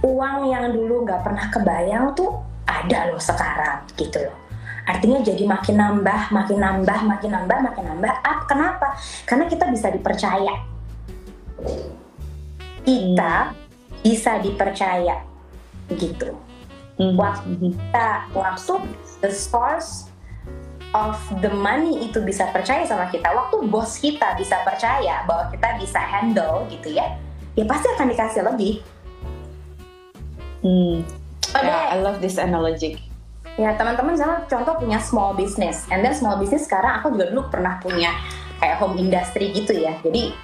uang 0.00 0.52
yang 0.52 0.70
dulu 0.70 1.02
nggak 1.02 1.26
pernah 1.26 1.50
kebayang 1.50 2.14
tuh 2.14 2.38
ada 2.70 3.10
loh 3.10 3.18
sekarang 3.18 3.82
gitu 3.98 4.22
loh. 4.22 4.36
Artinya 4.86 5.20
jadi 5.26 5.42
makin 5.44 5.76
nambah 5.76 6.30
makin 6.30 6.58
nambah 6.62 6.98
makin 7.02 7.30
nambah 7.34 7.58
makin 7.66 7.84
nambah. 7.88 8.12
Up 8.22 8.40
kenapa? 8.46 8.94
Karena 9.26 9.50
kita 9.50 9.66
bisa 9.68 9.90
dipercaya 9.90 10.54
kita 12.84 13.54
bisa 14.00 14.40
dipercaya 14.40 15.20
gitu 15.94 16.32
hmm. 16.96 17.16
waktu 17.18 17.50
kita 17.60 18.08
waktu 18.32 18.74
the 19.20 19.30
source 19.32 20.10
of 20.94 21.14
the 21.38 21.50
money 21.50 22.10
itu 22.10 22.18
bisa 22.22 22.50
percaya 22.50 22.82
sama 22.82 23.06
kita, 23.14 23.30
waktu 23.30 23.62
bos 23.70 23.98
kita 24.02 24.34
bisa 24.34 24.58
percaya 24.66 25.22
bahwa 25.26 25.46
kita 25.54 25.78
bisa 25.78 26.00
handle 26.02 26.66
gitu 26.66 26.90
ya, 26.90 27.14
ya 27.54 27.64
pasti 27.66 27.86
akan 27.94 28.06
dikasih 28.10 28.42
lebih. 28.42 28.72
Hmm. 30.60 31.06
Okay. 31.50 31.66
Yeah, 31.66 31.94
I 31.94 31.96
love 32.02 32.18
this 32.22 32.38
analogy. 32.38 32.98
Ya 33.58 33.74
teman-teman 33.74 34.14
sama 34.14 34.46
contoh 34.46 34.78
punya 34.78 34.98
small 35.02 35.34
business, 35.34 35.86
and 35.90 36.02
then 36.02 36.14
small 36.14 36.38
business 36.38 36.66
sekarang 36.66 37.02
aku 37.02 37.14
juga 37.14 37.30
dulu 37.34 37.42
pernah 37.50 37.78
punya 37.82 38.14
kayak 38.58 38.78
home 38.82 38.98
industry 38.98 39.54
gitu 39.54 39.74
ya. 39.74 39.94
Jadi 40.02 40.34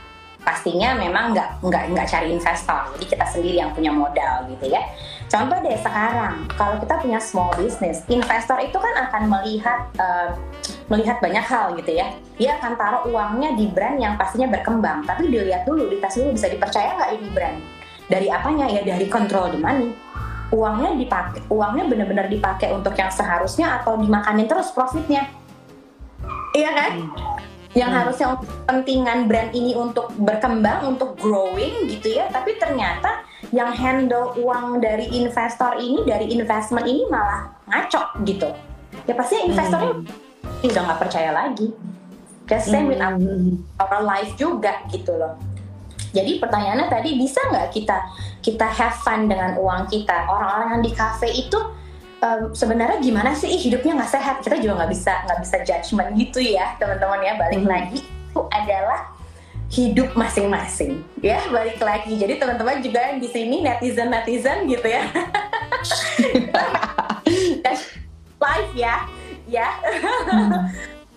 pastinya 0.46 0.94
memang 0.94 1.34
nggak 1.34 1.58
nggak 1.58 1.82
nggak 1.90 2.06
cari 2.06 2.30
investor, 2.30 2.86
jadi 2.94 3.18
kita 3.18 3.26
sendiri 3.34 3.56
yang 3.58 3.74
punya 3.74 3.90
modal 3.90 4.46
gitu 4.46 4.70
ya. 4.70 4.78
Contoh 5.26 5.58
deh 5.58 5.74
sekarang, 5.82 6.46
kalau 6.54 6.78
kita 6.78 6.94
punya 7.02 7.18
small 7.18 7.50
business, 7.58 8.06
investor 8.06 8.54
itu 8.62 8.78
kan 8.78 8.94
akan 9.10 9.22
melihat 9.26 9.90
uh, 9.98 10.38
melihat 10.86 11.18
banyak 11.18 11.42
hal 11.42 11.74
gitu 11.74 11.98
ya. 11.98 12.14
Dia 12.38 12.62
akan 12.62 12.78
taruh 12.78 13.02
uangnya 13.10 13.58
di 13.58 13.66
brand 13.66 13.98
yang 13.98 14.14
pastinya 14.14 14.54
berkembang, 14.54 15.02
tapi 15.02 15.26
dilihat 15.26 15.66
dulu, 15.66 15.90
dites 15.90 16.14
dulu 16.14 16.30
bisa 16.30 16.46
dipercaya 16.46 16.94
nggak 16.94 17.10
ini 17.18 17.28
brand. 17.34 17.58
Dari 18.06 18.30
apanya 18.30 18.70
ya? 18.70 18.86
Dari 18.86 19.10
control 19.10 19.50
the 19.50 19.58
money. 19.58 19.90
Uangnya 20.54 20.94
dipakai, 20.94 21.42
uangnya 21.50 21.90
benar-benar 21.90 22.30
dipakai 22.30 22.70
untuk 22.70 22.94
yang 22.94 23.10
seharusnya 23.10 23.82
atau 23.82 23.98
dimakanin 23.98 24.46
terus 24.46 24.70
profitnya. 24.70 25.26
Iya 26.54 26.70
kan? 26.70 26.90
Hmm. 27.02 27.35
Yang 27.76 27.90
hmm. 27.92 27.98
harusnya 28.00 28.26
untuk 28.32 28.48
kepentingan 28.48 29.18
brand 29.28 29.50
ini 29.52 29.76
untuk 29.76 30.08
berkembang, 30.16 30.96
untuk 30.96 31.12
growing 31.20 31.84
gitu 31.92 32.16
ya, 32.16 32.32
tapi 32.32 32.56
ternyata 32.56 33.20
yang 33.54 33.70
handle 33.70 34.34
uang 34.40 34.80
dari 34.80 35.06
investor 35.12 35.76
ini 35.78 36.02
dari 36.08 36.32
investment 36.32 36.88
ini 36.88 37.04
malah 37.06 37.52
ngaco 37.68 38.24
gitu 38.26 38.50
ya 39.06 39.14
pasti 39.14 39.34
investornya 39.46 40.02
hmm. 40.02 40.66
udah 40.66 40.82
nggak 40.82 41.00
percaya 41.00 41.30
lagi 41.30 41.70
just 42.50 42.70
same 42.70 42.90
with 42.90 42.98
hmm. 42.98 43.62
our 43.78 44.02
life 44.02 44.32
juga 44.34 44.82
gitu 44.90 45.14
loh 45.14 45.38
jadi 46.10 46.40
pertanyaannya 46.40 46.88
tadi 46.88 47.14
bisa 47.20 47.38
nggak 47.52 47.68
kita 47.70 47.96
kita 48.40 48.66
have 48.66 48.96
fun 49.04 49.28
dengan 49.30 49.58
uang 49.60 49.86
kita 49.92 50.26
orang-orang 50.26 50.80
yang 50.80 50.82
di 50.82 50.92
cafe 50.96 51.28
itu 51.30 51.58
um, 52.26 52.40
sebenarnya 52.50 52.98
gimana 52.98 53.30
sih? 53.38 53.54
Hidupnya 53.54 53.94
nggak 54.02 54.12
sehat. 54.12 54.36
Kita 54.42 54.58
juga 54.58 54.82
nggak 54.82 54.90
bisa 54.90 55.12
nggak 55.26 55.38
bisa 55.46 55.56
judgement 55.62 56.10
gitu 56.18 56.38
ya 56.42 56.74
teman-teman 56.82 57.20
ya. 57.22 57.32
Balik 57.38 57.62
hmm. 57.62 57.70
lagi 57.70 58.00
itu 58.02 58.40
adalah 58.50 59.00
hidup 59.70 60.14
masing-masing. 60.14 61.02
Ya 61.22 61.42
balik 61.50 61.78
lagi. 61.78 62.14
Jadi 62.18 62.38
teman-teman 62.38 62.82
juga 62.82 63.00
yang 63.12 63.18
di 63.22 63.28
sini 63.30 63.62
netizen 63.62 64.10
netizen 64.10 64.66
gitu 64.66 64.86
ya. 64.86 65.06
Live 68.42 68.72
ya. 68.74 69.06
Ya. 69.46 69.68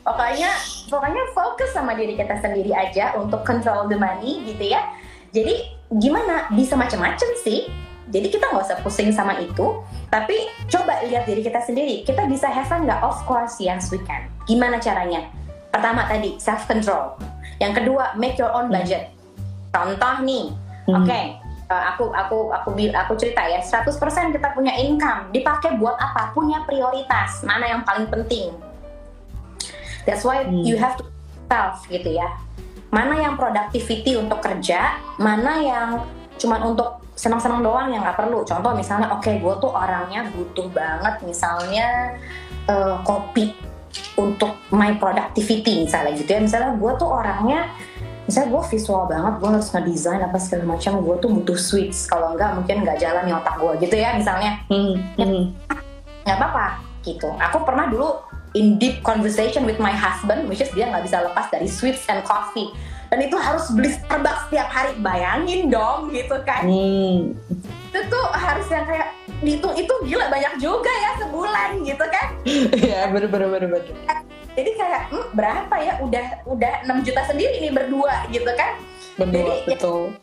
Pokoknya 0.05 0.49
pokoknya 0.89 1.23
fokus 1.37 1.69
sama 1.69 1.93
diri 1.93 2.17
kita 2.17 2.41
sendiri 2.41 2.73
aja 2.73 3.13
untuk 3.17 3.45
control 3.45 3.85
the 3.89 3.97
money 3.97 4.41
gitu 4.49 4.73
ya. 4.73 4.81
Jadi 5.29 5.69
gimana? 5.93 6.49
Bisa 6.49 6.73
macam-macam 6.73 7.29
sih 7.45 7.69
jadi 8.09 8.27
kita 8.27 8.45
nggak 8.49 8.65
usah 8.65 8.77
pusing 8.81 9.13
sama 9.13 9.37
itu 9.39 9.81
tapi 10.09 10.49
coba 10.67 11.05
lihat 11.05 11.29
diri 11.29 11.45
kita 11.45 11.61
sendiri 11.61 12.01
kita 12.03 12.25
bisa 12.25 12.49
have 12.49 12.65
fun 12.65 12.83
nggak 12.85 12.99
of 13.05 13.17
course 13.29 13.61
yes 13.61 13.93
we 13.93 14.01
can 14.03 14.25
gimana 14.49 14.81
caranya 14.81 15.29
pertama 15.69 16.05
tadi 16.09 16.35
self 16.41 16.65
control 16.65 17.15
yang 17.59 17.75
kedua, 17.75 18.15
make 18.15 18.39
your 18.39 18.49
own 18.55 18.71
budget. 18.71 19.11
Contoh 19.69 20.15
nih, 20.23 20.55
hmm. 20.87 20.95
oke, 20.95 21.05
okay, 21.05 21.35
uh, 21.67 21.75
eh, 21.75 21.83
aku 21.93 22.09
aku 22.15 22.37
aku 22.55 22.69
aku 22.95 23.13
cerita 23.19 23.43
ya, 23.45 23.59
100% 23.59 24.33
kita 24.33 24.47
punya 24.55 24.73
income, 24.79 25.29
dipakai 25.35 25.75
buat 25.77 25.99
apa? 25.99 26.31
Punya 26.31 26.63
prioritas, 26.63 27.43
mana 27.43 27.67
yang 27.67 27.81
paling 27.83 28.07
penting. 28.07 28.55
That's 30.07 30.23
why 30.23 30.47
hmm. 30.47 30.63
you 30.63 30.79
have 30.79 30.95
to 30.97 31.05
self 31.51 31.83
gitu 31.91 32.15
ya. 32.15 32.31
Mana 32.89 33.21
yang 33.21 33.37
productivity 33.37 34.17
untuk 34.17 34.41
kerja, 34.41 34.97
mana 35.21 35.61
yang 35.61 35.89
cuman 36.39 36.73
untuk 36.73 37.03
senang-senang 37.19 37.59
doang 37.59 37.91
yang 37.91 37.99
nggak 37.99 38.15
perlu. 38.15 38.47
Contoh 38.47 38.71
misalnya, 38.71 39.11
oke, 39.11 39.27
okay, 39.27 39.43
gue 39.43 39.53
tuh 39.59 39.71
orangnya 39.75 40.31
butuh 40.31 40.71
banget 40.71 41.19
misalnya 41.27 42.15
uh, 42.71 43.03
kopi 43.03 43.51
untuk 44.15 44.55
my 44.71 44.95
productivity 44.95 45.83
misalnya 45.83 46.15
gitu 46.15 46.31
ya. 46.31 46.39
Misalnya 46.39 46.79
gue 46.79 46.91
tuh 46.95 47.09
orangnya 47.11 47.67
misalnya 48.23 48.55
gue 48.55 48.63
visual 48.71 49.03
banget 49.09 49.33
gue 49.41 49.49
harus 49.49 49.69
ngedesain 49.73 50.21
apa 50.21 50.37
segala 50.37 50.77
macam 50.77 51.01
gue 51.01 51.15
tuh 51.17 51.29
butuh 51.33 51.57
switch 51.57 51.97
kalau 52.05 52.37
enggak 52.37 52.53
mungkin 52.53 52.85
nggak 52.85 53.01
jalan 53.01 53.25
di 53.25 53.33
otak 53.35 53.55
gue 53.59 53.73
gitu 53.83 53.95
ya 53.99 54.15
misalnya. 54.15 54.51
Hmm, 54.71 54.95
ya, 55.19 55.27
hmm. 55.27 55.43
nggak 56.23 56.37
apa-apa 56.39 56.79
gitu. 57.03 57.27
Aku 57.35 57.67
pernah 57.67 57.91
dulu 57.91 58.15
in 58.55 58.79
deep 58.79 59.03
conversation 59.03 59.67
with 59.67 59.77
my 59.77 59.91
husband 59.91 60.47
which 60.47 60.63
is 60.63 60.71
dia 60.71 60.87
nggak 60.87 61.03
bisa 61.03 61.19
lepas 61.19 61.51
dari 61.51 61.67
sweets 61.67 62.07
and 62.07 62.23
coffee 62.23 62.71
dan 63.09 63.19
itu 63.25 63.35
harus 63.41 63.65
beli 63.73 63.89
Starbucks 63.89 64.47
setiap 64.47 64.69
hari. 64.69 64.93
Bayangin 65.01 65.73
dong 65.73 66.13
gitu 66.13 66.37
kan. 66.45 66.63
Hmm. 66.65 67.33
itu 67.89 68.05
tuh 68.05 68.25
harus 68.37 68.69
yang 68.69 68.85
kayak 68.85 69.17
dihitung 69.41 69.73
itu 69.73 69.89
gila 70.05 70.29
banyak 70.29 70.61
juga 70.61 70.93
ya 70.93 71.11
sebulan 71.25 71.69
gitu 71.81 72.05
kan. 72.05 72.27
Iya 72.85 73.09
bener 73.09 73.29
bener 73.33 73.49
bener 73.49 73.67
bener. 73.73 73.95
Jadi 74.53 74.71
kayak 74.77 75.09
hmm, 75.09 75.25
berapa 75.33 75.75
ya? 75.81 75.93
Udah 76.05 76.25
udah 76.45 76.73
6 76.85 77.07
juta 77.09 77.21
sendiri 77.25 77.57
nih 77.65 77.73
berdua 77.73 78.29
gitu 78.29 78.51
kan. 78.53 78.77
Berdua 79.17 79.41
jadi, 79.41 79.73
betul. 79.73 80.13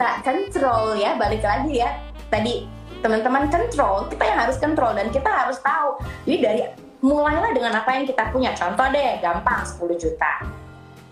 tak 0.00 0.24
kontrol 0.24 0.96
ya 0.96 1.12
balik 1.20 1.44
lagi 1.44 1.84
ya. 1.84 1.92
Tadi 2.32 2.64
teman-teman 3.04 3.52
kontrol 3.52 4.08
kita 4.08 4.24
yang 4.24 4.38
harus 4.40 4.56
kontrol 4.56 4.96
dan 4.96 5.12
kita 5.12 5.28
harus 5.28 5.60
tahu. 5.60 6.00
Jadi 6.24 6.38
dari 6.40 6.62
mulailah 7.04 7.52
dengan 7.52 7.84
apa 7.84 8.00
yang 8.00 8.08
kita 8.08 8.32
punya. 8.32 8.56
Contoh 8.56 8.88
deh 8.88 9.20
gampang 9.20 9.60
10 9.60 9.76
juta 10.00 10.63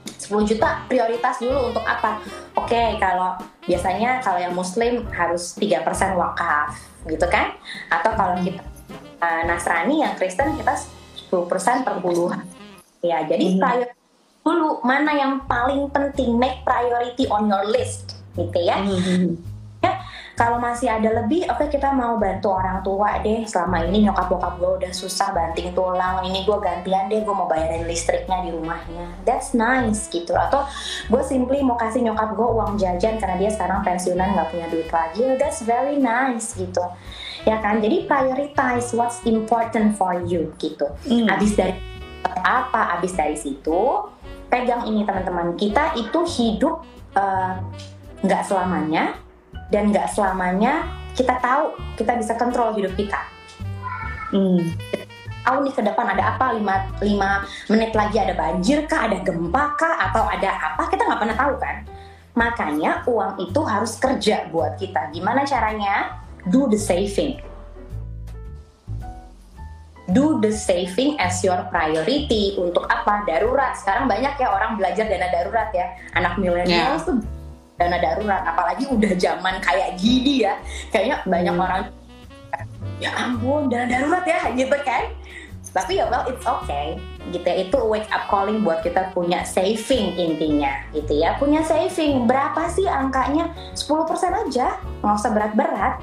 10 0.06 0.48
juta 0.48 0.82
prioritas 0.86 1.38
dulu 1.38 1.70
untuk 1.70 1.84
apa? 1.86 2.22
Oke, 2.58 2.74
okay, 2.74 2.88
kalau 2.98 3.38
biasanya 3.66 4.22
kalau 4.22 4.38
yang 4.38 4.54
muslim 4.54 5.06
harus 5.10 5.54
3% 5.58 5.86
wakaf 6.18 6.74
gitu 7.06 7.26
kan? 7.30 7.54
Atau 7.90 8.14
kalau 8.14 8.38
kita 8.40 8.62
uh, 9.22 9.42
Nasrani 9.46 10.02
yang 10.02 10.14
Kristen 10.18 10.58
kita 10.58 10.74
10% 11.30 11.86
per 11.86 11.96
puluhan. 12.02 12.42
Ya, 13.02 13.26
jadi 13.26 13.56
hmm. 13.56 13.58
prioritas 13.58 13.90
dulu 14.42 14.82
mana 14.82 15.14
yang 15.14 15.46
paling 15.46 15.86
penting 15.94 16.34
make 16.34 16.66
priority 16.66 17.30
on 17.30 17.46
your 17.46 17.66
list 17.66 18.18
gitu 18.34 18.58
ya. 18.58 18.82
Hmm. 18.82 19.51
Kalau 20.32 20.56
masih 20.56 20.88
ada 20.88 21.22
lebih 21.22 21.44
oke 21.44 21.60
okay, 21.60 21.76
kita 21.76 21.92
mau 21.92 22.16
bantu 22.16 22.56
orang 22.56 22.80
tua 22.80 23.20
deh. 23.20 23.44
Selama 23.44 23.84
ini 23.84 24.08
nyokap 24.08 24.32
bokap 24.32 24.54
gue 24.56 24.70
udah 24.80 24.92
susah 24.92 25.28
banting 25.36 25.76
tulang. 25.76 26.24
Ini 26.24 26.48
gue 26.48 26.56
gantian 26.56 27.12
deh 27.12 27.20
gue 27.20 27.34
mau 27.36 27.44
bayarin 27.44 27.84
listriknya 27.84 28.40
di 28.40 28.50
rumahnya. 28.50 29.12
That's 29.28 29.52
nice 29.52 30.08
gitu. 30.08 30.32
Atau 30.32 30.64
gue 31.12 31.22
simply 31.22 31.60
mau 31.60 31.76
kasih 31.76 32.00
nyokap 32.08 32.32
gue 32.32 32.48
uang 32.48 32.80
jajan 32.80 33.20
karena 33.20 33.36
dia 33.36 33.50
sekarang 33.52 33.84
pensiunan 33.84 34.32
nggak 34.32 34.48
punya 34.48 34.66
duit 34.72 34.88
lagi. 34.88 35.24
That's 35.36 35.60
very 35.68 36.00
nice 36.00 36.56
gitu. 36.56 36.82
Ya 37.44 37.60
kan? 37.60 37.84
Jadi 37.84 38.08
prioritize 38.08 38.96
what's 38.96 39.20
important 39.28 40.00
for 40.00 40.16
you 40.16 40.48
gitu. 40.56 40.88
Mm. 41.04 41.28
abis 41.28 41.52
dari 41.58 41.76
apa 42.42 42.96
abis 42.98 43.12
dari 43.12 43.36
situ 43.36 44.08
pegang 44.48 44.88
ini 44.88 45.04
teman-teman. 45.04 45.60
Kita 45.60 45.92
itu 45.96 46.24
hidup 46.24 46.84
eh, 47.12 47.52
nggak 48.24 48.42
uh, 48.42 48.46
selamanya 48.46 49.16
dan 49.72 49.88
nggak 49.88 50.12
selamanya 50.12 50.84
kita 51.16 51.40
tahu 51.40 51.72
kita 51.96 52.20
bisa 52.20 52.36
kontrol 52.36 52.76
hidup 52.76 52.92
kita. 52.92 53.20
Hmm. 54.32 54.76
Tahu 55.42 55.56
nih 55.66 55.74
ke 55.74 55.82
depan 55.82 56.06
ada 56.06 56.36
apa 56.36 56.54
lima 56.54 56.86
lima 57.02 57.30
menit 57.66 57.96
lagi 57.96 58.20
ada 58.20 58.36
banjir 58.36 58.86
kah, 58.86 59.10
ada 59.10 59.18
gempa 59.24 59.74
kah, 59.74 59.98
atau 60.08 60.22
ada 60.28 60.54
apa 60.54 60.86
kita 60.86 61.02
nggak 61.08 61.20
pernah 61.24 61.36
tahu 61.36 61.54
kan. 61.58 61.76
Makanya 62.32 63.04
uang 63.04 63.42
itu 63.42 63.60
harus 63.64 63.98
kerja 63.98 64.48
buat 64.48 64.78
kita. 64.78 65.10
Gimana 65.10 65.42
caranya? 65.44 66.22
Do 66.48 66.70
the 66.70 66.78
saving. 66.78 67.42
Do 70.12 70.40
the 70.40 70.52
saving 70.52 71.16
as 71.20 71.40
your 71.44 71.60
priority 71.68 72.56
untuk 72.56 72.88
apa? 72.88 73.24
Darurat. 73.28 73.76
Sekarang 73.76 74.08
banyak 74.08 74.36
ya 74.40 74.48
orang 74.48 74.80
belajar 74.80 75.04
dana 75.08 75.28
darurat 75.28 75.68
ya. 75.76 75.92
Anak 76.16 76.40
milenial 76.40 76.96
yeah. 76.96 77.04
tuh 77.04 77.20
dana 77.82 77.98
darurat 77.98 78.42
apalagi 78.46 78.86
udah 78.86 79.12
zaman 79.18 79.58
kayak 79.58 79.98
gini 79.98 80.46
ya. 80.46 80.54
Kayaknya 80.94 81.16
hmm. 81.18 81.30
banyak 81.30 81.54
orang 81.58 81.82
ya 83.02 83.10
ampun 83.18 83.66
dana 83.66 83.90
darurat 83.90 84.22
ya 84.22 84.40
gitu 84.54 84.76
kan. 84.86 85.10
Tapi 85.72 85.98
ya 85.98 86.06
well 86.06 86.28
it's 86.28 86.44
okay. 86.46 87.00
Gitu 87.32 87.42
ya 87.42 87.66
itu 87.66 87.78
wake 87.88 88.06
up 88.12 88.28
calling 88.28 88.62
buat 88.62 88.84
kita 88.86 89.10
punya 89.10 89.42
saving 89.42 90.14
intinya 90.14 90.70
gitu 90.94 91.10
ya. 91.18 91.34
Punya 91.42 91.66
saving 91.66 92.30
berapa 92.30 92.70
sih 92.70 92.86
angkanya? 92.86 93.50
10% 93.74 94.46
aja 94.46 94.78
nggak 95.02 95.16
usah 95.16 95.32
berat-berat. 95.34 95.94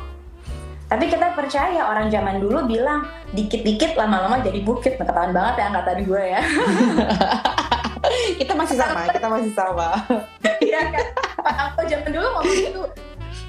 Tapi 0.90 1.06
kita 1.06 1.38
percaya 1.38 1.86
orang 1.86 2.10
zaman 2.10 2.42
dulu 2.42 2.66
bilang 2.66 3.06
dikit-dikit 3.38 3.94
lama-lama 3.94 4.42
jadi 4.42 4.66
bukit. 4.66 4.98
Ketahuan 4.98 5.38
banget 5.38 5.62
ya 5.62 5.66
angkatan 5.70 5.98
gue 6.02 6.24
ya. 6.34 6.42
Kita 8.42 8.56
masih 8.56 8.80
sama 8.80 9.12
kita 9.12 9.28
masih 9.28 9.52
sama. 9.54 9.90
Iya 10.64 10.82
kan 10.92 11.29
aku 11.44 11.82
zaman 11.88 12.10
dulu 12.12 12.28
ngomong 12.28 12.56
itu 12.56 12.82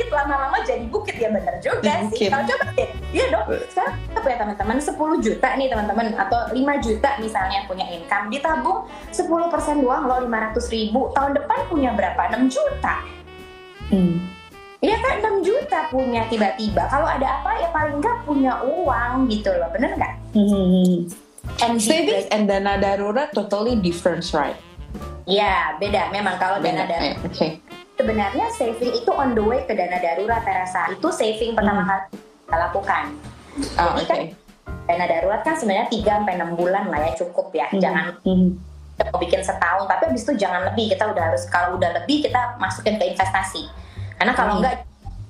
lama-lama 0.08 0.58
jadi 0.64 0.84
bukit. 0.88 1.16
Ya 1.20 1.28
bener 1.28 1.60
juga 1.60 1.92
sih. 2.12 2.32
kalau 2.32 2.44
coba 2.48 2.64
deh. 2.72 2.88
Iya 3.12 3.26
dong. 3.32 3.46
Sekarang 3.68 3.94
apa 4.16 4.26
ya 4.26 4.36
teman-teman? 4.40 4.76
10 4.80 5.24
juta 5.24 5.48
nih 5.60 5.68
teman-teman. 5.68 6.06
Atau 6.16 6.40
5 6.52 6.84
juta 6.84 7.10
misalnya 7.20 7.58
punya 7.68 7.84
income. 7.92 8.32
Ditabung 8.32 8.88
10% 9.12 9.84
doang 9.84 10.04
loh 10.08 10.18
500 10.24 10.74
ribu. 10.74 11.12
Tahun 11.12 11.32
depan 11.36 11.58
punya 11.68 11.90
berapa? 11.92 12.20
6 12.32 12.48
juta. 12.48 12.94
Hmm. 13.92 14.16
Iya 14.80 14.96
kan? 14.96 15.14
6 15.44 15.48
juta 15.48 15.78
punya 15.92 16.24
tiba-tiba. 16.32 16.88
Kalau 16.88 17.04
ada 17.04 17.26
apa 17.42 17.50
ya 17.60 17.68
paling 17.68 18.00
nggak 18.00 18.18
punya 18.24 18.52
uang 18.64 19.28
gitu 19.28 19.50
loh. 19.52 19.68
Bener 19.74 19.96
nggak? 19.98 20.14
Hmm. 20.32 21.10
And 21.60 21.76
savings 21.82 22.30
and 22.30 22.46
dana 22.46 22.78
darurat 22.78 23.32
totally 23.32 23.76
different 23.76 24.24
right? 24.32 24.56
Ya 25.28 25.76
beda. 25.76 26.08
Memang 26.14 26.40
kalau 26.40 26.62
dana 26.62 26.88
darurat. 26.88 27.16
Eh, 27.20 27.26
okay 27.26 27.50
sebenarnya 28.00 28.46
saving 28.56 28.92
itu 28.96 29.10
on 29.12 29.36
the 29.36 29.44
way 29.44 29.60
ke 29.68 29.76
dana 29.76 30.00
darurat 30.00 30.40
terasa 30.40 30.88
itu 30.88 31.08
saving 31.12 31.52
pertama 31.52 31.84
hmm. 31.84 31.88
kali 31.92 32.04
kita 32.16 32.56
lakukan 32.56 33.04
oh, 33.76 33.92
jadi 34.00 34.04
okay. 34.08 34.08
kan 34.08 34.20
dana 34.88 35.04
darurat 35.04 35.40
kan 35.44 35.54
sebenarnya 35.60 35.86
3 35.92 36.00
sampai 36.00 36.34
enam 36.40 36.50
bulan 36.56 36.88
lah 36.88 37.00
ya 37.04 37.12
cukup 37.20 37.52
ya 37.52 37.68
hmm. 37.68 37.76
jangan 37.76 38.04
hmm. 38.24 38.48
mau 39.12 39.20
bikin 39.20 39.44
setahun 39.44 39.84
tapi 39.84 40.02
abis 40.08 40.24
itu 40.24 40.32
jangan 40.40 40.72
lebih 40.72 40.96
kita 40.96 41.04
udah 41.12 41.24
harus 41.28 41.44
kalau 41.52 41.76
udah 41.76 41.92
lebih 42.00 42.24
kita 42.24 42.56
masukin 42.56 42.96
ke 42.96 43.04
investasi 43.12 43.68
karena 44.16 44.32
kalau 44.32 44.56
hmm. 44.56 44.60
enggak 44.64 44.74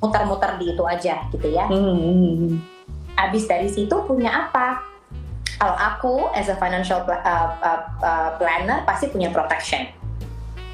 muter-muter 0.01 0.51
di 0.63 0.67
itu 0.71 0.85
aja 0.87 1.27
gitu 1.35 1.49
ya 1.51 1.67
hmm. 1.67 1.75
hmm, 1.75 2.35
hmm. 2.39 2.55
abis 3.19 3.51
dari 3.51 3.67
situ 3.67 3.93
punya 4.07 4.47
apa 4.47 4.87
kalau 5.59 5.77
aku 5.77 6.15
as 6.33 6.49
a 6.49 6.57
financial 6.57 7.05
uh, 7.05 7.21
uh, 7.61 7.81
uh, 8.01 8.31
planner 8.41 8.81
pasti 8.87 9.11
punya 9.13 9.29
protection 9.29 9.85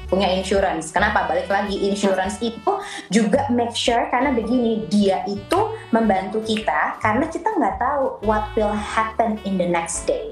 punya 0.07 0.31
insurance. 0.31 0.89
Kenapa? 0.89 1.27
Balik 1.27 1.51
lagi 1.51 1.87
insurance 1.87 2.39
itu 2.39 2.71
juga 3.11 3.47
make 3.51 3.75
sure 3.75 4.07
karena 4.09 4.31
begini 4.31 4.87
dia 4.87 5.23
itu 5.27 5.75
membantu 5.91 6.43
kita 6.43 6.99
karena 7.03 7.27
kita 7.27 7.47
nggak 7.55 7.75
tahu 7.79 8.19
what 8.23 8.47
will 8.55 8.73
happen 8.73 9.39
in 9.43 9.59
the 9.59 9.67
next 9.67 10.07
day, 10.07 10.31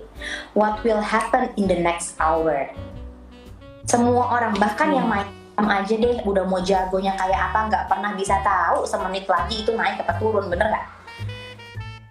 what 0.56 0.80
will 0.84 1.04
happen 1.04 1.52
in 1.60 1.68
the 1.68 1.78
next 1.78 2.16
hour. 2.18 2.72
Semua 3.86 4.34
orang 4.34 4.58
bahkan 4.58 4.90
hmm. 4.90 4.98
yang 4.98 5.08
main 5.08 5.30
aja 5.56 5.96
deh 5.96 6.20
udah 6.28 6.44
mau 6.44 6.60
jagonya 6.60 7.16
kayak 7.16 7.52
apa 7.52 7.72
nggak 7.72 7.86
pernah 7.88 8.12
bisa 8.16 8.36
tahu 8.44 8.84
semenit 8.84 9.24
lagi 9.28 9.64
itu 9.64 9.72
naik 9.72 10.04
atau 10.04 10.16
turun 10.20 10.52
bener 10.52 10.68
nggak? 10.72 10.88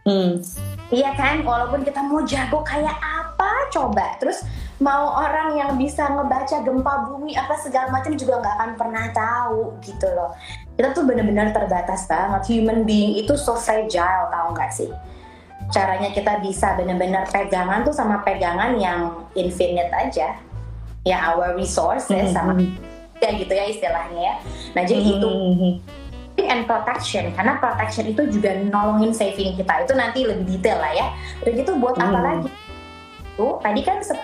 Hmm. 0.05 0.41
Iya 0.95 1.11
kan, 1.19 1.43
walaupun 1.43 1.83
kita 1.83 2.07
mau 2.07 2.23
jago 2.23 2.63
kayak 2.63 2.95
apa 2.95 3.67
coba. 3.75 4.15
Terus 4.23 4.47
mau 4.79 5.19
orang 5.19 5.59
yang 5.59 5.75
bisa 5.75 6.07
ngebaca 6.07 6.63
gempa 6.63 7.11
bumi 7.11 7.35
apa 7.35 7.59
segala 7.59 7.91
macam 7.91 8.15
juga 8.15 8.39
nggak 8.39 8.55
akan 8.55 8.71
pernah 8.79 9.05
tahu 9.11 9.75
gitu 9.83 10.07
loh. 10.15 10.31
Kita 10.79 10.95
tuh 10.95 11.03
bener-bener 11.03 11.51
terbatas 11.51 12.07
banget. 12.07 12.47
Human 12.55 12.87
being 12.87 13.19
itu 13.19 13.35
so 13.35 13.59
fragile 13.59 14.31
tau 14.31 14.55
nggak 14.55 14.71
sih? 14.71 14.91
Caranya 15.75 16.15
kita 16.15 16.39
bisa 16.39 16.79
bener-bener 16.79 17.27
pegangan 17.27 17.83
tuh 17.83 17.95
sama 17.95 18.23
pegangan 18.23 18.79
yang 18.79 19.27
infinite 19.35 19.91
aja. 19.91 20.39
Ya 21.03 21.35
our 21.35 21.59
resources 21.59 22.31
mm 22.31 22.31
-hmm. 22.31 22.37
sama 22.39 22.53
ya 23.19 23.31
gitu 23.35 23.51
ya 23.51 23.67
istilahnya 23.67 24.21
ya. 24.21 24.35
Nah 24.79 24.83
jadi 24.87 25.03
mm 25.03 25.11
-hmm. 25.11 25.19
itu 25.19 25.31
and 26.55 26.65
protection. 26.71 27.35
Karena 27.35 27.59
protection 27.59 28.07
itu 28.07 28.31
juga 28.31 28.55
nolongin 28.55 29.11
saving 29.11 29.59
kita. 29.59 29.83
Itu 29.83 29.99
nanti 29.99 30.23
lebih 30.23 30.47
detail 30.47 30.79
lah 30.79 30.93
ya. 30.95 31.07
Udah 31.43 31.53
gitu 31.59 31.73
buat 31.83 31.99
mm. 31.99 32.05
apa 32.07 32.19
lagi? 32.23 32.51
Tuh 33.35 33.59
tadi 33.59 33.83
kan 33.83 33.99
10% 33.99 34.23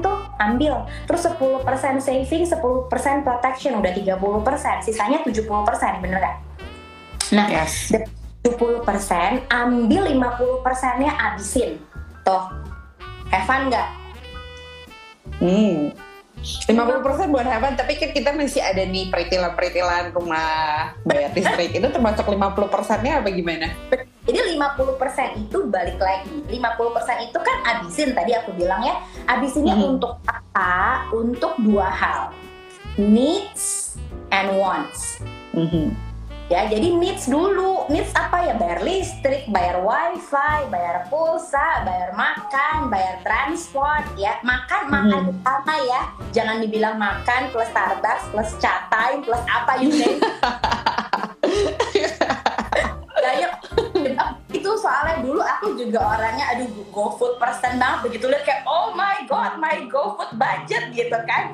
tuh 0.00 0.18
ambil. 0.40 0.88
Terus 1.04 1.22
10% 1.28 2.00
saving 2.00 2.44
10% 2.48 3.26
protection. 3.28 3.72
Udah 3.84 3.92
30% 3.92 4.88
sisanya 4.88 5.20
70% 5.20 6.04
bener 6.04 6.20
gak? 6.24 6.38
nah 7.28 7.44
yes. 7.44 7.92
70% 8.40 9.52
ambil 9.52 10.02
50% 10.08 11.02
nya 11.04 11.12
abisin. 11.12 11.76
Tuh 12.24 12.48
Evan 13.28 13.68
nggak? 13.68 13.88
Hmm 15.36 16.07
50% 16.42 17.34
buat 17.34 17.46
heaven, 17.46 17.74
tapi 17.74 17.98
kan 17.98 18.10
kita 18.14 18.30
masih 18.32 18.62
ada 18.62 18.82
nih 18.86 19.10
peritilan-peritilan 19.10 20.14
rumah 20.14 20.94
bayar 21.02 21.34
listrik. 21.34 21.74
itu 21.74 21.88
termasuk 21.90 22.24
50% 22.24 23.04
nya 23.04 23.18
apa 23.18 23.28
gimana? 23.34 23.74
Jadi 24.28 24.38
50% 24.56 25.48
itu 25.48 25.58
balik 25.66 25.98
lagi. 25.98 26.36
50% 26.46 27.26
itu 27.28 27.38
kan 27.42 27.56
abisin 27.64 28.14
tadi 28.14 28.32
aku 28.38 28.54
bilang 28.54 28.84
ya. 28.84 29.02
Abisinnya 29.26 29.74
mm 29.74 29.82
-hmm. 29.82 29.92
untuk 29.98 30.12
apa? 30.28 31.08
Untuk 31.10 31.58
dua 31.58 31.90
hal. 31.90 32.30
Needs 32.98 33.96
and 34.30 34.54
wants. 34.54 35.18
Mm 35.54 35.68
-hmm 35.68 36.07
ya 36.48 36.64
jadi 36.64 36.88
needs 36.96 37.28
dulu. 37.28 37.84
Needs 37.92 38.12
apa 38.16 38.48
ya? 38.48 38.54
Bayar 38.56 38.80
listrik 38.80 39.44
bayar 39.52 39.84
wifi 39.84 40.64
bayar 40.72 41.04
pulsa 41.12 41.84
bayar 41.84 42.16
makan 42.16 42.88
bayar 42.88 43.20
transport 43.22 44.04
ya. 44.16 44.40
Makan 44.40 44.82
makan 44.88 45.22
hmm. 45.32 45.44
apa 45.44 45.74
ya. 45.84 46.02
Jangan 46.32 46.64
dibilang 46.64 46.96
makan 46.96 47.52
plus 47.52 47.68
Starbucks 47.68 48.32
plus 48.32 48.50
chat 48.60 48.88
time 48.88 49.20
plus 49.22 49.44
apa 49.44 49.72
you 49.80 49.92
name 49.92 50.20
ya, 53.28 53.52
itu 54.48 54.70
soalnya 54.80 55.20
dulu 55.20 55.44
aku 55.44 55.76
juga 55.76 56.00
orangnya 56.16 56.56
aduh 56.56 56.68
go 56.88 57.12
food 57.20 57.36
person 57.36 57.76
banget. 57.76 58.08
Begitu 58.08 58.24
lihat 58.24 58.44
kayak 58.48 58.64
oh 58.64 58.96
my 58.96 59.20
god 59.28 59.60
my 59.60 59.84
go 59.84 60.16
food 60.16 60.32
budget 60.40 60.96
gitu 60.96 61.18
kan 61.28 61.52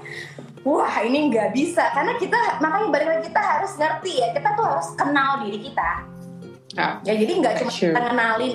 wah 0.65 0.95
ini 1.05 1.29
nggak 1.29 1.53
bisa 1.53 1.93
karena 1.93 2.17
kita 2.17 2.41
makanya 2.59 2.89
balik 2.89 3.09
lagi 3.09 3.23
kita 3.29 3.43
harus 3.45 3.73
ngerti 3.77 4.13
ya 4.25 4.29
kita 4.33 4.49
tuh 4.57 4.65
harus 4.65 4.89
kenal 4.97 5.31
diri 5.45 5.59
kita 5.61 5.91
yeah. 6.75 6.93
ya 7.05 7.13
jadi 7.15 7.33
nggak 7.45 7.55
cuma 7.63 7.71
sure. 7.71 7.93
kita 7.93 8.01
kenalin 8.11 8.53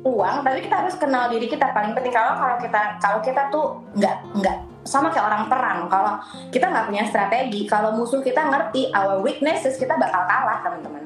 uang 0.00 0.36
tapi 0.44 0.58
kita 0.64 0.76
harus 0.80 0.94
kenal 0.96 1.28
diri 1.28 1.46
kita 1.48 1.66
paling 1.76 1.92
penting 1.92 2.12
kalau 2.12 2.32
kalau 2.36 2.56
kita 2.56 2.80
kalau 3.00 3.18
kita 3.20 3.42
tuh 3.52 3.66
nggak 3.96 4.16
nggak 4.40 4.56
sama 4.84 5.12
kayak 5.12 5.28
orang 5.28 5.44
perang 5.52 5.78
kalau 5.92 6.12
kita 6.48 6.72
nggak 6.72 6.86
punya 6.88 7.04
strategi 7.04 7.60
kalau 7.68 7.92
musuh 7.92 8.24
kita 8.24 8.40
ngerti 8.48 8.88
our 8.96 9.20
weaknesses 9.20 9.76
kita 9.76 9.92
bakal 10.00 10.24
kalah 10.24 10.64
teman-teman 10.64 11.04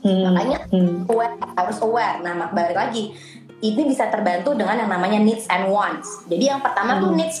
hmm. 0.00 0.32
makanya 0.32 0.58
hmm. 0.72 1.04
aware 1.12 1.36
harus 1.36 1.78
aware 1.84 2.16
nah 2.24 2.48
balik 2.56 2.76
lagi 2.76 3.12
ini 3.74 3.88
bisa 3.88 4.06
terbantu 4.12 4.54
dengan 4.54 4.78
yang 4.78 4.90
namanya 4.90 5.18
needs 5.18 5.48
and 5.48 5.70
wants. 5.72 6.26
Jadi 6.30 6.50
yang 6.52 6.60
pertama 6.60 6.96
hmm. 6.96 7.00
tuh 7.02 7.10
needs. 7.16 7.36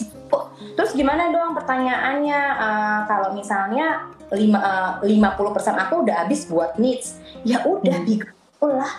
Terus 0.76 0.90
gimana 0.92 1.30
dong 1.32 1.54
pertanyaannya 1.54 2.40
uh, 2.58 3.00
kalau 3.06 3.32
misalnya 3.32 4.10
lima 4.34 4.98
eh, 5.06 5.34
puluh 5.38 5.54
persen 5.54 5.78
aku 5.78 6.02
udah 6.02 6.26
habis 6.26 6.50
buat 6.50 6.74
needs, 6.76 7.16
ya 7.46 7.62
udah 7.62 8.02
hmm. 8.02 8.74
lah. 8.74 8.92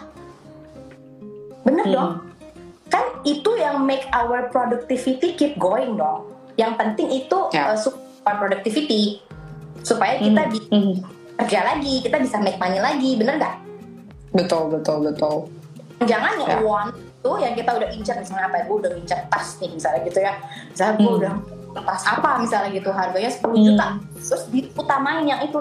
Bener 1.68 1.86
hmm. 1.86 1.96
dong. 1.96 2.12
Kan 2.88 3.06
itu 3.28 3.52
yang 3.60 3.84
make 3.84 4.08
our 4.16 4.48
productivity 4.48 5.36
keep 5.36 5.60
going 5.60 6.00
dong. 6.00 6.32
Yang 6.56 6.74
penting 6.80 7.08
itu 7.12 7.38
yeah. 7.52 7.70
Ya. 7.70 7.76
uh, 7.76 7.78
support 7.78 8.36
productivity 8.40 9.20
supaya 9.84 10.18
kita 10.18 10.42
hmm. 10.48 10.52
bisa 10.52 10.70
hmm. 10.72 10.94
kerja 11.44 11.60
lagi, 11.64 11.94
kita 12.02 12.18
bisa 12.24 12.38
make 12.40 12.58
money 12.58 12.80
lagi, 12.80 13.20
bener 13.20 13.38
nggak? 13.38 13.56
Betul 14.34 14.74
betul 14.74 15.08
betul. 15.08 15.36
Jangan 16.04 16.34
ya 16.46 16.62
want 16.62 16.94
itu 17.28 17.44
yang 17.44 17.54
kita 17.60 17.72
udah 17.76 17.90
incar 17.92 18.16
misalnya 18.24 18.46
apa 18.48 18.56
ya 18.56 18.64
gue 18.64 18.78
udah 18.80 18.92
incar 18.96 19.20
tas 19.28 19.48
nih 19.60 19.70
misalnya 19.76 20.00
gitu 20.08 20.20
ya. 20.24 20.34
Misalnya 20.72 20.94
gue 20.96 21.10
hmm. 21.12 21.20
udah 21.20 21.34
tas 21.84 22.04
apa 22.08 22.30
misalnya 22.40 22.70
gitu 22.72 22.90
harganya 22.96 23.30
10 23.30 23.44
hmm. 23.44 23.66
juta 23.68 23.86
terus 24.16 24.44
diutamain 24.48 25.28
yang 25.28 25.44
itu. 25.44 25.60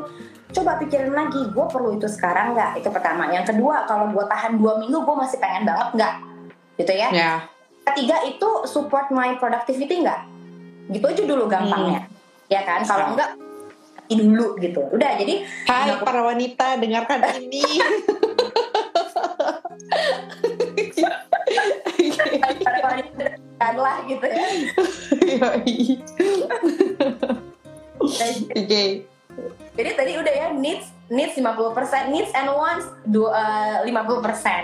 Coba 0.54 0.78
pikirin 0.78 1.10
lagi 1.10 1.42
gue 1.42 1.66
perlu 1.66 1.98
itu 1.98 2.06
sekarang 2.06 2.54
nggak? 2.54 2.78
Itu 2.78 2.88
pertama. 2.94 3.26
Yang 3.34 3.50
kedua 3.52 3.82
kalau 3.90 4.14
gue 4.14 4.24
tahan 4.30 4.62
dua 4.62 4.78
minggu 4.78 5.02
gue 5.02 5.16
masih 5.18 5.42
pengen 5.42 5.66
banget 5.66 5.88
nggak? 5.98 6.14
Gitu 6.78 6.92
ya. 6.94 7.10
Yeah. 7.10 7.38
ketiga 7.86 8.18
itu 8.26 8.66
support 8.66 9.14
my 9.14 9.38
productivity 9.38 10.02
nggak? 10.06 10.22
Gitu 10.90 11.02
aja 11.02 11.22
dulu 11.26 11.50
gampangnya. 11.50 12.06
Hmm. 12.06 12.14
ya 12.46 12.62
kan? 12.62 12.86
Kalau 12.86 13.14
enggak 13.14 13.30
dulu 14.06 14.54
gitu. 14.62 14.86
Udah 14.94 15.18
jadi 15.18 15.42
Hai 15.66 15.98
para 15.98 16.22
wanita 16.22 16.78
dengarkan 16.78 17.26
ini 17.42 17.66
lah 23.76 23.96
gitu 24.09 24.26
ya 24.26 24.46
Oke. 27.96 29.02
Jadi 29.76 29.90
tadi 29.92 30.12
udah 30.16 30.34
ya 30.34 30.48
needs 30.57 30.88
needs 31.12 31.36
50%, 31.36 32.12
needs 32.12 32.32
and 32.32 32.48
wants 32.48 32.88
uh, 33.09 33.84
50% 33.84 33.88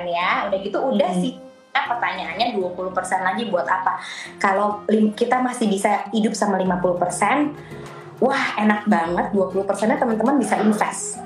ya. 0.08 0.48
Udah 0.48 0.58
gitu 0.62 0.78
udah 0.80 1.10
-hmm. 1.12 1.22
sih 1.22 1.32
pertanyaannya 1.72 2.56
20% 2.56 2.94
lagi 3.20 3.42
buat 3.48 3.66
apa? 3.68 4.00
Kalau 4.40 4.84
kita 5.16 5.40
masih 5.44 5.68
bisa 5.68 6.08
hidup 6.12 6.32
sama 6.32 6.56
50%, 6.60 8.22
wah 8.22 8.44
enak 8.56 8.86
banget 8.88 9.26
20%-nya 9.34 9.96
teman-teman 10.00 10.36
bisa 10.40 10.56
invest. 10.60 11.20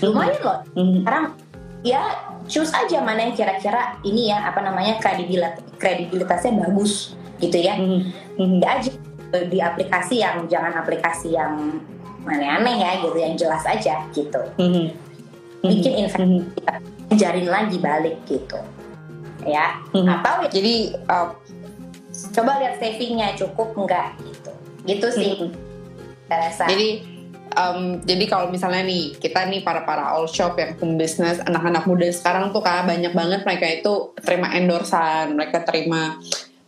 Lumayan 0.00 0.40
loh. 0.40 0.58
Mm 0.72 0.80
-hmm. 0.80 0.94
Sekarang 1.02 1.24
ya 1.84 2.02
choose 2.50 2.74
aja 2.74 2.98
mana 3.00 3.30
yang 3.30 3.34
kira-kira 3.38 4.02
ini 4.02 4.34
ya 4.34 4.50
apa 4.50 4.58
namanya 4.58 4.98
kredibilitas 4.98 5.62
kredibilitasnya 5.78 6.58
bagus 6.66 7.14
gitu 7.38 7.56
ya 7.56 7.78
mm-hmm. 7.78 8.60
aja 8.66 8.90
di 9.46 9.58
aplikasi 9.62 10.26
yang 10.26 10.50
jangan 10.50 10.82
aplikasi 10.82 11.38
yang 11.38 11.78
aneh-aneh 12.26 12.76
ya 12.82 12.90
gitu 12.98 13.16
yang 13.16 13.34
jelas 13.38 13.62
aja 13.62 14.02
gitu 14.10 14.42
mm-hmm. 14.58 14.86
bikin 15.62 15.92
investasi 16.04 16.26
mm-hmm. 16.26 17.12
ajarin 17.14 17.48
lagi 17.48 17.78
balik 17.78 18.18
gitu 18.26 18.58
ya 19.46 19.78
mm-hmm. 19.94 20.10
atau 20.20 20.34
ya, 20.44 20.48
jadi 20.50 20.74
uh, 21.06 21.30
coba 22.34 22.60
lihat 22.60 22.82
savingnya 22.82 23.38
cukup 23.38 23.72
enggak 23.78 24.18
gitu 24.26 24.52
gitu 24.90 25.06
sih 25.14 25.32
mm-hmm. 25.38 25.54
rasa 26.28 26.66
jadi 26.66 27.19
um, 27.56 27.98
jadi 28.04 28.24
kalau 28.28 28.52
misalnya 28.52 28.84
nih 28.86 29.16
kita 29.18 29.46
nih 29.48 29.64
para 29.64 29.82
para 29.82 30.14
all 30.14 30.28
shop 30.30 30.58
yang 30.58 30.76
pembisnis 30.76 31.42
anak-anak 31.42 31.86
muda 31.86 32.08
sekarang 32.10 32.54
tuh 32.54 32.62
kan 32.62 32.86
banyak 32.86 33.14
banget 33.14 33.40
mereka 33.46 33.66
itu 33.66 34.14
terima 34.20 34.52
endorsan 34.54 35.34
mereka 35.34 35.62
terima 35.66 36.18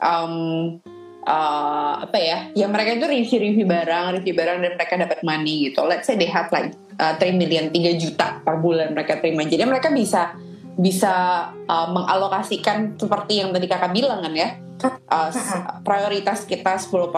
um, 0.02 0.78
uh, 1.26 2.02
apa 2.02 2.18
ya 2.18 2.38
ya 2.54 2.66
mereka 2.66 2.98
itu 2.98 3.06
review-review 3.06 3.66
barang 3.66 4.06
review 4.20 4.34
barang 4.34 4.58
dan 4.62 4.72
mereka 4.78 4.94
dapat 4.98 5.18
money 5.22 5.70
gitu. 5.70 5.86
Let's 5.86 6.06
say 6.06 6.18
they 6.18 6.30
have 6.30 6.50
like 6.50 6.74
uh, 6.98 7.14
3 7.18 7.38
million 7.38 7.70
3 7.70 8.02
juta 8.02 8.42
per 8.42 8.58
bulan 8.58 8.94
mereka 8.94 9.22
terima. 9.22 9.46
Jadi 9.46 9.62
mereka 9.66 9.88
bisa 9.94 10.34
bisa 10.76 11.48
uh, 11.68 11.88
mengalokasikan 11.92 12.96
seperti 12.96 13.44
yang 13.44 13.52
tadi 13.52 13.68
kakak 13.68 13.92
bilang 13.92 14.24
kan 14.24 14.32
ya? 14.32 14.50
Uh, 14.82 15.30
prioritas 15.86 16.42
kita 16.42 16.74
10% 16.74 17.14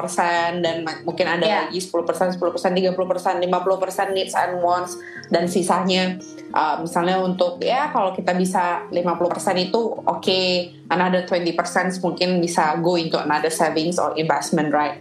dan 0.61 0.85
mungkin 1.09 1.25
ada 1.25 1.47
yeah. 1.49 1.61
lagi 1.65 1.81
10%, 1.81 2.37
10%, 2.37 2.37
30%, 2.37 2.93
50% 2.93 4.13
needs 4.13 4.37
and 4.37 4.61
wants 4.61 5.01
dan 5.33 5.49
sisanya. 5.49 6.21
Uh, 6.53 6.85
misalnya 6.85 7.25
untuk 7.25 7.57
ya 7.65 7.89
kalau 7.89 8.13
kita 8.13 8.37
bisa 8.37 8.85
50% 8.93 9.65
itu 9.65 9.81
oke 9.81 10.21
okay, 10.21 10.77
another 10.93 11.25
20% 11.25 11.57
mungkin 12.05 12.45
bisa 12.45 12.77
go 12.85 13.01
into 13.01 13.17
another 13.17 13.49
savings 13.49 13.97
or 13.97 14.13
investment 14.21 14.69
right? 14.69 15.01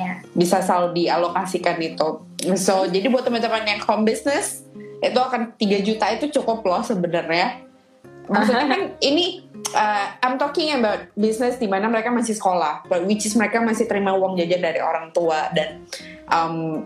Yeah. 0.00 0.24
bisa 0.32 0.64
selalu 0.64 1.04
dialokasikan 1.04 1.76
itu. 1.84 2.24
So 2.56 2.88
jadi 2.88 3.12
buat 3.12 3.28
teman-teman 3.28 3.68
yang 3.68 3.84
home 3.84 4.08
business 4.08 4.64
itu 5.04 5.18
akan 5.20 5.60
3 5.60 5.86
juta 5.86 6.06
itu 6.08 6.40
cukup 6.40 6.64
loh 6.64 6.80
sebenarnya 6.80 7.67
maksudnya 8.28 8.66
kan 8.68 8.82
ini 9.02 9.44
uh, 9.74 10.06
I'm 10.22 10.36
talking 10.36 10.72
about 10.76 11.10
business 11.18 11.56
di 11.56 11.66
mana 11.66 11.88
mereka 11.90 12.12
masih 12.12 12.36
sekolah, 12.36 12.86
which 13.08 13.26
is 13.26 13.34
mereka 13.34 13.60
masih 13.60 13.88
terima 13.88 14.14
uang 14.14 14.38
jajan 14.38 14.62
dari 14.62 14.80
orang 14.80 15.10
tua 15.10 15.50
dan 15.52 15.84
um, 16.30 16.84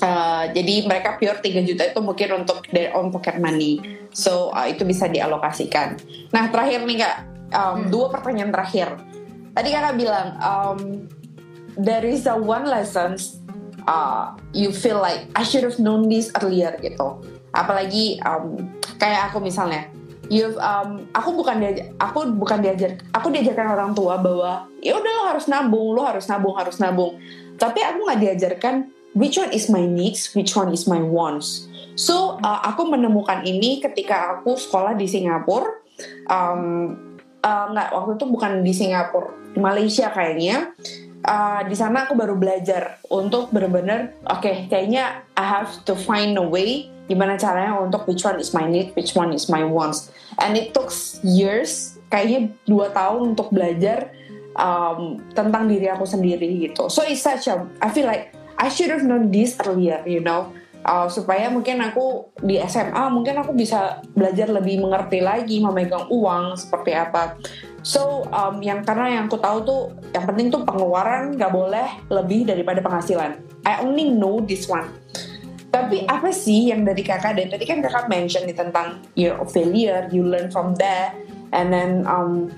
uh, 0.00 0.44
jadi 0.50 0.86
mereka 0.86 1.20
pure 1.20 1.38
3 1.38 1.68
juta 1.68 1.82
itu 1.90 2.00
mungkin 2.00 2.28
untuk 2.42 2.64
their 2.70 2.94
own 2.94 3.10
pocket 3.12 3.38
money, 3.42 3.82
so 4.14 4.50
uh, 4.54 4.66
itu 4.66 4.86
bisa 4.86 5.06
dialokasikan. 5.10 6.00
Nah 6.32 6.48
terakhir 6.48 6.86
nih 6.86 6.96
kak, 7.02 7.16
um, 7.52 7.66
hmm. 7.76 7.82
dua 7.90 8.06
pertanyaan 8.10 8.50
terakhir. 8.54 8.90
tadi 9.52 9.68
kakak 9.68 10.00
bilang 10.00 10.28
um, 10.40 11.04
there 11.76 12.08
is 12.08 12.24
a 12.24 12.32
one 12.32 12.64
lesson 12.64 13.20
uh, 13.86 14.32
you 14.52 14.72
feel 14.72 15.00
like 15.00 15.28
I 15.34 15.42
should 15.42 15.64
have 15.64 15.78
known 15.78 16.08
this 16.08 16.30
earlier 16.40 16.76
gitu. 16.80 17.22
Apalagi 17.52 18.20
um, 18.24 18.72
kayak 18.96 19.32
aku 19.32 19.44
misalnya, 19.44 19.88
you've 20.32 20.56
um, 20.56 21.04
aku 21.12 21.36
bukan 21.36 21.60
diajar, 21.60 21.92
aku 22.00 22.32
bukan 22.32 22.64
diajar, 22.64 22.96
aku 23.12 23.28
diajarkan 23.28 23.76
orang 23.76 23.92
tua 23.92 24.16
bahwa 24.16 24.64
ya 24.80 24.96
udah 24.96 25.12
lo 25.12 25.22
harus 25.28 25.44
nabung, 25.44 25.92
lo 25.92 26.08
harus 26.08 26.24
nabung, 26.24 26.56
harus 26.56 26.80
nabung. 26.80 27.20
Tapi 27.60 27.84
aku 27.84 28.08
nggak 28.08 28.20
diajarkan 28.24 28.88
which 29.12 29.36
one 29.36 29.52
is 29.52 29.68
my 29.68 29.84
needs, 29.84 30.32
which 30.32 30.56
one 30.56 30.72
is 30.72 30.88
my 30.88 31.04
wants. 31.04 31.68
So 32.00 32.40
uh, 32.40 32.60
aku 32.64 32.88
menemukan 32.88 33.44
ini 33.44 33.84
ketika 33.84 34.40
aku 34.40 34.56
sekolah 34.56 34.96
di 34.96 35.04
Singapura. 35.04 35.68
Um, 36.32 36.96
uh, 37.44 37.66
nggak 37.68 37.92
waktu 37.92 38.12
itu 38.16 38.26
bukan 38.32 38.52
di 38.64 38.72
Singapura, 38.72 39.36
Malaysia 39.60 40.08
kayaknya. 40.08 40.72
Uh, 41.22 41.62
di 41.70 41.78
sana 41.78 42.02
aku 42.02 42.18
baru 42.18 42.34
belajar 42.34 42.98
untuk 43.06 43.54
benar-benar 43.54 44.10
oke 44.26 44.42
okay, 44.42 44.66
kayaknya 44.66 45.22
I 45.38 45.46
have 45.46 45.70
to 45.86 45.94
find 45.94 46.34
a 46.34 46.42
way 46.42 46.90
gimana 47.06 47.38
caranya 47.38 47.78
untuk 47.78 48.10
which 48.10 48.26
one 48.26 48.42
is 48.42 48.50
my 48.50 48.66
need, 48.66 48.90
which 48.98 49.14
one 49.14 49.30
is 49.30 49.46
my 49.46 49.62
wants. 49.62 50.10
And 50.42 50.58
it 50.58 50.74
took 50.74 50.90
years, 51.22 51.98
kayaknya 52.10 52.54
dua 52.66 52.90
tahun 52.90 53.38
untuk 53.38 53.54
belajar 53.54 54.10
um, 54.58 55.22
tentang 55.34 55.70
diri 55.70 55.90
aku 55.90 56.06
sendiri 56.06 56.46
gitu. 56.58 56.90
So 56.90 57.06
it's 57.06 57.22
such 57.22 57.46
a, 57.46 57.70
I 57.78 57.90
feel 57.90 58.06
like 58.06 58.34
I 58.58 58.70
should 58.70 58.90
have 58.90 59.06
known 59.06 59.30
this 59.30 59.58
earlier, 59.62 60.02
you 60.06 60.22
know 60.22 60.50
uh, 60.86 61.06
supaya 61.06 61.48
mungkin 61.48 61.80
aku 61.82 62.34
di 62.42 62.58
SMA 62.66 63.10
mungkin 63.10 63.38
aku 63.38 63.54
bisa 63.54 64.02
belajar 64.14 64.50
lebih 64.50 64.82
mengerti 64.82 65.22
lagi 65.22 65.62
memegang 65.62 66.10
uang 66.10 66.58
seperti 66.58 66.92
apa. 66.94 67.38
So 67.82 68.30
um, 68.30 68.62
yang 68.62 68.86
karena 68.86 69.18
yang 69.18 69.24
aku 69.26 69.42
tahu 69.42 69.58
tuh 69.66 69.80
yang 70.14 70.26
penting 70.26 70.54
tuh 70.54 70.62
pengeluaran 70.62 71.34
nggak 71.34 71.50
boleh 71.50 71.88
lebih 72.10 72.46
daripada 72.46 72.78
penghasilan. 72.78 73.42
I 73.66 73.82
only 73.82 74.10
know 74.10 74.42
this 74.42 74.70
one. 74.70 74.90
Tapi 75.72 76.04
apa 76.04 76.28
sih 76.28 76.68
yang 76.68 76.84
dari 76.84 77.00
kakak 77.00 77.40
dan 77.40 77.48
tadi 77.48 77.64
kan 77.64 77.80
kakak 77.80 78.06
mention 78.06 78.44
nih 78.44 78.54
tentang 78.54 79.00
your 79.16 79.40
failure, 79.48 80.04
you 80.12 80.20
learn 80.20 80.52
from 80.52 80.76
that, 80.76 81.16
and 81.56 81.72
then 81.72 82.04
um, 82.04 82.52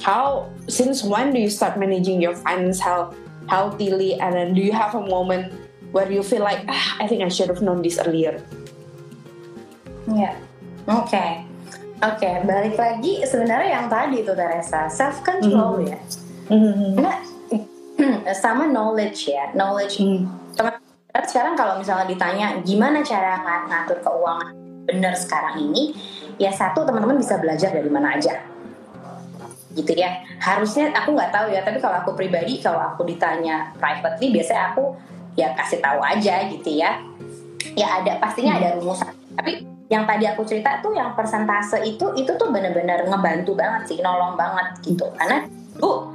how 0.00 0.48
since 0.64 1.04
when 1.04 1.28
do 1.28 1.36
you 1.36 1.52
start 1.52 1.76
managing 1.76 2.16
your 2.16 2.32
finance 2.32 2.80
health 2.80 3.12
healthily, 3.52 4.16
and 4.16 4.32
then 4.32 4.56
do 4.56 4.64
you 4.64 4.72
have 4.72 4.96
a 4.96 5.04
moment 5.12 5.52
where 5.92 6.10
you 6.10 6.22
feel 6.22 6.42
like 6.42 6.62
ah, 6.66 6.96
I 6.98 7.06
think 7.06 7.22
I 7.22 7.30
should 7.30 7.48
have 7.48 7.62
known 7.62 7.82
this 7.82 7.98
earlier. 7.98 8.42
Ya, 10.10 10.32
yeah. 10.32 10.34
oke, 10.90 11.06
okay. 11.06 11.44
oke. 12.02 12.18
Okay. 12.18 12.34
Balik 12.42 12.74
lagi 12.74 13.22
sebenarnya 13.22 13.68
yang 13.78 13.86
tadi 13.86 14.26
itu 14.26 14.32
Teresa 14.34 14.90
self 14.90 15.22
control 15.22 15.80
mm 15.80 15.84
-hmm. 15.86 15.92
ya. 15.92 15.98
Mm 16.50 16.60
-hmm. 16.60 16.92
Nah, 16.98 17.16
sama 18.42 18.66
knowledge 18.66 19.30
ya, 19.30 19.54
knowledge. 19.54 20.02
Mm. 20.02 20.26
Teman 20.56 20.74
sekarang 21.10 21.54
kalau 21.58 21.78
misalnya 21.78 22.06
ditanya 22.06 22.58
gimana 22.62 23.02
cara 23.02 23.42
ng 23.42 23.66
ngatur 23.70 23.98
keuangan 24.02 24.54
benar 24.88 25.14
sekarang 25.14 25.70
ini, 25.70 25.94
ya 26.40 26.50
satu 26.50 26.82
teman-teman 26.82 27.20
bisa 27.20 27.38
belajar 27.38 27.70
dari 27.70 27.90
mana 27.92 28.18
aja 28.18 28.42
gitu 29.70 29.94
ya 29.94 30.26
harusnya 30.42 30.90
aku 30.90 31.14
nggak 31.14 31.30
tahu 31.30 31.46
ya 31.54 31.62
tapi 31.62 31.78
kalau 31.78 32.02
aku 32.02 32.10
pribadi 32.18 32.58
kalau 32.58 32.82
aku 32.82 33.06
ditanya 33.06 33.70
privately 33.78 34.34
biasanya 34.34 34.74
aku 34.74 34.98
ya 35.38 35.54
kasih 35.54 35.78
tahu 35.82 36.00
aja 36.02 36.46
gitu 36.50 36.70
ya. 36.70 37.02
Ya 37.76 38.02
ada 38.02 38.18
pastinya 38.18 38.58
ada 38.58 38.78
rumusan. 38.78 39.12
Tapi 39.36 39.62
yang 39.90 40.06
tadi 40.06 40.24
aku 40.26 40.46
cerita 40.46 40.78
tuh 40.78 40.94
yang 40.94 41.18
persentase 41.18 41.82
itu 41.82 42.14
itu 42.14 42.30
tuh 42.38 42.48
bener-bener 42.54 43.04
ngebantu 43.10 43.58
banget 43.58 43.90
sih 43.90 43.98
nolong 43.98 44.38
banget 44.38 44.78
gitu. 44.86 45.06
Karena 45.18 45.46
bu 45.78 46.14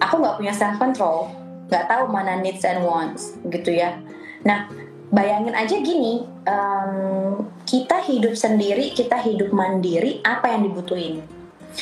aku 0.00 0.14
nggak 0.20 0.36
punya 0.36 0.52
self 0.52 0.76
control. 0.76 1.32
Nggak 1.72 1.86
tahu 1.86 2.04
mana 2.10 2.38
needs 2.40 2.64
and 2.66 2.84
wants 2.84 3.36
gitu 3.48 3.72
ya. 3.72 3.96
Nah 4.44 4.68
bayangin 5.10 5.56
aja 5.56 5.76
gini 5.80 6.22
um, 6.46 7.48
kita 7.66 7.98
hidup 8.06 8.38
sendiri 8.38 8.94
kita 8.94 9.18
hidup 9.18 9.50
mandiri 9.50 10.20
apa 10.22 10.52
yang 10.52 10.68
dibutuhin? 10.68 11.24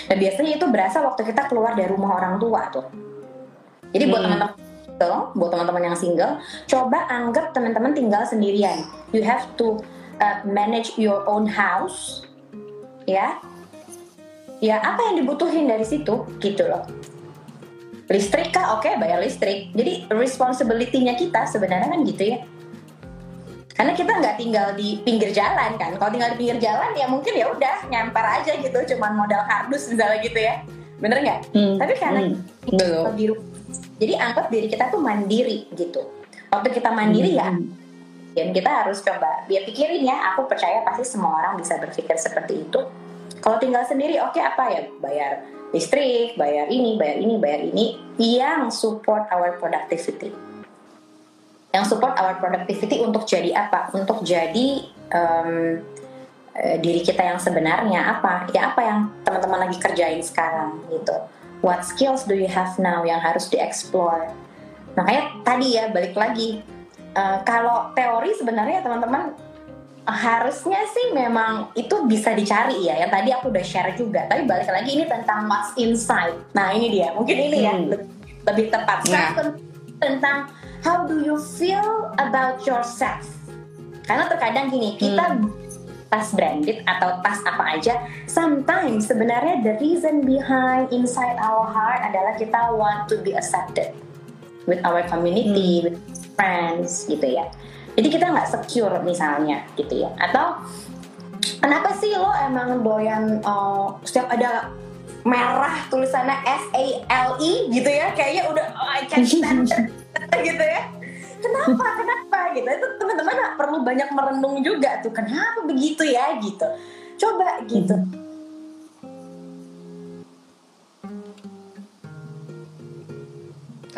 Nah 0.07 0.17
biasanya 0.17 0.61
itu 0.61 0.67
berasa 0.69 1.01
waktu 1.01 1.25
kita 1.27 1.49
keluar 1.49 1.75
dari 1.75 1.89
rumah 1.89 2.15
orang 2.21 2.37
tua 2.39 2.69
tuh. 2.71 2.87
Jadi 3.89 4.05
buat 4.07 4.21
hmm. 4.21 4.27
teman-teman 4.29 4.68
single, 4.99 5.31
buat 5.39 5.51
teman-teman 5.55 5.83
yang 5.87 5.97
single, 5.97 6.43
coba 6.67 7.07
anggap 7.07 7.55
teman-teman 7.55 7.95
tinggal 7.95 8.27
sendirian. 8.27 8.83
You 9.15 9.23
have 9.23 9.47
to 9.63 9.79
uh, 10.19 10.43
manage 10.43 10.99
your 10.99 11.23
own 11.31 11.47
house, 11.47 12.27
ya. 13.07 13.39
Ya 14.59 14.83
apa 14.83 15.07
yang 15.07 15.23
dibutuhin 15.23 15.71
dari 15.71 15.87
situ, 15.87 16.27
gitu 16.43 16.67
loh. 16.67 16.83
Listrik 18.11 18.51
kah? 18.51 18.75
Oke, 18.75 18.91
okay, 18.91 18.99
bayar 18.99 19.23
listrik. 19.23 19.71
Jadi 19.71 20.11
responsibility-nya 20.11 21.15
kita 21.15 21.47
sebenarnya 21.47 21.95
kan 21.95 22.03
gitu 22.03 22.35
ya. 22.35 22.43
Karena 23.79 23.95
kita 23.95 24.11
nggak 24.19 24.37
tinggal 24.43 24.75
di 24.75 24.99
pinggir 25.07 25.31
jalan 25.31 25.79
kan. 25.79 25.95
Kalau 25.95 26.11
tinggal 26.11 26.35
di 26.35 26.39
pinggir 26.43 26.59
jalan 26.59 26.91
ya 26.99 27.07
mungkin 27.07 27.31
ya 27.39 27.47
udah 27.55 27.87
nyampar 27.87 28.43
aja 28.43 28.59
gitu, 28.59 28.75
cuman 28.97 29.15
modal 29.15 29.47
kardus 29.47 29.87
misalnya 29.95 30.19
gitu 30.27 30.41
ya. 30.43 30.67
Bener 30.99 31.23
nggak? 31.23 31.41
Hmm. 31.55 31.79
Tapi 31.79 31.93
karena 31.95 32.21
hmm. 32.67 33.15
di 33.15 33.25
rumah 33.31 33.58
jadi 33.99 34.15
anggap 34.15 34.47
diri 34.49 34.71
kita 34.71 34.95
tuh 34.95 35.03
mandiri 35.03 35.67
gitu. 35.75 36.07
Waktu 36.49 36.71
kita 36.71 36.95
mandiri 36.95 37.37
ya, 37.37 37.51
hmm. 37.51 37.67
ya, 38.33 38.47
dan 38.47 38.55
kita 38.55 38.71
harus 38.71 39.03
coba 39.03 39.45
biar 39.51 39.67
pikirin 39.67 40.07
ya. 40.07 40.33
Aku 40.33 40.47
percaya 40.47 40.81
pasti 40.87 41.05
semua 41.05 41.43
orang 41.43 41.59
bisa 41.59 41.77
berpikir 41.77 42.15
seperti 42.17 42.65
itu. 42.65 42.81
Kalau 43.43 43.59
tinggal 43.61 43.85
sendiri, 43.85 44.17
oke 44.23 44.39
okay, 44.39 44.43
apa 44.47 44.65
ya 44.71 44.83
bayar 45.03 45.33
listrik, 45.75 46.39
bayar 46.39 46.71
ini, 46.71 46.97
bayar 46.97 47.19
ini, 47.21 47.35
bayar 47.37 47.61
ini 47.61 47.87
yang 48.17 48.71
support 48.73 49.29
our 49.35 49.59
productivity. 49.61 50.33
Yang 51.75 51.85
support 51.93 52.17
our 52.17 52.41
productivity 52.41 53.03
untuk 53.05 53.29
jadi 53.29 53.69
apa? 53.69 53.93
Untuk 53.93 54.25
jadi 54.25 54.89
um, 55.13 55.85
diri 56.81 57.05
kita 57.05 57.21
yang 57.21 57.37
sebenarnya 57.37 58.17
apa? 58.19 58.49
Ya 58.57 58.73
apa 58.73 58.81
yang 58.81 58.99
teman-teman 59.27 59.69
lagi 59.69 59.77
kerjain 59.77 60.23
sekarang 60.25 60.81
gitu 60.89 61.19
what 61.65 61.83
skills 61.83 62.25
do 62.25 62.35
you 62.35 62.49
have 62.49 62.75
now 62.79 63.03
yang 63.03 63.19
harus 63.19 63.51
dieksplor 63.51 64.31
makanya 64.99 65.23
tadi 65.47 65.79
ya 65.79 65.95
balik 65.95 66.19
lagi. 66.19 66.59
Uh, 67.15 67.41
kalau 67.47 67.91
teori 67.95 68.35
sebenarnya 68.35 68.83
teman-teman 68.83 69.35
harusnya 70.09 70.83
sih 70.91 71.15
memang 71.15 71.71
itu 71.79 72.03
bisa 72.11 72.35
dicari 72.35 72.91
ya. 72.91 73.07
Yang 73.07 73.13
tadi 73.15 73.29
aku 73.31 73.47
udah 73.55 73.65
share 73.65 73.95
juga. 73.95 74.27
Tapi 74.27 74.43
balik 74.43 74.67
lagi 74.67 74.91
ini 74.99 75.05
tentang 75.07 75.47
what's 75.47 75.71
inside 75.79 76.35
nah 76.51 76.75
ini 76.75 76.91
dia. 76.91 77.15
Mungkin 77.15 77.37
ini 77.39 77.59
ya 77.63 77.73
hmm. 77.79 77.87
lebih, 77.95 78.09
lebih 78.43 78.67
tepat. 78.75 78.99
Nah. 79.07 79.55
tentang 79.99 80.47
how 80.87 81.03
do 81.07 81.23
you 81.27 81.39
feel 81.59 82.11
about 82.19 82.63
yourself? 82.67 83.27
Karena 84.07 84.31
terkadang 84.31 84.71
gini 84.71 84.95
kita 84.99 85.39
hmm 85.39 85.68
tas 86.09 86.33
branded 86.33 86.81
atau 86.89 87.21
tas 87.21 87.41
apa 87.45 87.77
aja 87.77 88.01
sometimes 88.25 89.13
sebenarnya 89.13 89.61
the 89.61 89.77
reason 89.77 90.25
behind 90.25 90.89
inside 90.89 91.37
our 91.37 91.69
heart 91.69 92.01
adalah 92.01 92.33
kita 92.41 92.73
want 92.73 93.05
to 93.09 93.21
be 93.21 93.37
accepted 93.37 93.93
with 94.69 94.81
our 94.85 95.01
community 95.09 95.81
hmm. 95.81 95.93
with 95.93 95.97
friends 96.37 97.09
gitu 97.09 97.41
ya. 97.41 97.49
Jadi 97.99 98.15
kita 98.15 98.31
nggak 98.31 98.47
secure 98.47 98.95
misalnya 99.03 99.67
gitu 99.75 100.07
ya. 100.07 100.13
Atau 100.23 100.63
kenapa 101.59 101.97
sih 101.99 102.15
lo 102.15 102.31
emang 102.47 102.85
doyan 102.85 103.43
uh, 103.43 103.99
setiap 104.07 104.31
ada 104.31 104.71
merah 105.27 105.83
tulisannya 105.91 106.37
S 106.47 106.65
A 106.79 106.87
L 107.11 107.31
E 107.43 107.67
gitu 107.75 107.91
ya? 107.91 108.15
Kayaknya 108.15 108.45
udah 108.55 108.67
oh, 108.79 108.91
I 108.93 109.03
can't 109.11 109.27
stand 109.27 109.67
gitu 110.47 110.63
ya 110.63 110.98
kenapa? 111.41 111.87
Kenapa? 111.99 112.39
Gitu. 112.55 112.69
Itu 112.69 112.87
teman-teman 112.99 113.37
perlu 113.57 113.79
banyak 113.83 114.09
merenung 114.15 114.61
juga 114.63 115.01
tuh. 115.01 115.13
Kenapa 115.15 115.65
begitu 115.67 116.03
ya? 116.07 116.37
Gitu. 116.39 116.67
Coba 117.19 117.63
gitu. 117.67 117.97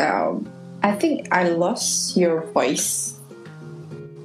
Um, 0.01 0.49
I 0.81 0.97
think 0.97 1.29
I 1.29 1.53
lost 1.53 2.17
your 2.17 2.49
voice. 2.57 3.21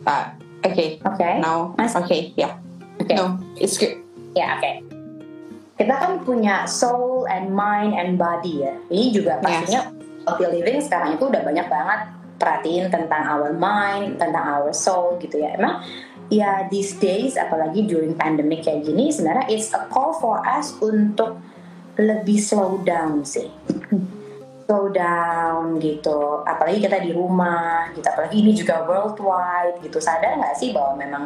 Uh, 0.07 0.32
okay. 0.63 1.03
Okay. 1.03 1.43
Now 1.43 1.76
okay 1.76 2.32
yeah. 2.39 2.55
Okay. 3.03 3.20
No 3.20 3.39
it's 3.59 3.76
good. 3.76 3.99
Yeah, 4.36 4.59
oke 4.59 4.63
okay. 4.63 4.76
kita 5.76 5.95
kan 5.95 6.13
punya 6.24 6.63
soul 6.68 7.28
and 7.28 7.51
mind 7.51 7.95
and 7.95 8.16
body 8.16 8.63
ya. 8.63 8.76
Ini 8.88 9.11
juga 9.11 9.39
pastinya 9.43 9.91
yes. 9.91 10.28
healthy 10.28 10.47
living 10.47 10.80
sekarang 10.80 11.20
itu 11.20 11.24
udah 11.28 11.41
banyak 11.43 11.68
banget 11.68 11.99
perhatiin 12.36 12.91
tentang 12.91 13.23
our 13.31 13.51
mind, 13.55 14.19
tentang 14.19 14.43
our 14.43 14.71
soul 14.75 15.17
gitu 15.19 15.39
ya. 15.39 15.55
Emang 15.55 15.83
ya 16.27 16.65
these 16.73 16.97
days 16.97 17.38
apalagi 17.38 17.86
during 17.86 18.17
pandemic 18.17 18.65
kayak 18.65 18.81
gini 18.81 19.13
sebenarnya 19.13 19.45
it's 19.45 19.69
a 19.77 19.86
call 19.93 20.17
for 20.17 20.41
us 20.41 20.73
untuk 20.81 21.38
lebih 21.95 22.39
slow 22.41 22.81
down 22.83 23.23
sih. 23.23 23.47
Slow 24.65 24.89
down 24.89 25.77
gitu. 25.77 26.41
Apalagi 26.43 26.83
kita 26.83 26.97
di 26.99 27.13
rumah 27.13 27.93
gitu. 27.93 28.03
Apalagi 28.09 28.41
ini 28.41 28.51
juga 28.57 28.83
worldwide 28.83 29.79
gitu. 29.86 30.01
Sadar 30.01 30.36
nggak 30.41 30.57
sih 30.57 30.73
bahwa 30.75 30.97
memang 30.99 31.23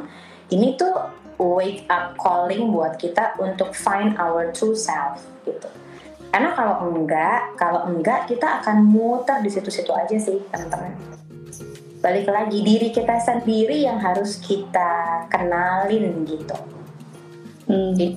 ini 0.52 0.76
tuh 0.76 0.92
wake 1.40 1.88
up 1.88 2.20
calling 2.20 2.70
buat 2.70 3.00
kita 3.00 3.40
untuk 3.40 3.72
find 3.72 4.20
our 4.20 4.52
true 4.52 4.76
self 4.76 5.24
gitu. 5.48 5.72
Karena 6.30 6.50
kalau 6.54 6.76
enggak 6.94 7.58
kalau 7.58 7.82
enggak 7.90 8.30
kita 8.30 8.62
akan 8.62 8.86
muter 8.86 9.42
di 9.42 9.50
situ-situ 9.50 9.90
aja 9.94 10.16
sih 10.18 10.38
teman-teman 10.54 10.94
balik 12.00 12.32
lagi 12.32 12.64
diri 12.64 12.96
kita 12.96 13.20
sendiri 13.20 13.84
yang 13.84 14.00
harus 14.00 14.40
kita 14.40 15.26
kenalin 15.28 16.24
gitu 16.24 16.58
hmm. 17.68 17.92
jadi, 17.98 18.08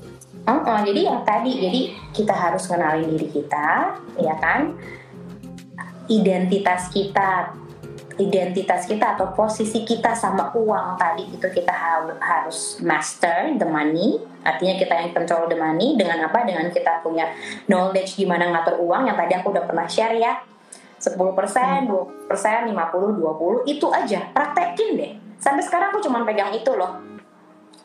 uh 0.47 0.53
-uh, 0.63 0.81
jadi 0.87 1.01
yang 1.09 1.21
tadi 1.27 1.51
jadi 1.59 1.81
kita 2.15 2.35
harus 2.37 2.69
kenalin 2.71 3.11
diri 3.11 3.29
kita 3.33 3.97
ya 4.21 4.35
kan 4.39 4.77
identitas 6.07 6.93
kita 6.93 7.62
identitas 8.21 8.85
kita 8.85 9.17
atau 9.17 9.33
posisi 9.33 9.87
kita 9.89 10.13
sama 10.13 10.53
uang 10.53 11.01
tadi 11.01 11.25
itu 11.33 11.47
kita 11.49 11.73
ha 11.73 12.05
harus 12.21 12.83
master 12.85 13.57
the 13.57 13.69
money. 13.69 14.21
Artinya 14.43 14.75
kita 14.77 14.95
yang 14.99 15.11
control 15.15 15.49
the 15.49 15.57
money. 15.57 15.95
Dengan 15.97 16.29
apa? 16.29 16.45
Dengan 16.45 16.69
kita 16.69 17.01
punya 17.01 17.31
knowledge 17.71 18.19
gimana 18.19 18.51
ngatur 18.53 18.83
uang 18.83 19.09
yang 19.09 19.17
tadi 19.17 19.33
aku 19.39 19.55
udah 19.55 19.65
pernah 19.65 19.87
share 19.89 20.19
ya. 20.19 20.43
10%, 21.03 21.19
20%, 21.19 21.91
50, 21.91 22.71
20 22.71 23.67
itu 23.67 23.87
aja. 23.91 24.21
Praktekin 24.31 24.91
deh. 24.95 25.13
Sampai 25.43 25.63
sekarang 25.67 25.91
aku 25.91 25.99
cuma 26.05 26.23
pegang 26.23 26.55
itu 26.55 26.71
loh. 26.75 27.03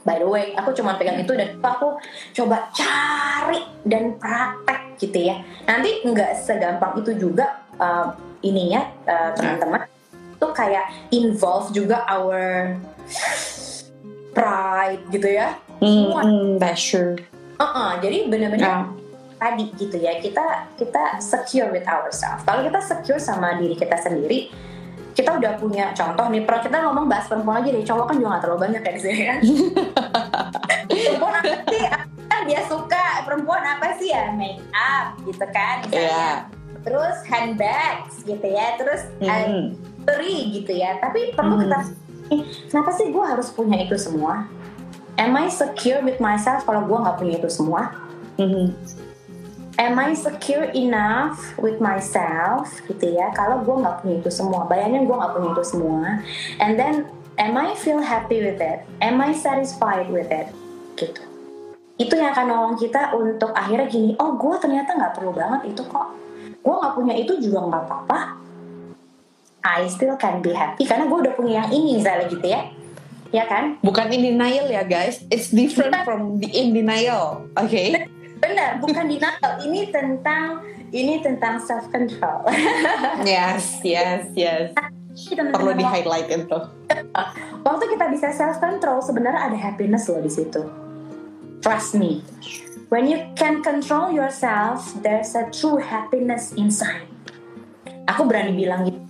By 0.06 0.22
the 0.22 0.28
way 0.30 0.56
aku 0.56 0.72
cuma 0.72 0.96
pegang 0.96 1.20
itu 1.20 1.34
dan 1.36 1.58
aku 1.60 2.00
coba 2.32 2.72
cari 2.72 3.60
dan 3.84 4.16
praktek 4.16 4.96
gitu 5.02 5.34
ya. 5.34 5.42
Nanti 5.66 6.06
nggak 6.06 6.38
segampang 6.38 7.02
itu 7.02 7.18
juga 7.18 7.66
uh, 7.82 8.14
ininya 8.46 8.86
uh, 9.10 9.34
teman-teman 9.34 9.97
tuh 10.38 10.52
kayak 10.54 10.90
involve 11.10 11.74
juga 11.74 12.06
our 12.06 12.74
pride 14.38 15.02
gitu 15.10 15.28
ya. 15.28 15.58
Mm, 15.82 16.14
mm, 16.14 16.48
that's 16.62 16.82
sure. 16.82 17.18
Uh 17.58 17.66
-uh, 17.66 17.92
jadi 18.02 18.30
benar-benar 18.30 18.86
yeah. 18.86 18.86
tadi 19.42 19.74
gitu 19.78 19.98
ya 19.98 20.22
kita 20.22 20.70
kita 20.78 21.18
secure 21.18 21.74
with 21.74 21.86
ourselves. 21.90 22.46
Kalau 22.46 22.62
kita 22.66 22.80
secure 22.82 23.18
sama 23.18 23.58
diri 23.58 23.74
kita 23.74 23.98
sendiri, 23.98 24.54
kita 25.18 25.42
udah 25.42 25.58
punya 25.58 25.90
contoh 25.98 26.30
nih. 26.30 26.46
Pro 26.46 26.62
kita 26.62 26.78
ngomong 26.86 27.10
bahas 27.10 27.26
perempuan 27.26 27.66
aja 27.66 27.70
deh, 27.74 27.82
cowok 27.82 28.06
kan 28.14 28.16
juga 28.22 28.30
gak 28.38 28.42
terlalu 28.46 28.60
banyak 28.70 28.82
ya 28.86 28.92
di 28.94 29.02
sini 29.02 29.22
kan. 29.26 29.40
perempuan 30.94 31.34
apa 31.42 31.58
sih? 31.66 31.82
Kan 32.30 32.42
dia 32.46 32.62
suka 32.70 33.06
perempuan 33.26 33.64
apa 33.66 33.88
sih 33.98 34.10
ya 34.14 34.30
make 34.38 34.62
up 34.78 35.18
gitu 35.26 35.46
kan? 35.50 35.82
Misalnya. 35.90 36.14
Yeah. 36.14 36.38
Terus 36.86 37.18
handbags 37.28 38.16
gitu 38.24 38.48
ya, 38.48 38.78
terus 38.80 39.02
mm 39.20 39.97
beri 40.08 40.56
gitu 40.56 40.72
ya. 40.72 40.96
Tapi 41.04 41.36
perlu 41.36 41.60
hmm. 41.60 41.64
kita 41.68 41.78
kenapa 42.72 42.92
sih 42.96 43.12
gue 43.12 43.24
harus 43.24 43.52
punya 43.52 43.84
itu 43.84 44.00
semua? 44.00 44.48
Am 45.20 45.34
I 45.36 45.52
secure 45.52 46.00
with 46.06 46.24
myself 46.24 46.64
kalau 46.64 46.88
gue 46.88 46.98
nggak 46.98 47.18
punya 47.20 47.36
itu 47.44 47.52
semua? 47.52 47.92
Hmm. 48.38 48.70
am 49.78 49.98
I 49.98 50.14
secure 50.18 50.70
enough 50.74 51.58
with 51.62 51.78
myself 51.82 52.70
gitu 52.90 53.14
ya? 53.14 53.30
Kalau 53.34 53.62
gue 53.62 53.76
nggak 53.78 54.02
punya 54.02 54.16
itu 54.22 54.30
semua 54.34 54.66
bayangin 54.66 55.06
gue 55.06 55.14
nggak 55.14 55.34
punya 55.38 55.50
itu 55.54 55.64
semua 55.66 56.22
and 56.62 56.78
then 56.82 57.06
am 57.38 57.58
I 57.58 57.78
feel 57.78 58.02
happy 58.02 58.42
with 58.42 58.62
it? 58.62 58.86
Am 59.02 59.22
I 59.22 59.34
satisfied 59.34 60.10
with 60.10 60.30
it? 60.34 60.50
Gitu. 60.98 61.22
Itu 61.98 62.14
yang 62.14 62.34
akan 62.34 62.46
nolong 62.46 62.76
kita 62.78 63.14
untuk 63.14 63.54
akhirnya 63.54 63.90
gini 63.90 64.14
oh 64.18 64.38
gue 64.38 64.56
ternyata 64.62 64.98
nggak 64.98 65.14
perlu 65.18 65.34
banget 65.34 65.74
itu 65.74 65.82
kok. 65.86 66.14
Gue 66.62 66.76
nggak 66.78 66.94
punya 66.98 67.14
itu 67.18 67.34
juga 67.42 67.70
nggak 67.70 67.84
apa-apa 67.90 68.47
I 69.68 69.92
still 69.92 70.16
can 70.16 70.40
be 70.40 70.56
happy 70.56 70.88
karena 70.88 71.12
gue 71.12 71.18
udah 71.28 71.34
punya 71.36 71.68
yang 71.68 71.70
ini 71.76 72.00
misalnya 72.00 72.32
gitu 72.32 72.48
ya. 72.48 72.72
Ya 73.36 73.44
kan? 73.44 73.76
Bukan 73.84 74.08
in 74.16 74.24
denial 74.24 74.72
ya 74.72 74.88
guys. 74.88 75.20
It's 75.28 75.52
different 75.52 75.92
bukan. 75.92 76.08
from 76.08 76.22
the 76.40 76.48
in 76.48 76.72
denial 76.72 77.44
oke 77.60 77.68
okay? 77.68 78.08
benar 78.40 78.80
bukan 78.80 79.06
denial. 79.12 79.52
Ini 79.60 79.92
tentang 79.92 80.64
ini 80.96 81.20
tentang 81.20 81.60
self 81.60 81.92
control 81.92 82.48
yes 83.28 83.84
yes. 83.84 84.32
Yes 84.32 84.72
perlu 85.28 85.74
di 85.74 85.82
highlight 85.82 86.30
itu. 86.30 86.60
Waktu 87.66 87.84
kita 87.98 88.06
bisa 88.14 88.28
self 88.32 88.62
control 88.62 89.02
sebenarnya 89.02 89.52
ada 89.52 89.58
happiness 89.58 90.06
loh 90.08 90.22
di 90.22 90.30
situ. 90.30 90.62
Trust 91.66 91.98
me. 91.98 92.22
When 92.88 93.10
you 93.10 93.20
can 93.36 93.66
control 93.66 94.14
yourself 94.14 94.96
there's 95.02 95.36
a 95.36 95.50
true 95.52 95.82
happiness 95.82 96.54
inside. 96.56 97.10
Aku 98.08 98.24
berani 98.24 98.56
bilang 98.56 98.88
gitu 98.88 99.07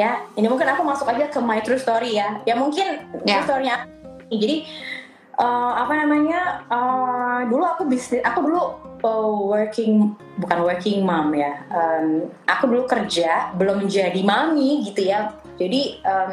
ya 0.00 0.24
ini 0.32 0.48
mungkin 0.48 0.64
aku 0.64 0.80
masuk 0.80 1.12
aja 1.12 1.28
ke 1.28 1.36
my 1.44 1.60
true 1.60 1.76
story 1.76 2.16
ya. 2.16 2.40
Ya 2.48 2.56
mungkin 2.56 3.04
yeah. 3.28 3.44
true 3.44 3.52
storynya 3.52 3.76
jadi 4.32 4.64
uh, 5.36 5.72
apa 5.84 5.92
namanya 6.00 6.64
uh, 6.72 7.40
dulu 7.44 7.64
aku 7.68 7.84
bisnis 7.84 8.24
aku 8.24 8.48
dulu 8.48 8.62
uh, 9.04 9.36
working 9.52 10.16
bukan 10.40 10.58
working 10.64 11.04
mom 11.04 11.36
ya. 11.36 11.60
Um, 11.68 12.32
aku 12.48 12.64
dulu 12.72 12.88
kerja 12.88 13.52
belum 13.60 13.84
menjadi 13.84 14.20
mami 14.24 14.88
gitu 14.88 15.04
ya. 15.12 15.36
Jadi 15.60 16.00
um, 16.08 16.32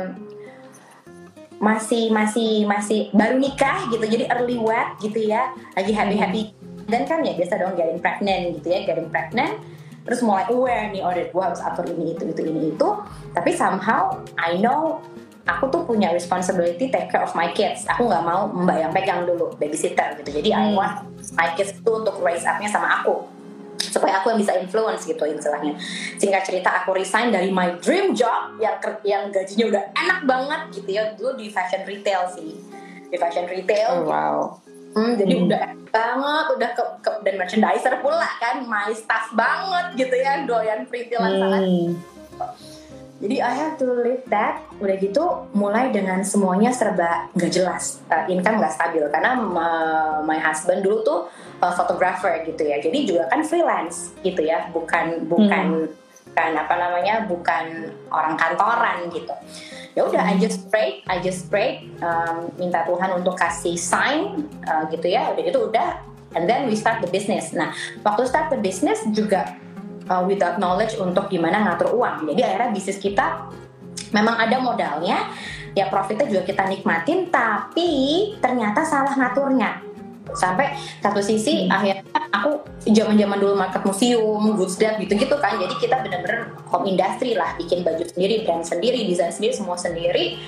masih 1.59 2.13
masih 2.13 2.63
masih 2.63 3.11
baru 3.11 3.35
nikah 3.35 3.91
gitu. 3.91 4.07
Jadi 4.07 4.31
early 4.31 4.55
wed 4.55 4.95
gitu 5.03 5.27
ya. 5.27 5.51
Lagi 5.75 5.91
happy 5.91 6.15
happy 6.15 6.43
dan 6.87 7.03
kan 7.03 7.19
ya 7.19 7.35
biasa 7.35 7.59
dong 7.59 7.75
getting 7.75 7.99
pregnant 7.99 8.55
gitu 8.59 8.67
ya 8.71 8.79
getting 8.87 9.11
pregnant 9.11 9.59
terus 10.07 10.23
mulai 10.23 10.47
aware 10.47 10.87
nih 10.95 11.03
oh 11.03 11.11
gue 11.11 11.43
harus 11.43 11.59
atur 11.59 11.83
ini 11.91 12.15
itu 12.15 12.23
itu 12.31 12.41
ini 12.47 12.71
itu. 12.71 12.89
Tapi 13.35 13.51
somehow 13.51 14.15
I 14.39 14.55
know 14.57 15.03
aku 15.43 15.67
tuh 15.67 15.83
punya 15.83 16.15
responsibility 16.15 16.87
take 16.87 17.11
care 17.11 17.21
of 17.21 17.35
my 17.35 17.51
kids. 17.51 17.83
Aku 17.91 18.07
nggak 18.07 18.23
mau 18.23 18.47
mbak 18.47 18.77
yang 18.87 18.91
pegang 18.95 19.27
dulu 19.27 19.51
babysitter 19.59 20.15
gitu. 20.23 20.39
Jadi 20.39 20.49
hmm. 20.55 20.59
I 20.59 20.65
want 20.71 20.95
my 21.35 21.51
kids 21.59 21.75
tuh 21.83 21.99
untuk 21.99 22.23
raise 22.23 22.47
upnya 22.47 22.71
sama 22.71 23.03
aku. 23.03 23.27
Supaya 23.77 24.23
aku 24.23 24.31
yang 24.33 24.39
bisa 24.39 24.55
influence 24.55 25.03
gitu 25.03 25.21
istilahnya. 25.27 25.75
Singkat 26.17 26.43
cerita 26.47 26.71
aku 26.81 26.95
resign 26.95 27.35
dari 27.35 27.51
my 27.51 27.75
dream 27.83 28.15
job 28.15 28.55
yang 28.63 28.79
yang 29.03 29.29
gajinya 29.29 29.65
udah 29.75 29.83
enak 29.91 30.19
banget 30.23 30.61
gitu 30.79 30.89
ya. 30.95 31.03
Dulu 31.19 31.35
di 31.35 31.51
fashion 31.51 31.83
retail 31.83 32.31
sih. 32.31 32.55
Di 33.07 33.15
fashion 33.19 33.47
retail 33.47 34.03
oh, 34.03 34.07
wow 34.07 34.66
Hmm, 34.95 35.13
jadi 35.17 35.33
hmm. 35.35 35.45
udah 35.47 35.63
banget, 35.91 36.45
udah 36.55 36.69
ke, 36.75 36.83
ke 37.03 37.11
dan 37.25 37.35
merchandiser 37.39 37.93
pula 37.99 38.29
kan, 38.39 38.63
my 38.65 38.91
staff 38.93 39.33
banget 39.33 40.07
gitu 40.07 40.15
ya, 40.15 40.45
doyan 40.45 40.85
perintilan 40.87 41.31
hmm. 41.31 41.41
sangat. 41.41 41.61
Jadi 43.17 43.41
I 43.41 43.49
have 43.49 43.81
to 43.81 43.87
live 44.05 44.21
that. 44.29 44.61
Udah 44.77 44.95
gitu 45.01 45.49
mulai 45.57 45.89
dengan 45.89 46.21
semuanya 46.21 46.69
serba 46.69 47.33
nggak 47.33 47.49
jelas, 47.49 47.97
uh, 48.13 48.29
income 48.29 48.61
nggak 48.61 48.77
stabil 48.77 49.01
karena 49.09 49.41
uh, 49.41 50.21
my 50.21 50.37
husband 50.37 50.85
dulu 50.85 51.01
tuh 51.01 51.19
uh, 51.65 51.73
photographer 51.73 52.29
gitu 52.45 52.61
ya. 52.61 52.77
Jadi 52.77 53.09
juga 53.09 53.25
kan 53.25 53.41
freelance 53.41 54.13
gitu 54.21 54.45
ya, 54.45 54.69
bukan 54.69 55.25
bukan 55.25 55.65
hmm. 55.89 56.06
Bukan 56.37 56.53
apa 56.53 56.75
namanya, 56.77 57.25
bukan 57.25 57.65
orang 58.13 58.37
kantoran 58.37 59.09
gitu. 59.09 59.33
Ya 59.97 60.05
udah 60.05 60.21
I 60.21 60.37
just 60.37 60.69
pray 60.69 61.01
I 61.09 61.17
just 61.17 61.49
pray 61.49 61.89
um, 62.05 62.53
minta 62.61 62.85
Tuhan 62.85 63.17
untuk 63.17 63.33
kasih 63.33 63.73
sign 63.73 64.45
uh, 64.69 64.85
gitu 64.93 65.09
ya. 65.09 65.33
Udah 65.33 65.41
itu 65.41 65.57
udah 65.57 65.97
and 66.37 66.45
then 66.45 66.69
we 66.69 66.77
start 66.77 67.01
the 67.01 67.09
business. 67.09 67.57
Nah 67.57 67.73
waktu 68.05 68.29
start 68.29 68.53
the 68.53 68.61
business 68.61 69.01
juga 69.09 69.57
uh, 70.13 70.21
without 70.29 70.61
knowledge 70.61 70.93
untuk 71.01 71.25
gimana 71.25 71.73
ngatur 71.73 71.97
uang. 71.97 72.29
Jadi 72.29 72.45
akhirnya 72.45 72.69
bisnis 72.69 73.01
kita 73.01 73.49
memang 74.13 74.37
ada 74.37 74.61
modalnya 74.61 75.33
ya 75.73 75.89
profitnya 75.89 76.29
juga 76.29 76.45
kita 76.45 76.69
nikmatin 76.69 77.33
tapi 77.33 77.89
ternyata 78.37 78.85
salah 78.85 79.17
ngaturnya 79.17 79.86
sampai 80.35 80.75
satu 80.99 81.23
sisi 81.23 81.67
hmm. 81.67 81.71
akhirnya 81.71 82.03
aku 82.33 82.51
zaman 82.91 83.15
zaman 83.15 83.37
dulu 83.39 83.53
market 83.55 83.83
museum 83.83 84.43
goods 84.55 84.75
that 84.81 84.99
gitu 84.99 85.15
gitu 85.15 85.35
kan. 85.39 85.55
Jadi 85.59 85.75
kita 85.79 86.03
bener-bener 86.03 86.51
home 86.67 86.89
industry 86.89 87.35
lah 87.37 87.55
bikin 87.55 87.83
baju 87.83 88.03
sendiri 88.03 88.43
brand 88.43 88.63
sendiri 88.65 89.07
desain 89.07 89.31
sendiri 89.31 89.53
semua 89.55 89.77
sendiri. 89.79 90.39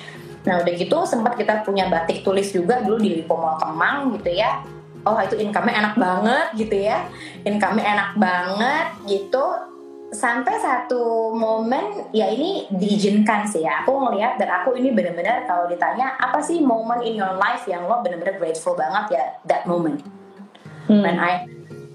Nah 0.44 0.64
udah 0.64 0.72
gitu 0.72 0.98
sempat 1.04 1.36
kita 1.36 1.64
punya 1.64 1.88
batik 1.88 2.24
tulis 2.24 2.48
juga 2.52 2.80
dulu 2.80 3.00
di 3.00 3.20
Lipo 3.20 3.36
Mall 3.36 3.60
Kemang 3.60 4.16
gitu 4.20 4.30
ya. 4.32 4.64
Oh 5.04 5.16
itu 5.16 5.36
income-nya 5.40 5.74
enak 5.80 5.94
banget 5.96 6.46
gitu 6.60 6.76
ya. 6.76 7.08
Income-nya 7.44 7.84
enak 7.96 8.10
banget 8.20 8.86
gitu 9.08 9.44
sampai 10.10 10.58
satu 10.58 11.30
momen 11.34 12.10
ya 12.10 12.26
ini 12.30 12.66
diizinkan 12.70 13.46
sih 13.46 13.62
ya. 13.62 13.86
Aku 13.86 13.94
ngelihat 13.94 14.38
dan 14.38 14.50
aku 14.62 14.74
ini 14.74 14.90
benar-benar 14.90 15.46
kalau 15.46 15.70
ditanya 15.70 16.18
apa 16.18 16.42
sih 16.42 16.58
momen 16.58 17.02
in 17.06 17.18
your 17.18 17.38
life 17.38 17.62
yang 17.70 17.86
lo 17.86 18.02
benar-benar 18.02 18.38
grateful 18.38 18.74
banget 18.74 19.18
ya 19.18 19.24
that 19.46 19.64
moment? 19.66 20.02
Hmm. 20.90 21.06
when 21.06 21.22
I 21.22 21.46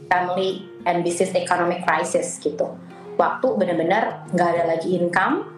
family 0.07 0.63
and 0.88 1.03
business 1.03 1.36
economic 1.36 1.84
crisis 1.84 2.39
gitu. 2.39 2.80
Waktu 3.20 3.47
benar-benar 3.59 4.32
nggak 4.32 4.49
ada 4.55 4.63
lagi 4.72 4.95
income 4.95 5.51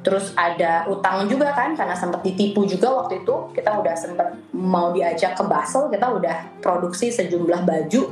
terus 0.00 0.32
ada 0.38 0.88
utang 0.88 1.26
juga 1.28 1.52
kan 1.52 1.76
karena 1.76 1.92
sempat 1.92 2.24
ditipu 2.24 2.64
juga 2.64 2.96
waktu 2.96 3.20
itu. 3.20 3.52
Kita 3.52 3.76
udah 3.76 3.92
sempat 3.92 4.32
mau 4.56 4.88
diajak 4.96 5.36
ke 5.36 5.44
Basel 5.44 5.92
kita 5.92 6.08
udah 6.16 6.36
produksi 6.64 7.12
sejumlah 7.12 7.68
baju. 7.68 8.02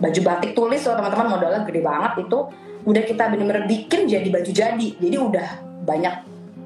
Baju 0.00 0.20
batik 0.24 0.56
tulis 0.56 0.80
loh 0.88 0.96
teman-teman 0.96 1.36
modalnya 1.36 1.60
gede 1.68 1.84
banget 1.84 2.24
itu 2.24 2.38
udah 2.86 3.02
kita 3.02 3.28
bener-bener 3.28 3.66
bikin 3.66 4.06
jadi 4.06 4.28
baju 4.30 4.50
jadi 4.50 4.88
jadi 5.02 5.16
udah 5.18 5.48
banyak 5.82 6.14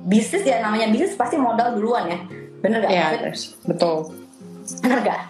bisnis 0.04 0.44
ya 0.44 0.60
namanya 0.60 0.92
bisnis 0.92 1.16
pasti 1.16 1.40
modal 1.40 1.76
duluan 1.76 2.08
ya 2.08 2.18
bener 2.60 2.84
gak? 2.84 2.92
Iya 2.92 3.06
betul 3.64 4.12
bener 4.84 4.98
gak? 5.02 5.20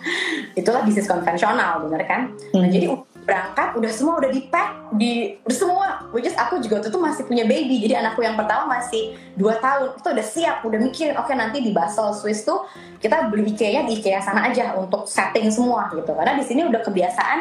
itulah 0.59 0.83
bisnis 0.83 1.07
konvensional 1.07 1.87
bener 1.87 2.03
kan? 2.05 2.35
Nah, 2.35 2.59
hmm. 2.59 2.61
Nah 2.67 2.69
jadi 2.69 2.87
berangkat 3.21 3.79
udah 3.79 3.93
semua 3.95 4.15
udah 4.19 4.31
di 4.33 4.43
pack 4.51 4.91
di 4.97 5.39
udah 5.47 5.57
semua 5.57 5.87
which 6.11 6.27
is 6.27 6.35
aku 6.35 6.59
juga 6.59 6.83
itu 6.83 6.99
masih 6.99 7.23
punya 7.29 7.47
baby 7.47 7.79
jadi 7.79 8.03
anakku 8.03 8.27
yang 8.27 8.35
pertama 8.35 8.81
masih 8.81 9.15
dua 9.39 9.61
tahun 9.63 9.95
itu 9.95 10.09
udah 10.11 10.27
siap 10.27 10.57
udah 10.67 10.79
mikirin 10.83 11.15
oke 11.15 11.31
okay, 11.31 11.39
nanti 11.39 11.63
di 11.63 11.71
Basel 11.71 12.11
Swiss 12.17 12.43
tuh 12.43 12.67
kita 12.99 13.31
beli 13.31 13.55
IKEA 13.55 13.87
di 13.87 14.03
IKEA 14.03 14.19
sana 14.19 14.51
aja 14.51 14.75
untuk 14.75 15.07
setting 15.07 15.47
semua 15.53 15.93
gitu 15.95 16.11
karena 16.11 16.35
di 16.35 16.43
sini 16.43 16.67
udah 16.67 16.81
kebiasaan 16.83 17.39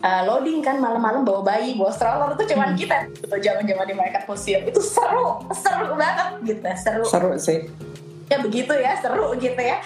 uh, 0.00 0.22
loading 0.26 0.64
kan 0.64 0.80
malam-malam 0.80 1.22
bawa 1.24 1.44
bayi 1.44 1.76
bawa 1.76 1.92
stroller 1.92 2.36
itu 2.36 2.56
cuman 2.56 2.72
hmm. 2.72 2.78
kita 2.78 2.96
gitu 3.16 3.36
zaman-zaman 3.36 3.86
di 3.86 3.94
market 3.96 4.22
museum. 4.26 4.62
Itu 4.66 4.80
seru 4.80 5.44
seru 5.52 5.96
banget 5.96 6.28
gitu 6.44 6.68
seru. 6.76 7.04
Seru 7.06 7.30
sih. 7.36 7.68
Ya 8.30 8.38
begitu 8.38 8.72
ya 8.78 8.94
seru 8.98 9.34
gitu 9.36 9.60
ya. 9.60 9.82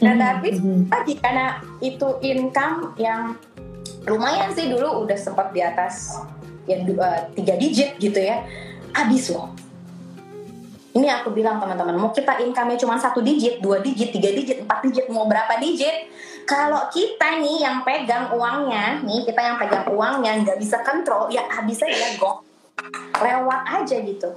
Nah 0.00 0.14
tapi 0.16 0.56
lagi 0.88 1.14
karena 1.20 1.60
itu 1.84 2.08
income 2.24 2.96
yang 2.96 3.36
lumayan 4.08 4.50
sih 4.56 4.66
dulu 4.66 5.06
udah 5.06 5.18
sempat 5.18 5.54
di 5.54 5.62
atas 5.62 6.18
yang 6.66 6.86
uh, 6.98 7.28
tiga 7.36 7.54
digit 7.58 7.98
gitu 7.98 8.18
ya. 8.18 8.42
Habis 8.92 9.32
loh. 9.32 9.52
Ini 10.92 11.08
aku 11.08 11.32
bilang 11.32 11.56
teman-teman 11.56 11.96
mau 11.96 12.12
kita 12.12 12.36
income-nya 12.44 12.76
cuma 12.76 13.00
satu 13.00 13.24
digit 13.24 13.64
dua 13.64 13.80
digit 13.80 14.12
tiga 14.12 14.28
digit 14.28 14.60
empat 14.60 14.84
digit 14.84 15.08
mau 15.08 15.24
berapa 15.24 15.56
digit 15.56 16.12
kalau 16.46 16.88
kita 16.90 17.38
nih 17.40 17.62
yang 17.62 17.82
pegang 17.86 18.32
uangnya 18.34 19.00
nih 19.02 19.26
kita 19.26 19.40
yang 19.40 19.56
pegang 19.58 19.86
uangnya 19.90 20.32
nggak 20.42 20.58
bisa 20.58 20.82
kontrol 20.82 21.30
ya 21.30 21.46
habis 21.48 21.82
aja 21.82 22.18
go 22.18 22.42
lewat 23.20 23.62
aja 23.68 23.96
gitu. 24.02 24.30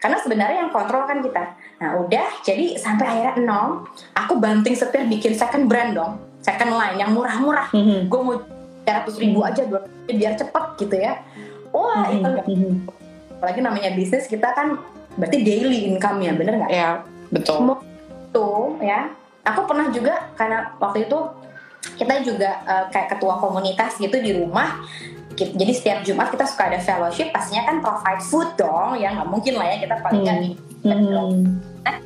Karena 0.00 0.16
sebenarnya 0.16 0.64
yang 0.64 0.72
kontrol 0.72 1.04
kan 1.04 1.20
kita. 1.20 1.56
Nah 1.80 2.00
udah 2.00 2.28
jadi 2.40 2.76
sampai 2.80 3.04
akhirnya 3.04 3.34
nol 3.44 3.84
aku 4.16 4.40
banting 4.40 4.72
setir 4.72 5.04
bikin 5.04 5.36
second 5.36 5.68
brand 5.68 5.92
dong. 5.92 6.16
Second 6.40 6.72
line 6.72 6.96
yang 6.96 7.12
murah-murah. 7.12 7.68
Mm 7.76 7.82
-hmm. 7.84 8.00
gue 8.08 8.20
mau 8.20 8.36
300 8.88 9.22
ribu 9.22 9.44
aja 9.44 9.62
dua 9.68 9.84
biar 10.08 10.34
cepet 10.40 10.64
gitu 10.80 10.96
ya. 10.96 11.20
Wah 11.74 12.08
mm 12.08 12.16
-hmm. 12.16 12.16
itu 12.16 12.28
enggak 12.28 12.46
apalagi 13.40 13.64
namanya 13.64 13.96
bisnis 13.96 14.28
kita 14.28 14.52
kan 14.52 14.76
berarti 15.16 15.40
daily 15.40 15.88
income 15.88 16.20
ya 16.20 16.32
bener 16.36 16.60
nggak? 16.60 16.70
Ya 16.72 17.00
betul. 17.32 17.80
Tuh 18.36 18.76
ya 18.84 19.08
aku 19.44 19.60
pernah 19.64 19.88
juga 19.88 20.30
karena 20.36 20.76
waktu 20.76 21.08
itu 21.08 21.18
kita 21.96 22.14
juga 22.24 22.60
uh, 22.68 22.84
kayak 22.92 23.16
ketua 23.16 23.40
komunitas 23.40 23.96
gitu 23.96 24.16
di 24.20 24.36
rumah. 24.36 24.84
Jadi 25.40 25.72
setiap 25.72 26.04
Jumat 26.04 26.28
kita 26.28 26.44
suka 26.44 26.68
ada 26.68 26.76
fellowship 26.76 27.32
pastinya 27.32 27.64
kan 27.64 27.80
provide 27.80 28.20
food 28.20 28.48
dong. 28.60 29.00
Ya 29.00 29.16
nggak 29.16 29.28
mungkin 29.30 29.56
lah 29.56 29.66
ya 29.72 29.76
kita 29.80 29.96
paling 30.04 30.24
kan 30.26 30.38
hmm. 30.84 30.92
hmm. 30.92 31.40
nah, 31.80 31.96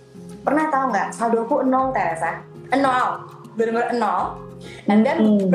pernah 0.47 0.65
tahu 0.71 0.85
nggak? 0.95 1.09
Saldo 1.11 1.43
aku 1.43 1.67
nol 1.67 1.91
Teresa. 1.91 2.47
Nol. 2.79 3.27
Benar-benar 3.59 3.91
nol. 3.99 4.23
Dan 4.87 5.03
dan 5.03 5.17
hmm. 5.19 5.51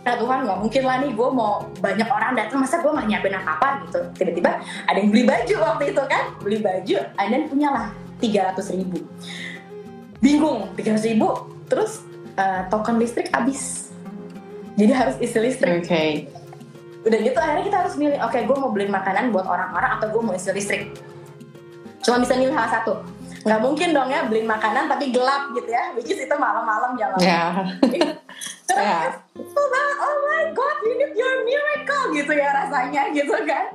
nah 0.00 0.16
Tuhan 0.16 0.38
nggak 0.48 0.58
mungkin 0.64 0.82
lah 0.82 0.96
nih 1.04 1.12
gue 1.12 1.28
mau 1.28 1.60
banyak 1.78 2.08
orang 2.08 2.32
datang 2.32 2.64
masa 2.64 2.80
gue 2.80 2.90
nggak 2.90 3.06
nyiapin 3.06 3.36
apa 3.38 3.50
apa 3.54 3.68
gitu. 3.86 4.00
Tiba-tiba 4.18 4.50
ada 4.90 4.98
yang 4.98 5.10
beli 5.14 5.22
baju 5.22 5.54
waktu 5.70 5.84
itu 5.94 6.02
kan. 6.10 6.24
Beli 6.42 6.58
baju 6.58 6.96
dan 7.14 7.42
punyalah 7.46 7.88
tiga 8.18 8.50
ratus 8.50 8.74
ribu 8.74 8.98
bingung 10.20 10.72
tiga 10.76 10.94
ratus 10.94 11.04
ribu 11.08 11.28
terus 11.66 12.04
uh, 12.36 12.68
token 12.68 13.00
listrik 13.00 13.32
habis. 13.32 13.92
Jadi 14.76 14.92
harus 14.96 15.16
isi 15.20 15.38
listrik. 15.40 15.84
Okay 15.84 16.30
udah 17.00 17.18
gitu 17.24 17.38
akhirnya 17.40 17.64
kita 17.64 17.78
harus 17.80 17.94
milih 17.96 18.18
oke 18.20 18.28
okay, 18.28 18.44
gue 18.44 18.56
mau 18.60 18.70
beli 18.72 18.86
makanan 18.92 19.32
buat 19.32 19.48
orang-orang 19.48 19.96
atau 19.96 20.06
gue 20.12 20.20
mau 20.20 20.34
isi 20.36 20.52
listrik. 20.52 20.92
Cuma 22.04 22.20
bisa 22.20 22.36
milih 22.36 22.52
salah 22.52 22.72
satu. 22.80 22.92
Nggak 23.40 23.60
mungkin 23.64 23.88
dong 23.96 24.12
ya 24.12 24.28
beli 24.28 24.44
makanan 24.44 24.84
tapi 24.84 25.08
gelap 25.08 25.56
gitu 25.56 25.68
ya 25.72 25.96
which 25.96 26.12
is 26.12 26.20
itu 26.20 26.36
malam-malam 26.36 26.96
jalan. 27.00 27.18
Yeah. 28.70 28.76
yeah. 28.86 29.18
Gitu 32.20 32.32
ya 32.36 32.48
rasanya 32.52 33.02
gitu 33.16 33.34
kan. 33.48 33.72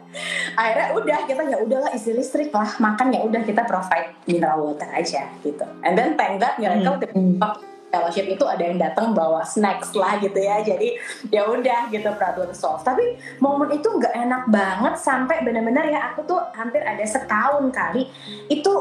Akhirnya 0.56 0.88
udah 0.94 1.20
kita 1.26 1.42
ya 1.50 1.58
udahlah 1.66 1.92
isi 1.98 2.14
listrik 2.14 2.54
lah. 2.54 2.78
Makan 2.78 3.12
ya 3.12 3.22
udah 3.26 3.42
kita 3.42 3.66
provide 3.66 4.14
mineral 4.30 4.72
water 4.72 4.90
aja 4.94 5.26
gitu. 5.42 5.66
And 5.82 5.98
then 5.98 6.14
thank 6.14 6.38
god 6.38 6.56
miracle 6.62 7.02
hmm. 7.02 7.42
fellowship 7.90 8.28
itu 8.28 8.44
ada 8.44 8.60
yang 8.60 8.76
datang 8.76 9.16
bawa 9.16 9.42
snacks 9.48 9.96
lah 9.98 10.22
gitu 10.22 10.38
ya. 10.38 10.62
Jadi 10.62 10.96
ya 11.34 11.50
udah 11.50 11.90
gitu 11.90 12.10
problem 12.16 12.54
solve 12.54 12.86
tapi 12.86 13.18
momen 13.42 13.74
itu 13.74 13.88
nggak 13.88 14.14
enak 14.14 14.44
banget 14.52 14.94
sampai 15.02 15.42
benar-benar 15.42 15.90
ya 15.90 16.14
aku 16.14 16.28
tuh 16.28 16.42
hampir 16.54 16.86
ada 16.86 17.04
setahun 17.04 17.72
kali 17.74 18.08
itu 18.52 18.74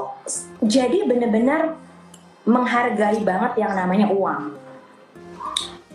jadi 0.60 1.08
benar-benar 1.08 1.78
menghargai 2.44 3.24
banget 3.24 3.56
yang 3.56 3.72
namanya 3.72 4.12
uang 4.12 4.63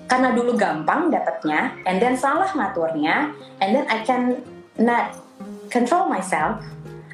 karena 0.09 0.33
dulu 0.33 0.57
gampang 0.57 1.13
dapatnya 1.13 1.77
and 1.85 2.01
then 2.01 2.17
salah 2.17 2.49
ngaturnya 2.49 3.29
and 3.61 3.77
then 3.77 3.85
I 3.85 4.01
can 4.01 4.41
not 4.81 5.13
control 5.69 6.09
myself. 6.09 6.65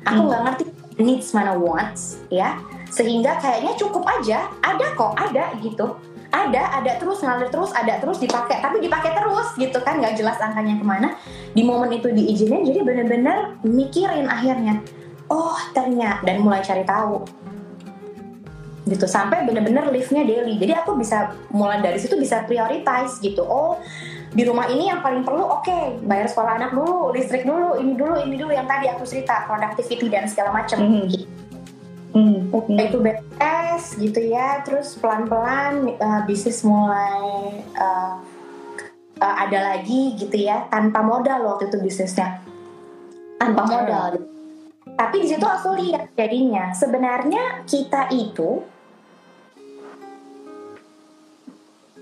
Aku 0.08 0.24
hmm. 0.24 0.28
nggak 0.32 0.40
hmm. 0.40 0.48
ngerti 0.48 0.66
needs 1.04 1.36
mana 1.36 1.60
wants 1.60 2.24
ya. 2.32 2.56
Sehingga 2.88 3.36
kayaknya 3.44 3.76
cukup 3.76 4.08
aja. 4.08 4.48
Ada 4.64 4.96
kok 4.96 5.14
ada 5.20 5.52
gitu. 5.60 6.00
Ada 6.32 6.84
ada 6.84 6.92
terus 7.00 7.20
ngalir 7.20 7.52
terus 7.52 7.76
ada 7.76 8.00
terus 8.00 8.18
dipakai. 8.24 8.64
Tapi 8.64 8.80
dipakai 8.80 9.12
terus 9.12 9.52
gitu 9.60 9.76
kan 9.84 10.00
nggak 10.00 10.16
jelas 10.16 10.40
angkanya 10.40 10.80
ke 10.80 10.86
mana. 10.88 11.10
Di 11.52 11.68
momen 11.68 11.92
itu 11.92 12.08
diizinin 12.16 12.64
jadi 12.64 12.80
bener-bener 12.80 13.60
mikirin 13.68 14.32
akhirnya. 14.32 14.80
Oh 15.28 15.58
ternyata 15.76 16.24
dan 16.24 16.40
mulai 16.40 16.64
cari 16.64 16.88
tahu 16.88 17.45
gitu. 18.86 19.06
Sampai 19.10 19.44
bener-bener 19.44 19.90
liftnya 19.90 20.22
daily. 20.24 20.62
Jadi 20.62 20.74
aku 20.78 20.98
bisa 20.98 21.34
mulai 21.52 21.82
dari 21.82 21.98
situ 21.98 22.16
bisa 22.16 22.46
prioritize 22.46 23.18
gitu. 23.20 23.42
Oh 23.42 23.82
di 24.36 24.44
rumah 24.44 24.68
ini 24.68 24.92
yang 24.92 25.00
paling 25.00 25.24
perlu 25.24 25.42
oke 25.42 25.64
okay, 25.64 25.96
bayar 26.04 26.28
sekolah 26.28 26.60
anak 26.60 26.72
dulu 26.76 27.16
listrik 27.16 27.48
dulu 27.48 27.82
ini 27.82 27.94
dulu 27.98 28.16
ini 28.22 28.36
dulu. 28.38 28.52
Yang 28.54 28.68
tadi 28.70 28.86
aku 28.94 29.04
cerita 29.04 29.44
productivity 29.50 30.08
dan 30.08 30.30
segala 30.30 30.54
macam. 30.54 30.78
Mm 30.80 30.90
-hmm. 30.90 31.06
gitu 31.10 31.36
Hmm. 32.16 32.48
itu 32.80 33.04
beres 33.04 34.00
gitu 34.00 34.24
ya, 34.24 34.64
terus 34.64 34.96
pelan-pelan 34.96 36.00
uh, 36.00 36.24
bisnis 36.24 36.64
mulai 36.64 37.60
uh, 37.76 38.24
uh, 39.20 39.36
ada 39.44 39.76
lagi 39.76 40.16
gitu 40.16 40.48
ya, 40.48 40.64
tanpa 40.72 41.04
modal 41.04 41.44
waktu 41.44 41.68
itu 41.68 41.84
bisnisnya, 41.84 42.40
tanpa 43.36 43.68
modal. 43.68 44.16
Gitu. 44.16 44.28
Tapi 44.96 45.16
di 45.20 45.28
situ 45.28 45.44
aku 45.44 45.76
lihat 45.76 46.16
jadinya. 46.16 46.72
Sebenarnya 46.72 47.68
kita 47.68 48.08
itu 48.16 48.64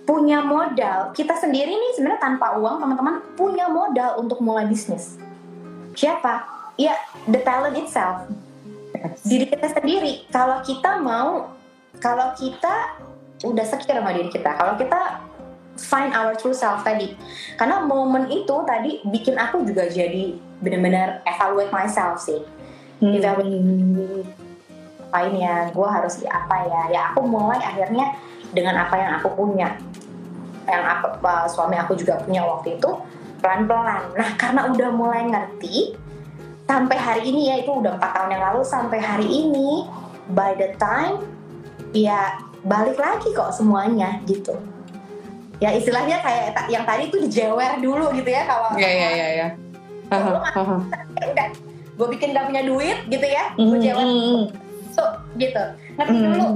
punya 0.04 0.44
modal. 0.44 1.16
Kita 1.16 1.36
sendiri 1.40 1.72
nih 1.72 1.92
sebenarnya 1.96 2.22
tanpa 2.22 2.60
uang 2.60 2.84
teman-teman 2.84 3.16
punya 3.40 3.72
modal 3.72 4.20
untuk 4.20 4.44
mulai 4.44 4.68
bisnis. 4.68 5.16
Siapa? 5.96 6.44
Ya, 6.76 6.98
the 7.30 7.40
talent 7.46 7.78
itself 7.78 8.28
diri 9.24 9.46
kita 9.52 9.68
sendiri 9.72 10.24
kalau 10.32 10.64
kita 10.64 11.00
mau 11.04 11.52
kalau 12.00 12.32
kita 12.40 12.96
udah 13.44 13.66
secure 13.68 14.00
sama 14.00 14.16
diri 14.16 14.32
kita 14.32 14.56
kalau 14.56 14.80
kita 14.80 15.20
find 15.76 16.16
our 16.16 16.32
true 16.40 16.56
self 16.56 16.86
tadi 16.88 17.18
karena 17.60 17.84
momen 17.84 18.32
itu 18.32 18.56
tadi 18.64 19.04
bikin 19.12 19.36
aku 19.36 19.68
juga 19.68 19.90
jadi 19.92 20.38
benar-benar 20.64 21.20
evaluate 21.28 21.74
myself 21.74 22.24
sih 22.24 22.40
hmm. 23.04 23.12
evaluate 23.20 24.30
apain 25.12 25.34
ya 25.38 25.70
gue 25.70 25.88
harus 25.88 26.24
di 26.24 26.26
apa 26.26 26.66
ya 26.66 26.82
ya 26.90 27.02
aku 27.14 27.22
mulai 27.28 27.60
akhirnya 27.62 28.18
dengan 28.50 28.82
apa 28.82 28.96
yang 28.98 29.12
aku 29.20 29.30
punya 29.36 29.78
yang 30.68 30.84
aku, 30.84 31.08
uh, 31.24 31.48
suami 31.48 31.76
aku 31.76 31.94
juga 31.98 32.20
punya 32.24 32.44
waktu 32.44 32.80
itu 32.80 32.90
pelan-pelan. 33.44 34.04
Nah 34.16 34.30
karena 34.40 34.62
udah 34.72 34.90
mulai 34.96 35.28
ngerti 35.28 36.00
sampai 36.64 36.96
hari 36.96 37.24
ini 37.28 37.52
ya 37.52 37.56
itu 37.60 37.72
udah 37.76 38.00
empat 38.00 38.12
tahun 38.16 38.30
yang 38.40 38.44
lalu 38.52 38.62
sampai 38.64 39.00
hari 39.04 39.28
ini 39.28 39.84
by 40.32 40.56
the 40.56 40.72
time 40.80 41.20
ya 41.92 42.40
balik 42.64 42.96
lagi 42.96 43.30
kok 43.36 43.52
semuanya 43.52 44.24
gitu. 44.24 44.56
Ya 45.60 45.76
istilahnya 45.76 46.20
kayak 46.24 46.68
yang 46.72 46.84
tadi 46.88 47.12
tuh 47.12 47.20
dijewer 47.28 47.80
dulu 47.80 48.12
gitu 48.16 48.30
ya 48.32 48.44
kalau 48.48 48.76
ya 48.80 48.90
ya 48.90 49.10
ya 49.12 49.28
ya 49.44 49.48
udah 51.32 51.48
gue 51.94 52.08
bikin 52.18 52.34
gak 52.34 52.50
punya 52.50 52.64
duit 52.66 52.98
gitu 53.06 53.28
ya 53.28 53.54
gue 53.54 53.64
mm-hmm, 53.64 53.84
jewer. 53.84 54.04
mm-hmm. 54.04 54.44
so 54.92 55.04
gitu. 55.38 55.64
Ngerti 56.00 56.18
mm. 56.18 56.26
dulu. 56.32 56.48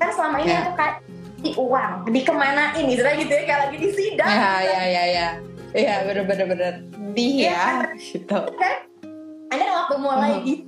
kan 0.00 0.10
selama 0.10 0.42
ini 0.42 0.50
yeah. 0.50 0.66
aku 0.66 0.72
uang. 1.50 2.06
Di 2.06 2.20
ke 2.22 2.30
mana 2.30 2.70
ini? 2.78 2.94
Istilahnya 2.94 3.18
gitu 3.26 3.32
ya 3.34 3.42
kayak 3.42 3.60
lagi 3.66 3.76
di 3.82 3.90
sidang. 3.90 4.30
Ya 4.30 4.52
ya 4.62 4.80
ya 4.86 5.04
ya. 5.10 5.28
Iya 5.72 5.94
bener 6.04 6.24
bener 6.28 6.74
di 7.12 7.48
ya, 7.48 7.88
ya 7.88 7.96
gitu. 7.96 8.38
Kan 8.56 8.74
anda 9.52 9.64
waktu 9.84 9.96
mulai 10.00 10.32
hmm. 10.40 10.60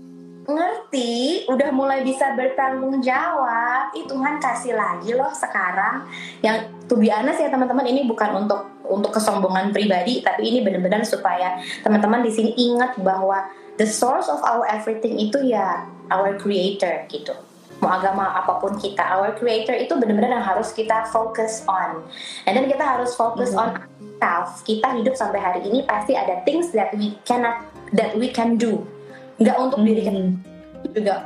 ngerti, 0.44 1.48
udah 1.48 1.68
mulai 1.72 2.04
bisa 2.04 2.36
bertanggung 2.36 3.00
jawab, 3.00 3.96
itu 3.96 4.12
Tuhan 4.12 4.36
kasih 4.36 4.76
lagi 4.76 5.16
loh 5.16 5.32
sekarang. 5.32 6.04
Yang 6.44 6.68
to 6.84 7.00
be 7.00 7.08
honest 7.08 7.40
ya 7.40 7.48
teman-teman 7.48 7.88
ini 7.88 8.04
bukan 8.04 8.44
untuk 8.44 8.60
untuk 8.84 9.16
kesombongan 9.16 9.72
pribadi, 9.72 10.20
tapi 10.20 10.52
ini 10.52 10.60
benar-benar 10.60 11.00
supaya 11.08 11.56
teman-teman 11.80 12.20
di 12.20 12.32
sini 12.32 12.52
ingat 12.52 13.00
bahwa 13.00 13.48
the 13.80 13.88
source 13.88 14.28
of 14.28 14.44
our 14.44 14.68
everything 14.68 15.16
itu 15.16 15.40
ya 15.48 15.88
our 16.12 16.36
creator 16.36 17.08
gitu. 17.08 17.32
Mau 17.84 18.00
agama 18.00 18.32
apa 18.32 18.56
pun 18.56 18.72
kita 18.80 19.04
our 19.12 19.36
creator 19.36 19.76
itu 19.76 19.92
benar-benar 19.92 20.40
yang 20.40 20.46
harus 20.46 20.72
kita 20.72 21.04
focus 21.12 21.60
on. 21.68 22.00
And 22.48 22.56
then 22.56 22.64
kita 22.72 22.80
harus 22.80 23.12
fokus 23.12 23.52
mm 23.52 23.60
-hmm. 23.60 23.84
on 23.84 24.16
self 24.16 24.64
kita 24.64 24.88
hidup 24.96 25.12
sampai 25.12 25.36
hari 25.36 25.60
ini 25.68 25.84
pasti 25.84 26.16
ada 26.16 26.40
things 26.48 26.72
that 26.72 26.96
we 26.96 27.12
cannot 27.28 27.60
that 27.92 28.16
we 28.16 28.32
can 28.32 28.56
do. 28.56 28.80
Nggak 29.36 29.56
untuk 29.60 29.84
mm 29.84 29.84
-hmm. 29.84 30.00
diri 30.00 30.00
kita 30.08 30.88
juga. 30.96 31.16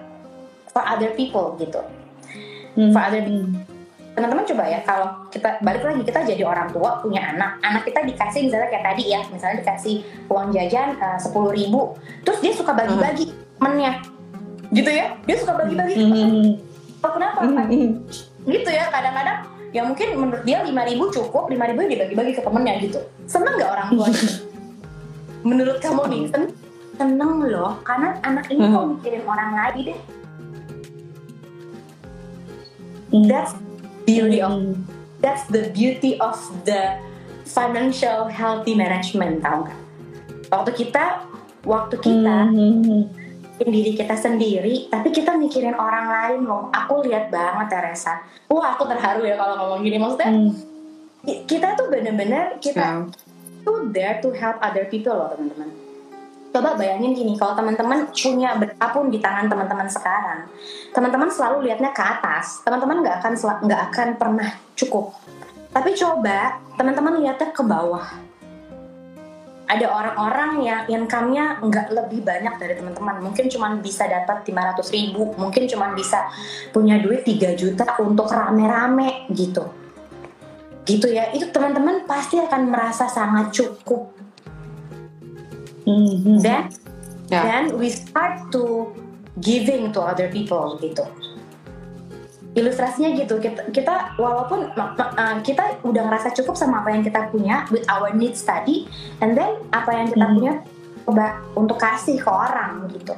For 0.74 0.82
other 0.82 1.14
people 1.14 1.54
gitu. 1.62 1.78
Mm 2.74 2.90
-hmm. 2.90 2.90
for 2.90 3.02
other 3.06 3.22
people. 3.22 3.54
Teman-teman 4.18 4.42
coba 4.50 4.66
ya 4.66 4.82
kalau 4.82 5.14
kita 5.30 5.62
balik 5.62 5.86
lagi 5.86 6.02
kita 6.02 6.26
jadi 6.26 6.42
orang 6.42 6.74
tua 6.74 6.98
punya 6.98 7.22
anak. 7.22 7.62
Anak 7.62 7.86
kita 7.86 8.02
dikasih 8.02 8.50
misalnya 8.50 8.66
kayak 8.66 8.84
tadi 8.90 9.14
ya 9.14 9.22
misalnya 9.30 9.62
dikasih 9.62 10.02
uang 10.26 10.50
jajan 10.50 10.98
eh, 10.98 11.18
sepuluh 11.22 11.54
ribu 11.54 11.94
terus 12.26 12.42
dia 12.42 12.50
suka 12.50 12.74
bagi-bagi 12.74 13.30
temennya 13.62 14.17
gitu 14.72 14.90
ya? 14.90 15.16
Dia 15.24 15.36
suka 15.40 15.52
bagi-bagi 15.56 15.94
mm 15.96 16.10
-hmm. 16.12 17.04
oh, 17.04 17.12
kenapa? 17.12 17.38
Mm 17.44 17.54
-hmm. 17.56 17.90
gitu 18.48 18.70
ya 18.72 18.88
kadang-kadang 18.88 19.44
ya 19.68 19.84
mungkin 19.84 20.08
menurut 20.16 20.44
dia 20.48 20.64
lima 20.64 20.88
ribu 20.88 21.12
cukup 21.12 21.52
lima 21.52 21.68
ribu 21.68 21.84
dibagi-bagi 21.84 22.32
ke 22.36 22.42
temennya 22.44 22.74
gitu. 22.80 23.00
Seneng 23.28 23.56
nggak 23.56 23.70
orang 23.72 23.88
tua 23.92 24.08
menurut 25.48 25.78
kamu 25.78 26.02
nih 26.10 26.22
seneng 26.98 27.30
loh 27.46 27.78
karena 27.86 28.18
anak 28.26 28.50
ini 28.50 28.66
kok 28.74 28.86
mikirin 28.98 29.22
orang 29.24 29.50
lagi 29.54 29.80
deh. 29.94 29.98
That's 33.08 33.56
beauty 34.04 34.44
of 34.44 34.76
that's 35.24 35.46
the 35.48 35.72
beauty 35.72 36.20
of 36.20 36.36
the 36.68 36.98
financial 37.48 38.28
healthy 38.28 38.76
management 38.76 39.40
tau 39.40 39.64
gak? 39.64 39.80
Waktu 40.52 40.70
kita 40.84 41.04
waktu 41.64 41.96
kita 42.00 42.36
mm-hmm. 42.52 43.00
Diri 43.66 43.92
kita 43.98 44.14
sendiri, 44.14 44.86
tapi 44.86 45.10
kita 45.10 45.34
mikirin 45.34 45.74
orang 45.74 46.06
lain 46.06 46.40
loh. 46.46 46.70
Aku 46.70 47.02
lihat 47.02 47.32
banget 47.32 47.66
Teresa. 47.72 48.22
Wah 48.46 48.78
aku 48.78 48.86
terharu 48.86 49.26
ya 49.26 49.34
kalau 49.34 49.58
ngomong 49.58 49.80
gini 49.82 49.98
maksudnya. 49.98 50.30
Mm. 50.30 50.50
Kita 51.50 51.74
tuh 51.74 51.90
bener-bener 51.90 52.56
kita 52.62 53.04
yeah. 53.04 53.64
tuh 53.66 53.90
there 53.90 54.22
to 54.22 54.30
help 54.32 54.56
other 54.62 54.86
people 54.86 55.12
loh 55.12 55.28
teman-teman 55.34 55.88
coba 56.48 56.74
bayangin 56.80 57.12
gini 57.12 57.36
kalau 57.36 57.52
teman-teman 57.52 58.08
punya 58.08 58.56
berapapun 58.56 59.12
di 59.12 59.20
tangan 59.20 59.46
teman-teman 59.52 59.88
sekarang 59.88 60.48
teman-teman 60.96 61.28
selalu 61.28 61.68
lihatnya 61.68 61.92
ke 61.92 62.00
atas 62.00 62.64
teman-teman 62.64 63.04
nggak 63.04 63.16
akan 63.20 63.32
nggak 63.68 63.82
akan 63.92 64.08
pernah 64.16 64.48
cukup 64.72 65.12
tapi 65.70 65.92
coba 65.92 66.56
teman-teman 66.80 67.20
lihatnya 67.20 67.52
ke 67.52 67.62
bawah 67.62 68.06
ada 69.68 69.86
orang-orang 69.92 70.64
yang 70.64 70.80
income-nya 70.88 71.60
nggak 71.60 71.92
lebih 71.92 72.24
banyak 72.24 72.56
dari 72.56 72.74
teman-teman 72.80 73.20
mungkin 73.20 73.52
cuma 73.52 73.76
bisa 73.76 74.08
dapat 74.08 74.48
500 74.48 74.96
ribu 74.96 75.36
mungkin 75.36 75.68
cuma 75.68 75.92
bisa 75.92 76.32
punya 76.72 76.96
duit 76.96 77.28
3 77.28 77.52
juta 77.52 77.84
untuk 78.00 78.32
rame-rame 78.32 79.28
gitu 79.36 79.68
gitu 80.88 81.12
ya 81.12 81.28
itu 81.36 81.52
teman-teman 81.52 82.08
pasti 82.08 82.40
akan 82.40 82.72
merasa 82.72 83.12
sangat 83.12 83.52
cukup 83.52 84.08
mm-hmm. 85.84 86.40
then 86.40 86.72
yeah. 87.28 87.44
then 87.44 87.76
we 87.76 87.92
start 87.92 88.48
to 88.48 88.88
giving 89.36 89.92
to 89.92 90.00
other 90.00 90.32
people 90.32 90.80
gitu 90.80 91.04
ilustrasinya 92.56 93.12
gitu. 93.18 93.36
Kita, 93.42 93.68
kita 93.74 94.16
walaupun 94.16 94.72
uh, 94.72 95.36
kita 95.44 95.82
udah 95.84 96.02
ngerasa 96.08 96.32
cukup 96.40 96.56
sama 96.56 96.80
apa 96.80 96.94
yang 96.94 97.02
kita 97.04 97.28
punya 97.28 97.68
with 97.68 97.84
our 97.90 98.14
needs 98.14 98.40
tadi 98.40 98.88
and 99.20 99.36
then 99.36 99.58
apa 99.74 99.90
yang 99.92 100.06
kita 100.08 100.24
mm-hmm. 100.24 100.36
punya 100.38 100.52
coba 101.04 101.26
untuk 101.56 101.76
kasih 101.80 102.16
ke 102.20 102.30
orang 102.30 102.88
gitu. 102.92 103.14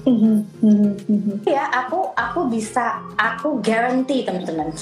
Mm-hmm. 0.00 0.36
Mm-hmm. 0.64 1.36
ya 1.44 1.68
aku 1.68 2.08
aku 2.16 2.48
bisa 2.48 3.04
aku 3.16 3.60
guarantee 3.60 4.24
teman-teman. 4.24 4.72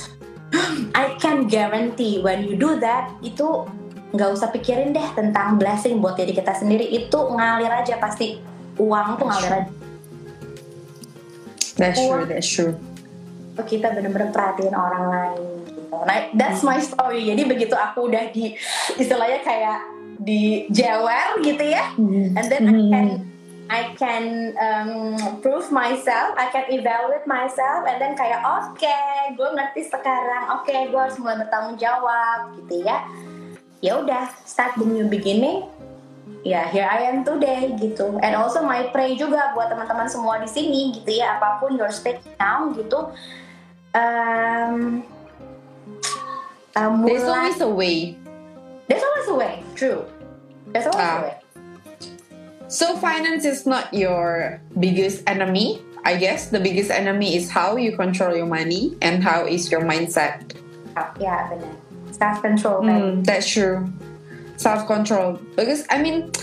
I 0.94 1.18
can 1.18 1.50
guarantee 1.50 2.22
when 2.22 2.46
you 2.46 2.54
do 2.54 2.78
that 2.78 3.12
itu 3.20 3.66
nggak 4.08 4.30
usah 4.32 4.48
pikirin 4.54 4.96
deh 4.96 5.04
tentang 5.12 5.60
blessing 5.60 5.98
buat 5.98 6.14
diri 6.14 6.32
kita 6.34 6.54
sendiri. 6.54 6.86
Itu 6.86 7.34
ngalir 7.34 7.70
aja 7.70 7.98
pasti. 7.98 8.38
Uang 8.78 9.18
tuh 9.18 9.26
ngalir 9.26 9.52
aja. 9.58 9.70
That's 11.78 11.98
true 11.98 12.26
that's 12.26 12.50
true 12.50 12.74
kita 13.64 13.94
bener-bener 13.94 14.30
perhatiin 14.30 14.74
orang 14.74 15.04
lain 15.08 15.42
gitu. 15.66 15.96
nah 16.04 16.18
that's 16.36 16.62
my 16.66 16.78
story. 16.78 17.26
Jadi 17.30 17.42
begitu 17.48 17.74
aku 17.74 18.10
udah 18.10 18.30
di 18.30 18.54
istilahnya 18.98 19.40
kayak 19.42 19.98
di 20.18 20.66
jewer 20.68 21.38
gitu 21.46 21.62
ya 21.62 21.94
mm-hmm. 21.94 22.34
and 22.34 22.46
then 22.50 22.62
I 22.66 22.74
mm-hmm. 22.74 22.90
can 22.90 23.08
I 23.68 23.92
can 24.00 24.56
um, 24.56 24.92
prove 25.44 25.68
myself, 25.68 26.32
I 26.40 26.48
can 26.48 26.72
evaluate 26.72 27.28
myself, 27.28 27.84
and 27.84 28.00
then 28.00 28.16
kayak 28.16 28.40
oke, 28.40 28.72
okay, 28.72 29.36
gue 29.36 29.44
ngerti 29.44 29.92
sekarang, 29.92 30.56
oke, 30.56 30.64
okay, 30.64 30.88
gue 30.88 30.96
harus 30.96 31.20
mulai 31.20 31.44
bertanggung 31.44 31.76
jawab, 31.76 32.56
gitu 32.56 32.88
ya. 32.88 33.04
Ya 33.84 34.00
udah 34.00 34.32
start 34.48 34.72
the 34.80 34.88
new 34.88 35.04
beginning. 35.12 35.68
Ya 36.48 36.64
here 36.64 36.88
I 36.88 37.12
am 37.12 37.28
today 37.28 37.76
gitu. 37.76 38.16
And 38.24 38.40
also 38.40 38.64
my 38.64 38.88
pray 38.88 39.20
juga 39.20 39.52
buat 39.52 39.68
teman-teman 39.68 40.08
semua 40.08 40.40
di 40.40 40.48
sini 40.48 40.96
gitu 40.96 41.20
ya. 41.20 41.36
Apa 41.36 41.60
pun 41.60 41.76
your 41.76 41.92
state 41.92 42.24
now 42.40 42.72
gitu 42.72 43.12
um, 43.94 45.04
uh, 46.76 46.90
mulai, 46.90 47.06
there's 47.06 47.28
always 47.28 47.60
a 47.60 47.68
way. 47.68 48.16
There's 48.88 49.02
always 49.02 49.28
a 49.28 49.34
way. 49.34 49.54
True. 49.74 50.04
There's 50.72 50.86
always 50.86 51.08
uh, 51.08 51.18
a 51.18 51.22
way. 51.22 51.36
So 52.68 52.96
finance 53.00 53.44
is 53.48 53.64
not 53.64 53.92
your 53.94 54.60
biggest 54.76 55.24
enemy 55.26 55.80
I 56.04 56.16
guess. 56.16 56.48
The 56.48 56.60
biggest 56.60 56.90
enemy 56.90 57.36
is 57.36 57.50
how 57.50 57.76
you 57.76 57.96
control 57.96 58.36
your 58.36 58.46
money 58.46 58.96
and 59.02 59.22
how 59.22 59.44
is 59.44 59.70
your 59.70 59.82
mindset. 59.82 60.56
Ya 61.20 61.46
benar 61.52 61.70
self 62.10 62.42
control 62.42 62.82
hmm, 62.82 63.22
that's 63.22 63.46
true. 63.46 63.86
Self 64.58 64.88
control 64.90 65.38
because 65.54 65.86
I 65.86 66.02
mean 66.02 66.34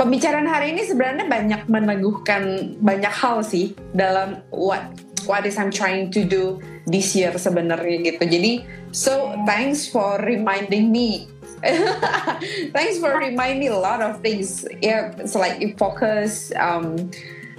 pembicaraan 0.00 0.48
hari 0.48 0.72
ini 0.72 0.88
sebenarnya 0.88 1.28
banyak 1.28 1.68
meneguhkan 1.68 2.76
banyak 2.80 3.12
hal 3.12 3.44
sih 3.44 3.76
dalam 3.92 4.40
what 4.48 4.80
what 5.28 5.44
is 5.44 5.60
I'm 5.60 5.68
trying 5.68 6.08
to 6.16 6.24
do 6.24 6.56
this 6.90 7.14
year 7.14 7.32
sebenarnya 7.38 8.02
gitu 8.02 8.22
jadi 8.26 8.66
so 8.90 9.32
thanks 9.46 9.86
for 9.86 10.18
reminding 10.20 10.90
me 10.90 11.30
thanks 12.76 12.98
for 12.98 13.16
reminding 13.16 13.70
a 13.70 13.80
lot 13.80 14.02
of 14.02 14.18
things 14.20 14.66
yeah 14.82 15.14
it's 15.20 15.38
like 15.38 15.62
you 15.62 15.72
focus 15.78 16.50
um, 16.58 17.08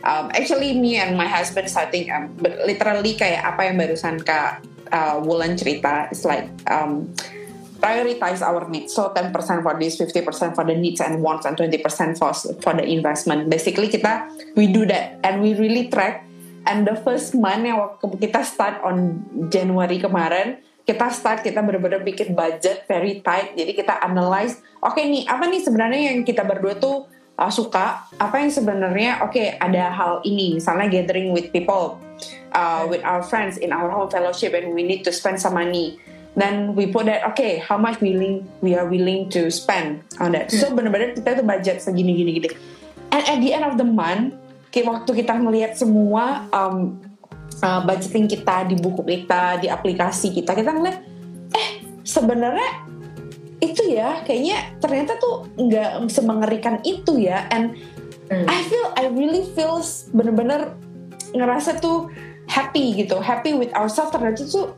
um, 0.04 0.30
actually 0.36 0.76
me 0.76 1.00
and 1.00 1.16
my 1.16 1.30
husband 1.30 1.66
starting 1.72 2.12
um, 2.12 2.30
literally 2.68 3.16
kayak 3.16 3.42
apa 3.46 3.72
yang 3.72 3.76
barusan 3.80 4.20
kak 4.22 4.62
uh, 4.92 5.18
Wulan 5.22 5.56
cerita 5.56 6.10
it's 6.12 6.26
like 6.28 6.50
um, 6.68 7.10
prioritize 7.82 8.46
our 8.46 8.70
needs. 8.70 8.94
So 8.94 9.10
10% 9.10 9.34
for 9.66 9.74
this, 9.76 9.98
50% 9.98 10.56
for 10.56 10.64
the 10.64 10.78
needs 10.78 11.02
and 11.02 11.20
wants, 11.26 11.50
and 11.50 11.58
20% 11.58 11.82
for 12.22 12.32
for 12.62 12.74
the 12.78 12.86
investment. 12.86 13.50
Basically 13.50 13.90
kita 13.90 14.30
we 14.54 14.70
do 14.70 14.86
that 14.86 15.18
and 15.26 15.42
we 15.42 15.58
really 15.58 15.90
track. 15.90 16.30
And 16.66 16.86
the 16.86 16.93
first 17.01 17.34
month 17.34 17.66
yang 17.66 17.82
waktu 17.82 18.05
kita 18.22 18.45
start 18.45 18.86
on 18.86 19.26
January 19.49 19.97
kemarin, 19.97 20.62
kita 20.86 21.09
start 21.14 21.41
kita 21.45 21.62
benar-benar 21.62 22.01
bikin 22.05 22.34
budget 22.34 22.86
very 22.86 23.22
tight. 23.22 23.54
Jadi 23.58 23.74
kita 23.74 24.01
analyze, 24.01 24.62
oke 24.82 24.97
okay 24.97 25.09
nih 25.09 25.24
apa 25.29 25.50
nih 25.50 25.62
sebenarnya 25.62 26.01
yang 26.13 26.17
kita 26.25 26.46
berdua 26.46 26.78
tuh 26.78 27.09
uh, 27.38 27.51
suka, 27.54 28.05
apa 28.17 28.36
yang 28.42 28.51
sebenarnya 28.54 29.25
oke 29.25 29.33
okay, 29.33 29.58
ada 29.58 29.89
hal 29.93 30.13
ini, 30.25 30.58
misalnya 30.58 30.89
gathering 30.89 31.33
with 31.33 31.50
people, 31.50 31.97
uh, 32.54 32.86
with 32.86 33.01
our 33.05 33.25
friends 33.25 33.58
in 33.58 33.74
our 33.74 33.89
home 33.89 34.09
fellowship, 34.09 34.54
and 34.54 34.74
we 34.74 34.86
need 34.86 35.01
to 35.05 35.13
spend 35.13 35.42
some 35.42 35.58
money. 35.58 35.97
Then 36.32 36.79
we 36.79 36.88
put 36.88 37.12
that 37.12 37.28
okay 37.36 37.59
how 37.59 37.75
much 37.75 38.00
willing 38.00 38.47
we 38.63 38.71
are 38.79 38.88
willing 38.88 39.28
to 39.36 39.51
spend 39.51 40.08
on 40.16 40.32
that? 40.32 40.47
So 40.47 40.71
hmm. 40.71 40.79
benar-benar 40.79 41.12
kita 41.20 41.43
tuh 41.43 41.46
budget 41.46 41.83
segini 41.83 42.16
gini 42.16 42.32
gini. 42.39 42.50
And 43.12 43.24
at 43.28 43.39
the 43.43 43.51
end 43.51 43.67
of 43.67 43.75
the 43.75 43.83
month 43.83 44.39
kayak 44.72 44.88
waktu 44.88 45.12
kita 45.24 45.36
melihat 45.38 45.76
semua 45.76 46.48
um, 46.56 46.98
uh, 47.60 47.82
budgeting 47.84 48.26
kita 48.26 48.66
di 48.66 48.80
buku 48.80 49.04
kita 49.04 49.60
di 49.60 49.68
aplikasi 49.68 50.32
kita 50.32 50.56
kita 50.56 50.72
ngeliat 50.72 51.04
eh 51.52 51.70
sebenarnya 52.08 52.92
itu 53.62 53.93
ya 53.93 54.26
kayaknya 54.26 54.74
ternyata 54.82 55.22
tuh 55.22 55.46
nggak 55.56 56.10
semengerikan 56.10 56.82
itu 56.82 57.22
ya. 57.22 57.46
And 57.54 57.78
hmm. 58.34 58.50
I 58.50 58.60
feel 58.66 58.86
I 58.98 59.08
really 59.14 59.46
feels 59.54 60.10
bener-bener 60.12 60.74
ngerasa 61.32 61.78
tuh 61.80 62.10
happy 62.50 62.98
gitu 62.98 63.22
happy 63.22 63.54
with 63.54 63.70
ourselves. 63.78 64.12
Ternyata 64.12 64.50
tuh 64.50 64.74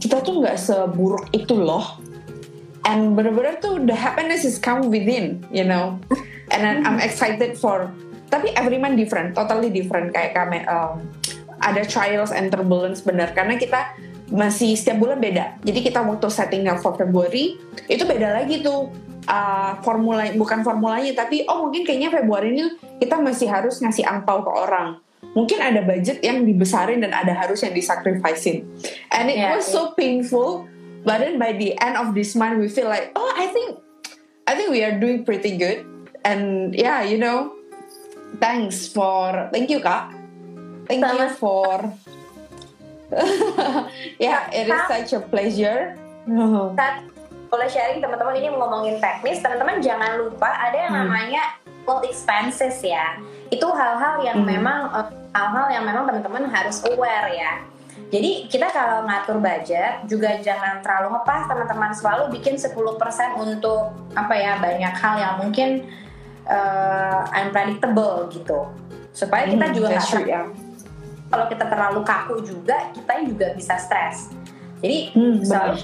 kita 0.00 0.24
tuh 0.24 0.40
nggak 0.42 0.56
seburuk 0.56 1.28
itu 1.36 1.52
loh. 1.52 2.00
And 2.88 3.14
bener-bener 3.14 3.60
tuh 3.62 3.84
the 3.84 3.94
happiness 3.94 4.42
is 4.48 4.56
come 4.56 4.88
within 4.88 5.44
you 5.52 5.62
know. 5.62 6.00
And 6.50 6.60
then 6.64 6.76
I'm 6.88 6.98
excited 7.04 7.60
for 7.60 7.92
tapi 8.32 8.48
everyone 8.56 8.96
different 8.96 9.36
totally 9.36 9.68
different. 9.68 10.16
Kayak 10.16 10.32
kami 10.32 10.64
um, 10.64 11.04
ada 11.60 11.84
trials 11.84 12.32
and 12.32 12.48
turbulence 12.48 13.04
bener. 13.04 13.28
Karena 13.36 13.60
kita 13.60 13.92
masih 14.32 14.72
setiap 14.72 14.96
bulan 14.96 15.20
beda. 15.20 15.60
Jadi 15.60 15.84
kita 15.84 16.00
waktu 16.00 16.32
settingnya 16.32 16.80
for 16.80 16.96
February 16.96 17.60
itu 17.92 18.02
beda 18.08 18.40
lagi 18.40 18.64
tuh 18.64 18.88
uh, 19.28 19.76
formula 19.84 20.24
bukan 20.32 20.64
formulanya 20.64 21.12
tapi 21.12 21.44
oh 21.44 21.68
mungkin 21.68 21.84
kayaknya 21.84 22.08
Februari 22.08 22.56
ini 22.56 22.64
kita 22.96 23.20
masih 23.20 23.52
harus 23.52 23.84
ngasih 23.84 24.08
angpau 24.08 24.40
ke 24.40 24.50
orang. 24.50 24.96
Mungkin 25.36 25.60
ada 25.60 25.84
budget 25.84 26.24
yang 26.24 26.44
dibesarin 26.48 27.04
dan 27.04 27.12
ada 27.12 27.36
harus 27.36 27.60
yang 27.60 27.76
disacrificein 27.76 28.64
and 29.12 29.28
it 29.28 29.36
Yeah, 29.36 29.56
was 29.56 29.68
so 29.68 29.92
painful 29.92 30.64
but 31.04 31.20
then 31.20 31.36
by 31.36 31.52
the 31.52 31.76
end 31.80 32.00
of 32.00 32.16
this 32.16 32.32
month 32.32 32.56
we 32.56 32.72
feel 32.72 32.88
like 32.88 33.12
oh 33.12 33.30
I 33.36 33.52
think 33.52 33.80
I 34.48 34.56
think 34.56 34.72
we 34.72 34.80
are 34.80 34.96
doing 34.96 35.28
pretty 35.28 35.60
good. 35.60 35.84
And 36.24 36.72
yeah 36.72 37.04
you 37.04 37.20
know 37.20 37.61
thanks 38.38 38.86
for 38.86 39.48
thank 39.50 39.68
you 39.68 39.80
kak. 39.80 40.12
Thank 40.86 41.02
you 41.02 41.28
Sama- 41.28 41.36
for. 41.36 41.74
Yeah 44.18 44.48
it 44.50 44.66
is 44.66 44.82
such 44.88 45.12
a 45.12 45.20
pleasure. 45.20 45.96
Saat 46.78 47.04
boleh 47.52 47.68
sharing 47.68 48.00
teman-teman 48.00 48.34
ini 48.34 48.48
ngomongin 48.48 48.96
teknis. 48.96 49.44
Teman-teman 49.44 49.84
jangan 49.84 50.16
lupa 50.18 50.48
ada 50.48 50.76
yang 50.78 50.92
Hmm. 50.92 51.04
namanya 51.06 51.42
well 51.84 52.00
expenses 52.00 52.80
ya. 52.80 53.20
Itu 53.52 53.68
hal-hal 53.68 54.24
yang 54.24 54.40
Hmm. 54.40 54.48
memang 54.48 54.78
eh, 54.90 55.06
hal-hal 55.32 55.66
yang 55.70 55.84
memang 55.84 56.08
teman-teman 56.08 56.48
harus 56.48 56.80
aware 56.86 57.28
ya. 57.28 57.60
Jadi 58.08 58.44
kita 58.44 58.68
kalau 58.68 59.04
ngatur 59.04 59.40
budget 59.40 60.04
juga 60.04 60.36
jangan 60.40 60.80
terlalu 60.80 61.16
ngepas. 61.16 61.48
Teman-teman 61.48 61.92
selalu 61.92 62.22
bikin 62.32 62.56
10% 62.56 63.36
untuk 63.36 63.92
apa 64.12 64.34
ya 64.36 64.56
banyak 64.56 64.94
hal 64.96 65.14
yang 65.16 65.34
mungkin 65.36 65.84
eh, 66.52 67.20
unpredictable 67.40 68.28
gitu 68.28 68.68
supaya 69.10 69.44
kita 69.44 69.66
Hmm, 69.66 69.74
juga 69.74 69.86
nggak 69.90 70.04
true, 70.06 70.24
yeah. 70.24 70.44
kalau 71.28 71.48
kita 71.48 71.64
terlalu 71.64 72.00
kaku 72.02 72.34
juga 72.40 72.92
kita 72.92 73.24
juga 73.24 73.46
bisa 73.52 73.74
stres 73.76 74.28
jadi 74.78 75.14
Hmm, 75.14 75.40
benar. 75.40 75.78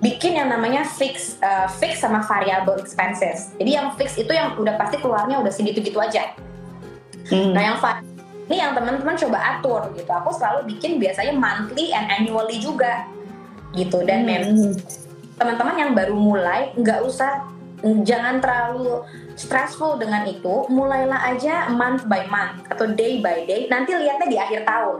bikin 0.00 0.36
yang 0.36 0.52
namanya 0.52 0.84
fix 0.84 1.40
uh, 1.40 1.64
fix 1.70 2.04
sama 2.04 2.20
variable 2.20 2.76
expenses. 2.76 3.56
Jadi 3.56 3.72
yang 3.72 3.96
fix 3.96 4.20
itu 4.20 4.28
yang 4.28 4.52
udah 4.52 4.76
pasti 4.76 5.00
keluarnya 5.00 5.40
udah 5.40 5.48
segitu-gitu 5.48 5.96
aja. 5.96 6.34
Hmm. 7.30 7.56
Nah 7.56 7.62
yang 7.62 7.76
va- 7.80 8.04
ini 8.44 8.60
yang 8.60 8.76
teman-teman 8.76 9.16
coba 9.16 9.38
atur 9.56 9.88
gitu. 9.96 10.10
Aku 10.12 10.28
selalu 10.28 10.76
bikin 10.76 11.00
biasanya 11.00 11.32
monthly 11.32 11.88
and 11.94 12.10
annually 12.10 12.60
juga 12.60 13.08
gitu. 13.72 14.04
Dan 14.04 14.28
memang 14.28 14.52
Hmm. 14.52 14.76
teman-teman 15.40 15.76
yang 15.78 15.90
baru 15.96 16.12
mulai 16.12 16.74
nggak 16.76 17.00
usah 17.00 17.48
jangan 18.04 18.44
terlalu 18.44 19.08
stressful 19.34 19.98
dengan 19.98 20.24
itu. 20.24 20.66
Mulailah 20.70 21.34
aja 21.34 21.68
month 21.70 22.06
by 22.06 22.26
month 22.26 22.66
atau 22.70 22.86
day 22.90 23.18
by 23.18 23.44
day. 23.44 23.66
Nanti 23.66 23.94
lihatnya 23.94 24.26
di 24.26 24.38
akhir 24.38 24.62
tahun. 24.64 24.98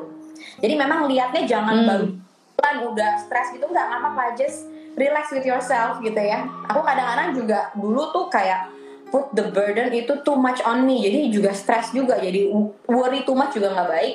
Jadi 0.61 0.75
memang 0.75 1.07
lihatnya 1.07 1.43
jangan 1.47 1.77
Hmm. 1.83 1.89
baru 1.89 2.07
bulan 2.55 2.77
udah 2.95 3.11
stres 3.19 3.51
gitu 3.51 3.67
nggak 3.67 3.87
apa-apa 3.91 4.39
just 4.39 4.71
relax 4.95 5.35
with 5.35 5.43
yourself 5.43 5.99
gitu 6.01 6.17
ya. 6.17 6.47
Aku 6.71 6.81
kadang-kadang 6.81 7.35
juga 7.35 7.69
dulu 7.75 8.15
tuh 8.15 8.31
kayak 8.31 8.71
put 9.11 9.31
the 9.35 9.51
burden 9.51 9.91
itu 9.91 10.11
too 10.23 10.35
much 10.35 10.63
on 10.63 10.83
me 10.83 10.99
jadi 10.99 11.31
juga 11.31 11.51
stres 11.55 11.91
juga 11.91 12.19
jadi 12.19 12.51
worry 12.87 13.23
too 13.23 13.35
much 13.35 13.55
juga 13.55 13.75
nggak 13.75 13.91
baik. 13.91 14.15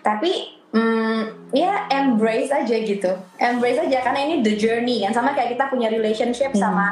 Tapi 0.00 0.30
hmm, 0.70 1.20
ya 1.52 1.90
embrace 1.90 2.54
aja 2.54 2.76
gitu, 2.78 3.10
embrace 3.36 3.82
aja 3.82 3.98
karena 4.00 4.20
ini 4.22 4.34
the 4.40 4.54
journey 4.54 5.02
kan 5.02 5.12
sama 5.12 5.34
kayak 5.34 5.58
kita 5.58 5.66
punya 5.66 5.90
relationship 5.90 6.54
Hmm. 6.54 6.62
sama 6.62 6.86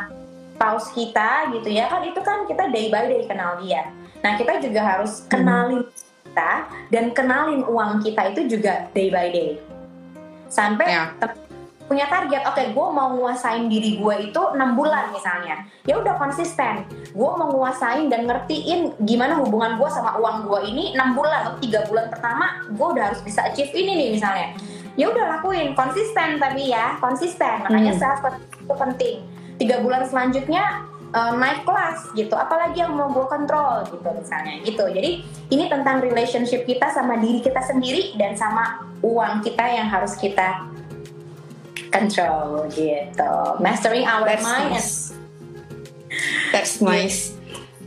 spouse 0.58 0.90
kita 0.90 1.54
gitu 1.54 1.70
ya 1.70 1.86
kan 1.86 2.02
itu 2.02 2.18
kan 2.18 2.42
kita 2.50 2.66
day 2.74 2.90
by 2.90 3.06
day 3.06 3.22
kenal 3.30 3.62
dia. 3.62 3.94
Nah 4.26 4.34
kita 4.34 4.58
juga 4.58 4.82
harus 4.82 5.22
kenalin 5.30 5.86
kita 6.26 6.50
dan 6.90 7.14
kenalin 7.14 7.62
uang 7.62 8.02
kita 8.02 8.34
itu 8.34 8.58
juga 8.58 8.90
day 8.90 9.06
by 9.06 9.30
day. 9.30 9.54
Sampai 10.50 10.90
Ya. 10.90 11.14
punya 11.88 12.04
target 12.04 12.44
oke 12.44 12.60
gue 12.74 12.86
mau 12.92 13.16
nguasain 13.16 13.64
diri 13.64 13.96
gue 13.96 14.14
itu 14.28 14.40
enam 14.52 14.74
bulan 14.74 15.14
misalnya. 15.14 15.62
Ya 15.86 15.96
udah 15.96 16.18
konsisten. 16.18 16.84
Gue 17.14 17.30
mau 17.38 17.48
nguasain 17.48 18.10
dan 18.10 18.26
ngertiin 18.26 18.98
gimana 19.06 19.38
hubungan 19.38 19.78
gue 19.78 19.88
sama 19.88 20.18
uang 20.18 20.50
gue 20.50 20.60
ini 20.68 20.92
enam 20.98 21.14
bulan 21.14 21.46
atau 21.46 21.54
tiga 21.62 21.86
bulan 21.86 22.10
pertama 22.10 22.66
gue 22.66 22.86
udah 22.92 23.14
harus 23.14 23.22
bisa 23.22 23.46
achieve 23.46 23.70
ini 23.72 23.94
nih 23.94 24.08
misalnya. 24.18 24.58
Ya 24.98 25.06
udah 25.06 25.38
lakuin 25.38 25.78
konsisten 25.78 26.42
tapi 26.42 26.74
ya 26.74 26.98
konsisten. 26.98 27.62
Makanya 27.62 27.94
Hmm. 27.94 28.02
self 28.02 28.20
itu 28.58 28.74
penting 28.74 29.37
tiga 29.58 29.82
bulan 29.82 30.06
selanjutnya 30.06 30.86
eh, 31.12 31.32
naik 31.34 31.66
kelas 31.66 32.14
gitu. 32.14 32.32
Apalagi 32.38 32.80
yang 32.80 32.94
mau 32.94 33.10
gue 33.10 33.26
kontrol 33.26 33.84
gitu 33.90 34.08
misalnya 34.14 34.54
gitu. 34.62 34.84
Jadi 34.88 35.10
ini 35.52 35.64
tentang 35.66 36.00
relationship 36.00 36.64
kita 36.64 36.88
sama 36.94 37.18
diri 37.18 37.42
kita 37.42 37.60
sendiri 37.60 38.16
dan 38.16 38.38
sama 38.38 38.86
uang 39.02 39.42
kita 39.42 39.64
yang 39.66 39.90
harus 39.90 40.16
kita 40.16 40.64
control 41.90 42.68
gitu. 42.72 43.34
Mastering 43.58 44.06
our 44.06 44.24
That's 44.24 44.44
mind 44.44 44.70
and 44.70 44.74
nice. 44.78 45.12
That's 46.52 46.80
nice. 46.80 47.18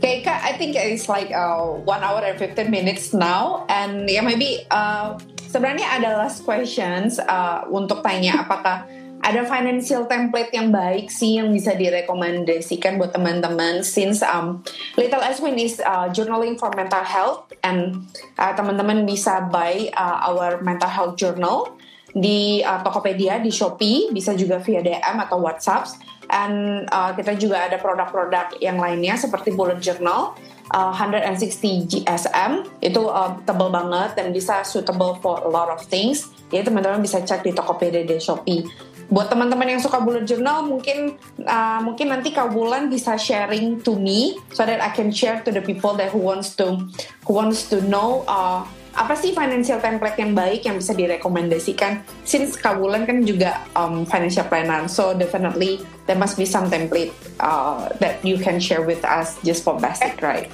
Okay, 0.02 0.26
Kak, 0.26 0.42
I 0.42 0.58
think 0.58 0.74
it's 0.74 1.06
like 1.06 1.30
uh, 1.30 1.78
one 1.86 2.02
hour 2.02 2.26
and 2.26 2.34
15 2.34 2.66
minutes 2.74 3.14
now, 3.14 3.62
and 3.70 4.10
yeah, 4.10 4.18
maybe 4.18 4.66
uh, 4.66 5.14
sebenarnya 5.46 5.86
ada 5.86 6.18
last 6.18 6.42
questions 6.42 7.22
uh, 7.22 7.62
untuk 7.70 8.02
tanya 8.02 8.42
apakah 8.42 8.82
ada 9.22 9.46
financial 9.46 10.10
template 10.10 10.50
yang 10.50 10.74
baik 10.74 11.06
sih 11.06 11.38
yang 11.38 11.54
bisa 11.54 11.78
direkomendasikan 11.78 12.98
buat 12.98 13.14
teman-teman 13.14 13.86
since 13.86 14.18
um, 14.26 14.66
Little 14.98 15.22
Aswin 15.22 15.54
is 15.62 15.78
uh, 15.78 16.10
journaling 16.10 16.58
for 16.58 16.74
mental 16.74 17.06
health 17.06 17.54
and 17.62 18.02
uh, 18.36 18.50
teman-teman 18.58 19.06
bisa 19.06 19.46
buy 19.46 19.94
uh, 19.94 20.26
our 20.26 20.58
mental 20.66 20.90
health 20.90 21.14
journal 21.14 21.78
di 22.12 22.60
uh, 22.60 22.82
Tokopedia, 22.84 23.40
di 23.40 23.48
Shopee, 23.48 24.12
bisa 24.12 24.36
juga 24.36 24.60
via 24.60 24.84
DM 24.84 25.16
atau 25.16 25.40
WhatsApp. 25.40 25.96
And 26.32 26.88
uh, 26.88 27.12
kita 27.12 27.36
juga 27.36 27.68
ada 27.68 27.76
produk-produk 27.76 28.56
yang 28.60 28.80
lainnya 28.80 29.20
seperti 29.20 29.52
bullet 29.52 29.80
journal, 29.84 30.36
uh, 30.72 30.92
160 30.92 31.88
GSM 31.88 32.64
itu 32.80 33.02
uh, 33.04 33.36
tebal 33.44 33.68
banget 33.68 34.16
dan 34.16 34.32
bisa 34.32 34.64
suitable 34.64 35.20
for 35.20 35.44
a 35.44 35.50
lot 35.50 35.68
of 35.68 35.80
things. 35.88 36.32
Jadi 36.48 36.68
teman-teman 36.72 37.00
bisa 37.00 37.20
cek 37.20 37.44
di 37.44 37.52
Tokopedia 37.52 38.04
di 38.04 38.16
Shopee. 38.16 38.91
Buat 39.12 39.28
teman-teman 39.28 39.76
yang 39.76 39.82
suka 39.84 40.00
bullet 40.00 40.24
journal, 40.24 40.64
mungkin 40.64 41.20
uh, 41.44 41.84
mungkin 41.84 42.08
nanti 42.08 42.32
Kak 42.32 42.48
Bulan 42.48 42.88
bisa 42.88 43.20
sharing 43.20 43.84
to 43.84 43.92
me 43.92 44.40
so 44.56 44.64
that 44.64 44.80
I 44.80 44.88
can 44.88 45.12
share 45.12 45.44
to 45.44 45.52
the 45.52 45.60
people 45.60 45.92
that 46.00 46.16
who 46.16 46.24
wants 46.24 46.56
to 46.56 46.88
who 47.28 47.32
wants 47.36 47.68
to 47.68 47.84
know 47.84 48.24
uh, 48.24 48.64
apa 48.96 49.12
sih 49.12 49.36
financial 49.36 49.84
template 49.84 50.16
yang 50.16 50.32
baik 50.32 50.64
yang 50.64 50.80
bisa 50.80 50.96
direkomendasikan. 50.96 52.00
Since 52.24 52.56
Kak 52.56 52.80
Wulan 52.80 53.04
kan 53.04 53.20
juga 53.28 53.60
um, 53.76 54.08
financial 54.08 54.48
planner 54.48 54.88
so 54.88 55.12
definitely 55.12 55.84
there 56.08 56.16
must 56.16 56.40
be 56.40 56.48
some 56.48 56.72
template 56.72 57.12
uh, 57.36 57.92
that 58.00 58.16
you 58.24 58.40
can 58.40 58.56
share 58.56 58.80
with 58.80 59.04
us 59.04 59.36
just 59.44 59.60
for 59.60 59.76
basic 59.76 60.16
right? 60.24 60.48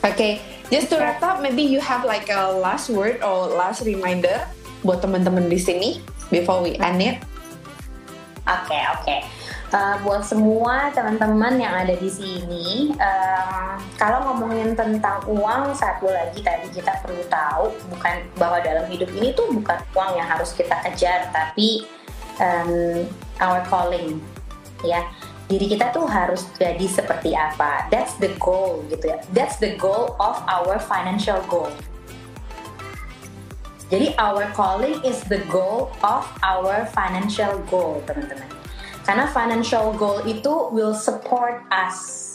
Okay 0.00 0.40
just 0.72 0.88
to 0.88 0.96
wrap 0.96 1.20
up 1.20 1.44
maybe 1.44 1.60
you 1.60 1.76
have 1.76 2.08
like 2.08 2.32
a 2.32 2.56
last 2.56 2.88
word 2.88 3.20
or 3.20 3.52
last 3.52 3.84
reminder 3.84 4.48
buat 4.80 5.04
teman-teman 5.04 5.46
di 5.52 5.60
sini 5.60 5.90
before 6.32 6.64
we 6.64 6.74
end 6.80 7.04
it 7.04 7.20
Oke 8.42 8.74
oke. 8.74 9.16
Uh, 9.70 9.96
buat 10.02 10.26
semua 10.26 10.90
teman-teman 10.90 11.62
yang 11.62 11.72
ada 11.72 11.94
di 11.94 12.10
sini, 12.10 12.90
um, 12.98 13.78
kalau 13.94 14.18
ngomongin 14.28 14.74
tentang 14.74 15.22
uang, 15.30 15.72
satu 15.72 16.10
lagi 16.10 16.42
tadi 16.42 16.66
kita 16.74 17.00
perlu 17.00 17.22
tahu 17.30 17.70
bukan 17.88 18.26
bahwa 18.36 18.58
dalam 18.60 18.84
hidup 18.90 19.08
ini 19.14 19.30
tuh 19.32 19.46
bukan 19.54 19.78
uang 19.94 20.18
yang 20.18 20.26
harus 20.26 20.52
kita 20.58 20.74
kejar, 20.84 21.30
tapi 21.30 21.86
um, 22.42 23.06
our 23.38 23.62
calling, 23.70 24.18
ya. 24.82 25.06
Diri 25.46 25.68
kita 25.78 25.94
tuh 25.94 26.08
harus 26.10 26.48
jadi 26.58 26.86
seperti 26.88 27.36
apa. 27.36 27.86
That's 27.94 28.18
the 28.18 28.34
goal 28.42 28.82
gitu 28.90 29.12
ya. 29.12 29.22
That's 29.36 29.60
the 29.62 29.78
goal 29.78 30.18
of 30.18 30.40
our 30.48 30.82
financial 30.82 31.38
goal. 31.46 31.70
Jadi 33.92 34.16
our 34.16 34.48
calling 34.56 34.96
is 35.04 35.20
the 35.28 35.44
goal 35.52 35.92
of 36.00 36.24
our 36.40 36.88
financial 36.96 37.60
goal, 37.68 38.00
teman-teman. 38.08 38.48
Karena 39.04 39.28
financial 39.28 39.92
goal 40.00 40.24
itu 40.24 40.72
will 40.72 40.96
support 40.96 41.60
us 41.68 42.32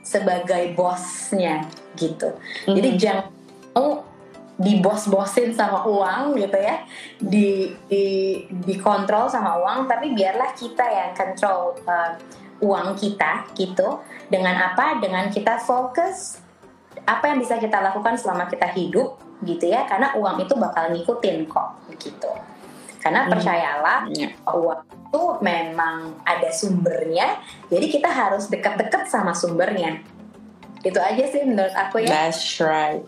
sebagai 0.00 0.72
bosnya 0.72 1.68
gitu. 2.00 2.32
Jadi 2.64 2.96
Mhm. 2.96 2.98
jangan 2.98 3.26
mau 3.76 3.88
dibos-bosin 4.56 5.52
sama 5.52 5.84
uang 5.84 6.40
gitu 6.40 6.56
ya, 6.56 6.88
di 7.20 7.74
di 7.90 8.06
dikontrol 8.64 9.28
sama 9.28 9.60
uang, 9.60 9.84
tapi 9.90 10.16
biarlah 10.16 10.56
kita 10.56 10.86
yang 10.88 11.10
control 11.12 11.76
uh, 11.84 12.16
uang 12.64 12.96
kita 12.96 13.44
gitu. 13.52 14.00
Dengan 14.30 14.72
apa? 14.72 15.02
Dengan 15.04 15.28
kita 15.28 15.60
fokus 15.60 16.40
apa 17.04 17.34
yang 17.34 17.42
bisa 17.42 17.60
kita 17.60 17.82
lakukan 17.82 18.16
selama 18.16 18.48
kita 18.48 18.70
hidup 18.72 19.18
gitu 19.44 19.68
ya 19.68 19.84
karena 19.84 20.12
uang 20.16 20.42
itu 20.42 20.54
bakal 20.56 20.90
ngikutin 20.90 21.44
kok 21.46 21.68
gitu 22.00 22.32
karena 23.00 23.28
Hmm. 23.28 23.36
percayalah 23.36 24.00
Ya. 24.10 24.32
uang 24.48 24.80
itu 24.88 25.22
memang 25.44 26.16
ada 26.24 26.48
sumbernya 26.50 27.38
jadi 27.68 27.86
kita 27.86 28.08
harus 28.08 28.48
deket-deket 28.48 29.06
sama 29.06 29.36
sumbernya 29.36 30.00
itu 30.82 30.96
aja 30.98 31.24
sih 31.28 31.44
menurut 31.44 31.72
aku 31.72 32.02
ya 32.04 32.08
that's 32.08 32.58
right 32.58 33.04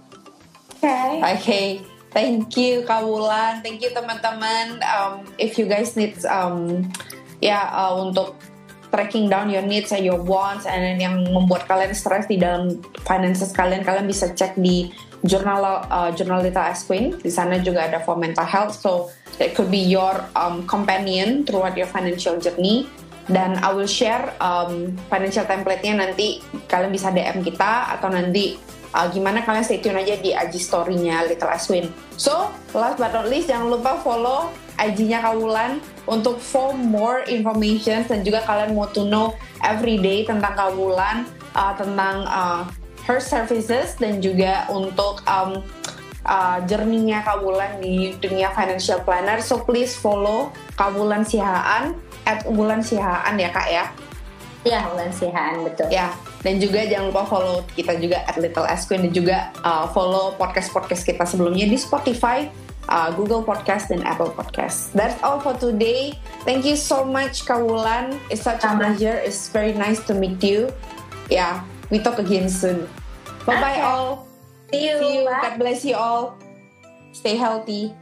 oke 0.85 1.25
Okay, 1.41 1.81
thank 2.13 2.55
you 2.57 2.85
Kawulan, 2.85 3.61
thank 3.61 3.83
you 3.83 3.91
teman-teman. 3.91 4.79
Um, 4.81 5.25
if 5.37 5.59
you 5.59 5.67
guys 5.67 5.97
need 5.97 6.17
um, 6.25 6.87
ya 7.41 7.69
uh, 7.69 7.97
untuk 8.01 8.37
tracking 8.89 9.29
down 9.29 9.51
your 9.51 9.61
needs 9.61 9.91
and 9.93 10.07
your 10.07 10.17
wants 10.17 10.65
and 10.65 10.97
yang 10.97 11.27
membuat 11.29 11.67
kalian 11.69 11.93
stres 11.93 12.25
di 12.25 12.39
dalam 12.41 12.81
finances 13.05 13.53
kalian, 13.53 13.83
kalian 13.83 14.07
bisa 14.07 14.31
cek 14.31 14.57
di 14.57 14.89
jurnal 15.27 15.85
uh, 15.91 16.11
jurnal 16.15 16.41
Little 16.41 16.65
S 16.65 16.87
Queen. 16.87 17.19
Di 17.19 17.29
sana 17.29 17.59
juga 17.61 17.87
ada 17.91 18.01
for 18.01 18.17
mental 18.17 18.47
health. 18.47 18.79
So 18.79 19.11
that 19.37 19.53
could 19.53 19.69
be 19.69 19.83
your 19.83 20.17
um, 20.39 20.65
companion 20.65 21.45
throughout 21.45 21.77
your 21.77 21.91
financial 21.91 22.39
journey. 22.39 22.89
Dan 23.27 23.59
I 23.59 23.75
will 23.75 23.91
share 23.91 24.31
um, 24.39 24.95
financial 25.11 25.43
template-nya 25.43 25.99
nanti 25.99 26.39
kalian 26.71 26.95
bisa 26.95 27.11
DM 27.11 27.43
kita 27.43 27.99
atau 27.99 28.07
nanti 28.07 28.55
uh, 28.95 29.11
gimana 29.11 29.43
kalian 29.43 29.67
stay 29.67 29.83
tune 29.83 29.99
aja 29.99 30.15
di 30.23 30.31
IG 30.31 30.63
story-nya 30.63 31.27
Little 31.27 31.51
Aswin. 31.51 31.91
So, 32.15 32.55
last 32.71 33.03
but 33.03 33.11
not 33.11 33.27
least, 33.27 33.51
jangan 33.51 33.69
lupa 33.69 33.99
follow 34.01 34.55
IG-nya 34.79 35.25
Kawulan 35.25 35.83
untuk 36.07 36.39
for 36.39 36.71
more 36.77 37.27
information 37.27 38.07
dan 38.07 38.23
juga 38.23 38.45
kalian 38.47 38.79
mau 38.79 38.87
to 38.95 39.03
know 39.03 39.35
every 39.65 39.99
day 39.99 40.23
tentang 40.23 40.55
Kawulan, 40.55 41.27
uh, 41.57 41.75
tentang 41.75 42.17
uh, 42.31 42.63
her 43.07 43.23
services 43.23 43.95
dan 43.97 44.19
juga 44.19 44.67
untuk 44.69 45.23
um, 45.25 45.63
uh, 46.27 46.59
journey-nya 46.67 47.23
Kawulan 47.23 47.79
di 47.79 48.19
dunia 48.19 48.51
financial 48.53 49.01
planner. 49.07 49.39
So 49.41 49.63
please 49.63 49.95
follow 49.95 50.53
Kawulan 50.75 51.23
Sihaan 51.23 51.97
at 52.27 52.43
Bulan 52.45 52.83
Sihaan 52.83 53.39
ya 53.39 53.51
kak 53.55 53.69
ya. 53.71 53.85
Iya 54.67 54.79
Bulan 54.91 55.11
Sihaan 55.15 55.63
betul. 55.63 55.89
Ya 55.89 56.11
dan 56.47 56.63
juga 56.63 56.87
jangan 56.87 57.11
lupa 57.11 57.27
follow 57.27 57.67
kita 57.75 57.99
juga 57.99 58.23
at 58.23 58.39
Little 58.39 58.71
S 58.71 58.87
Queen 58.87 59.03
dan 59.03 59.11
juga 59.11 59.51
uh, 59.67 59.91
follow 59.91 60.39
podcast 60.39 60.71
podcast 60.71 61.03
kita 61.03 61.27
sebelumnya 61.27 61.67
di 61.67 61.75
Spotify, 61.75 62.47
uh, 62.87 63.11
Google 63.19 63.43
Podcast 63.43 63.91
dan 63.91 64.07
Apple 64.07 64.31
Podcast. 64.31 64.95
That's 64.95 65.19
all 65.27 65.43
for 65.43 65.59
today. 65.59 66.15
Thank 66.47 66.63
you 66.63 66.79
so 66.79 67.03
much 67.03 67.43
Kawulan. 67.51 68.15
It's 68.31 68.47
such 68.47 68.63
a 68.63 68.79
pleasure. 68.79 69.19
It's 69.19 69.51
very 69.51 69.75
nice 69.75 69.99
to 70.07 70.15
meet 70.15 70.39
you. 70.39 70.71
Yeah, 71.27 71.67
we 71.91 71.99
talk 71.99 72.19
again 72.19 72.49
soon. 72.49 72.89
Bye 73.47 73.61
bye 73.61 73.79
Okay. 73.79 73.81
all. 73.81 74.27
See 74.73 74.89
you. 74.91 74.99
See 74.99 75.15
you. 75.23 75.25
God 75.25 75.59
bless 75.59 75.85
you 75.85 75.95
all. 75.95 76.37
Stay 77.13 77.37
healthy. 77.37 77.95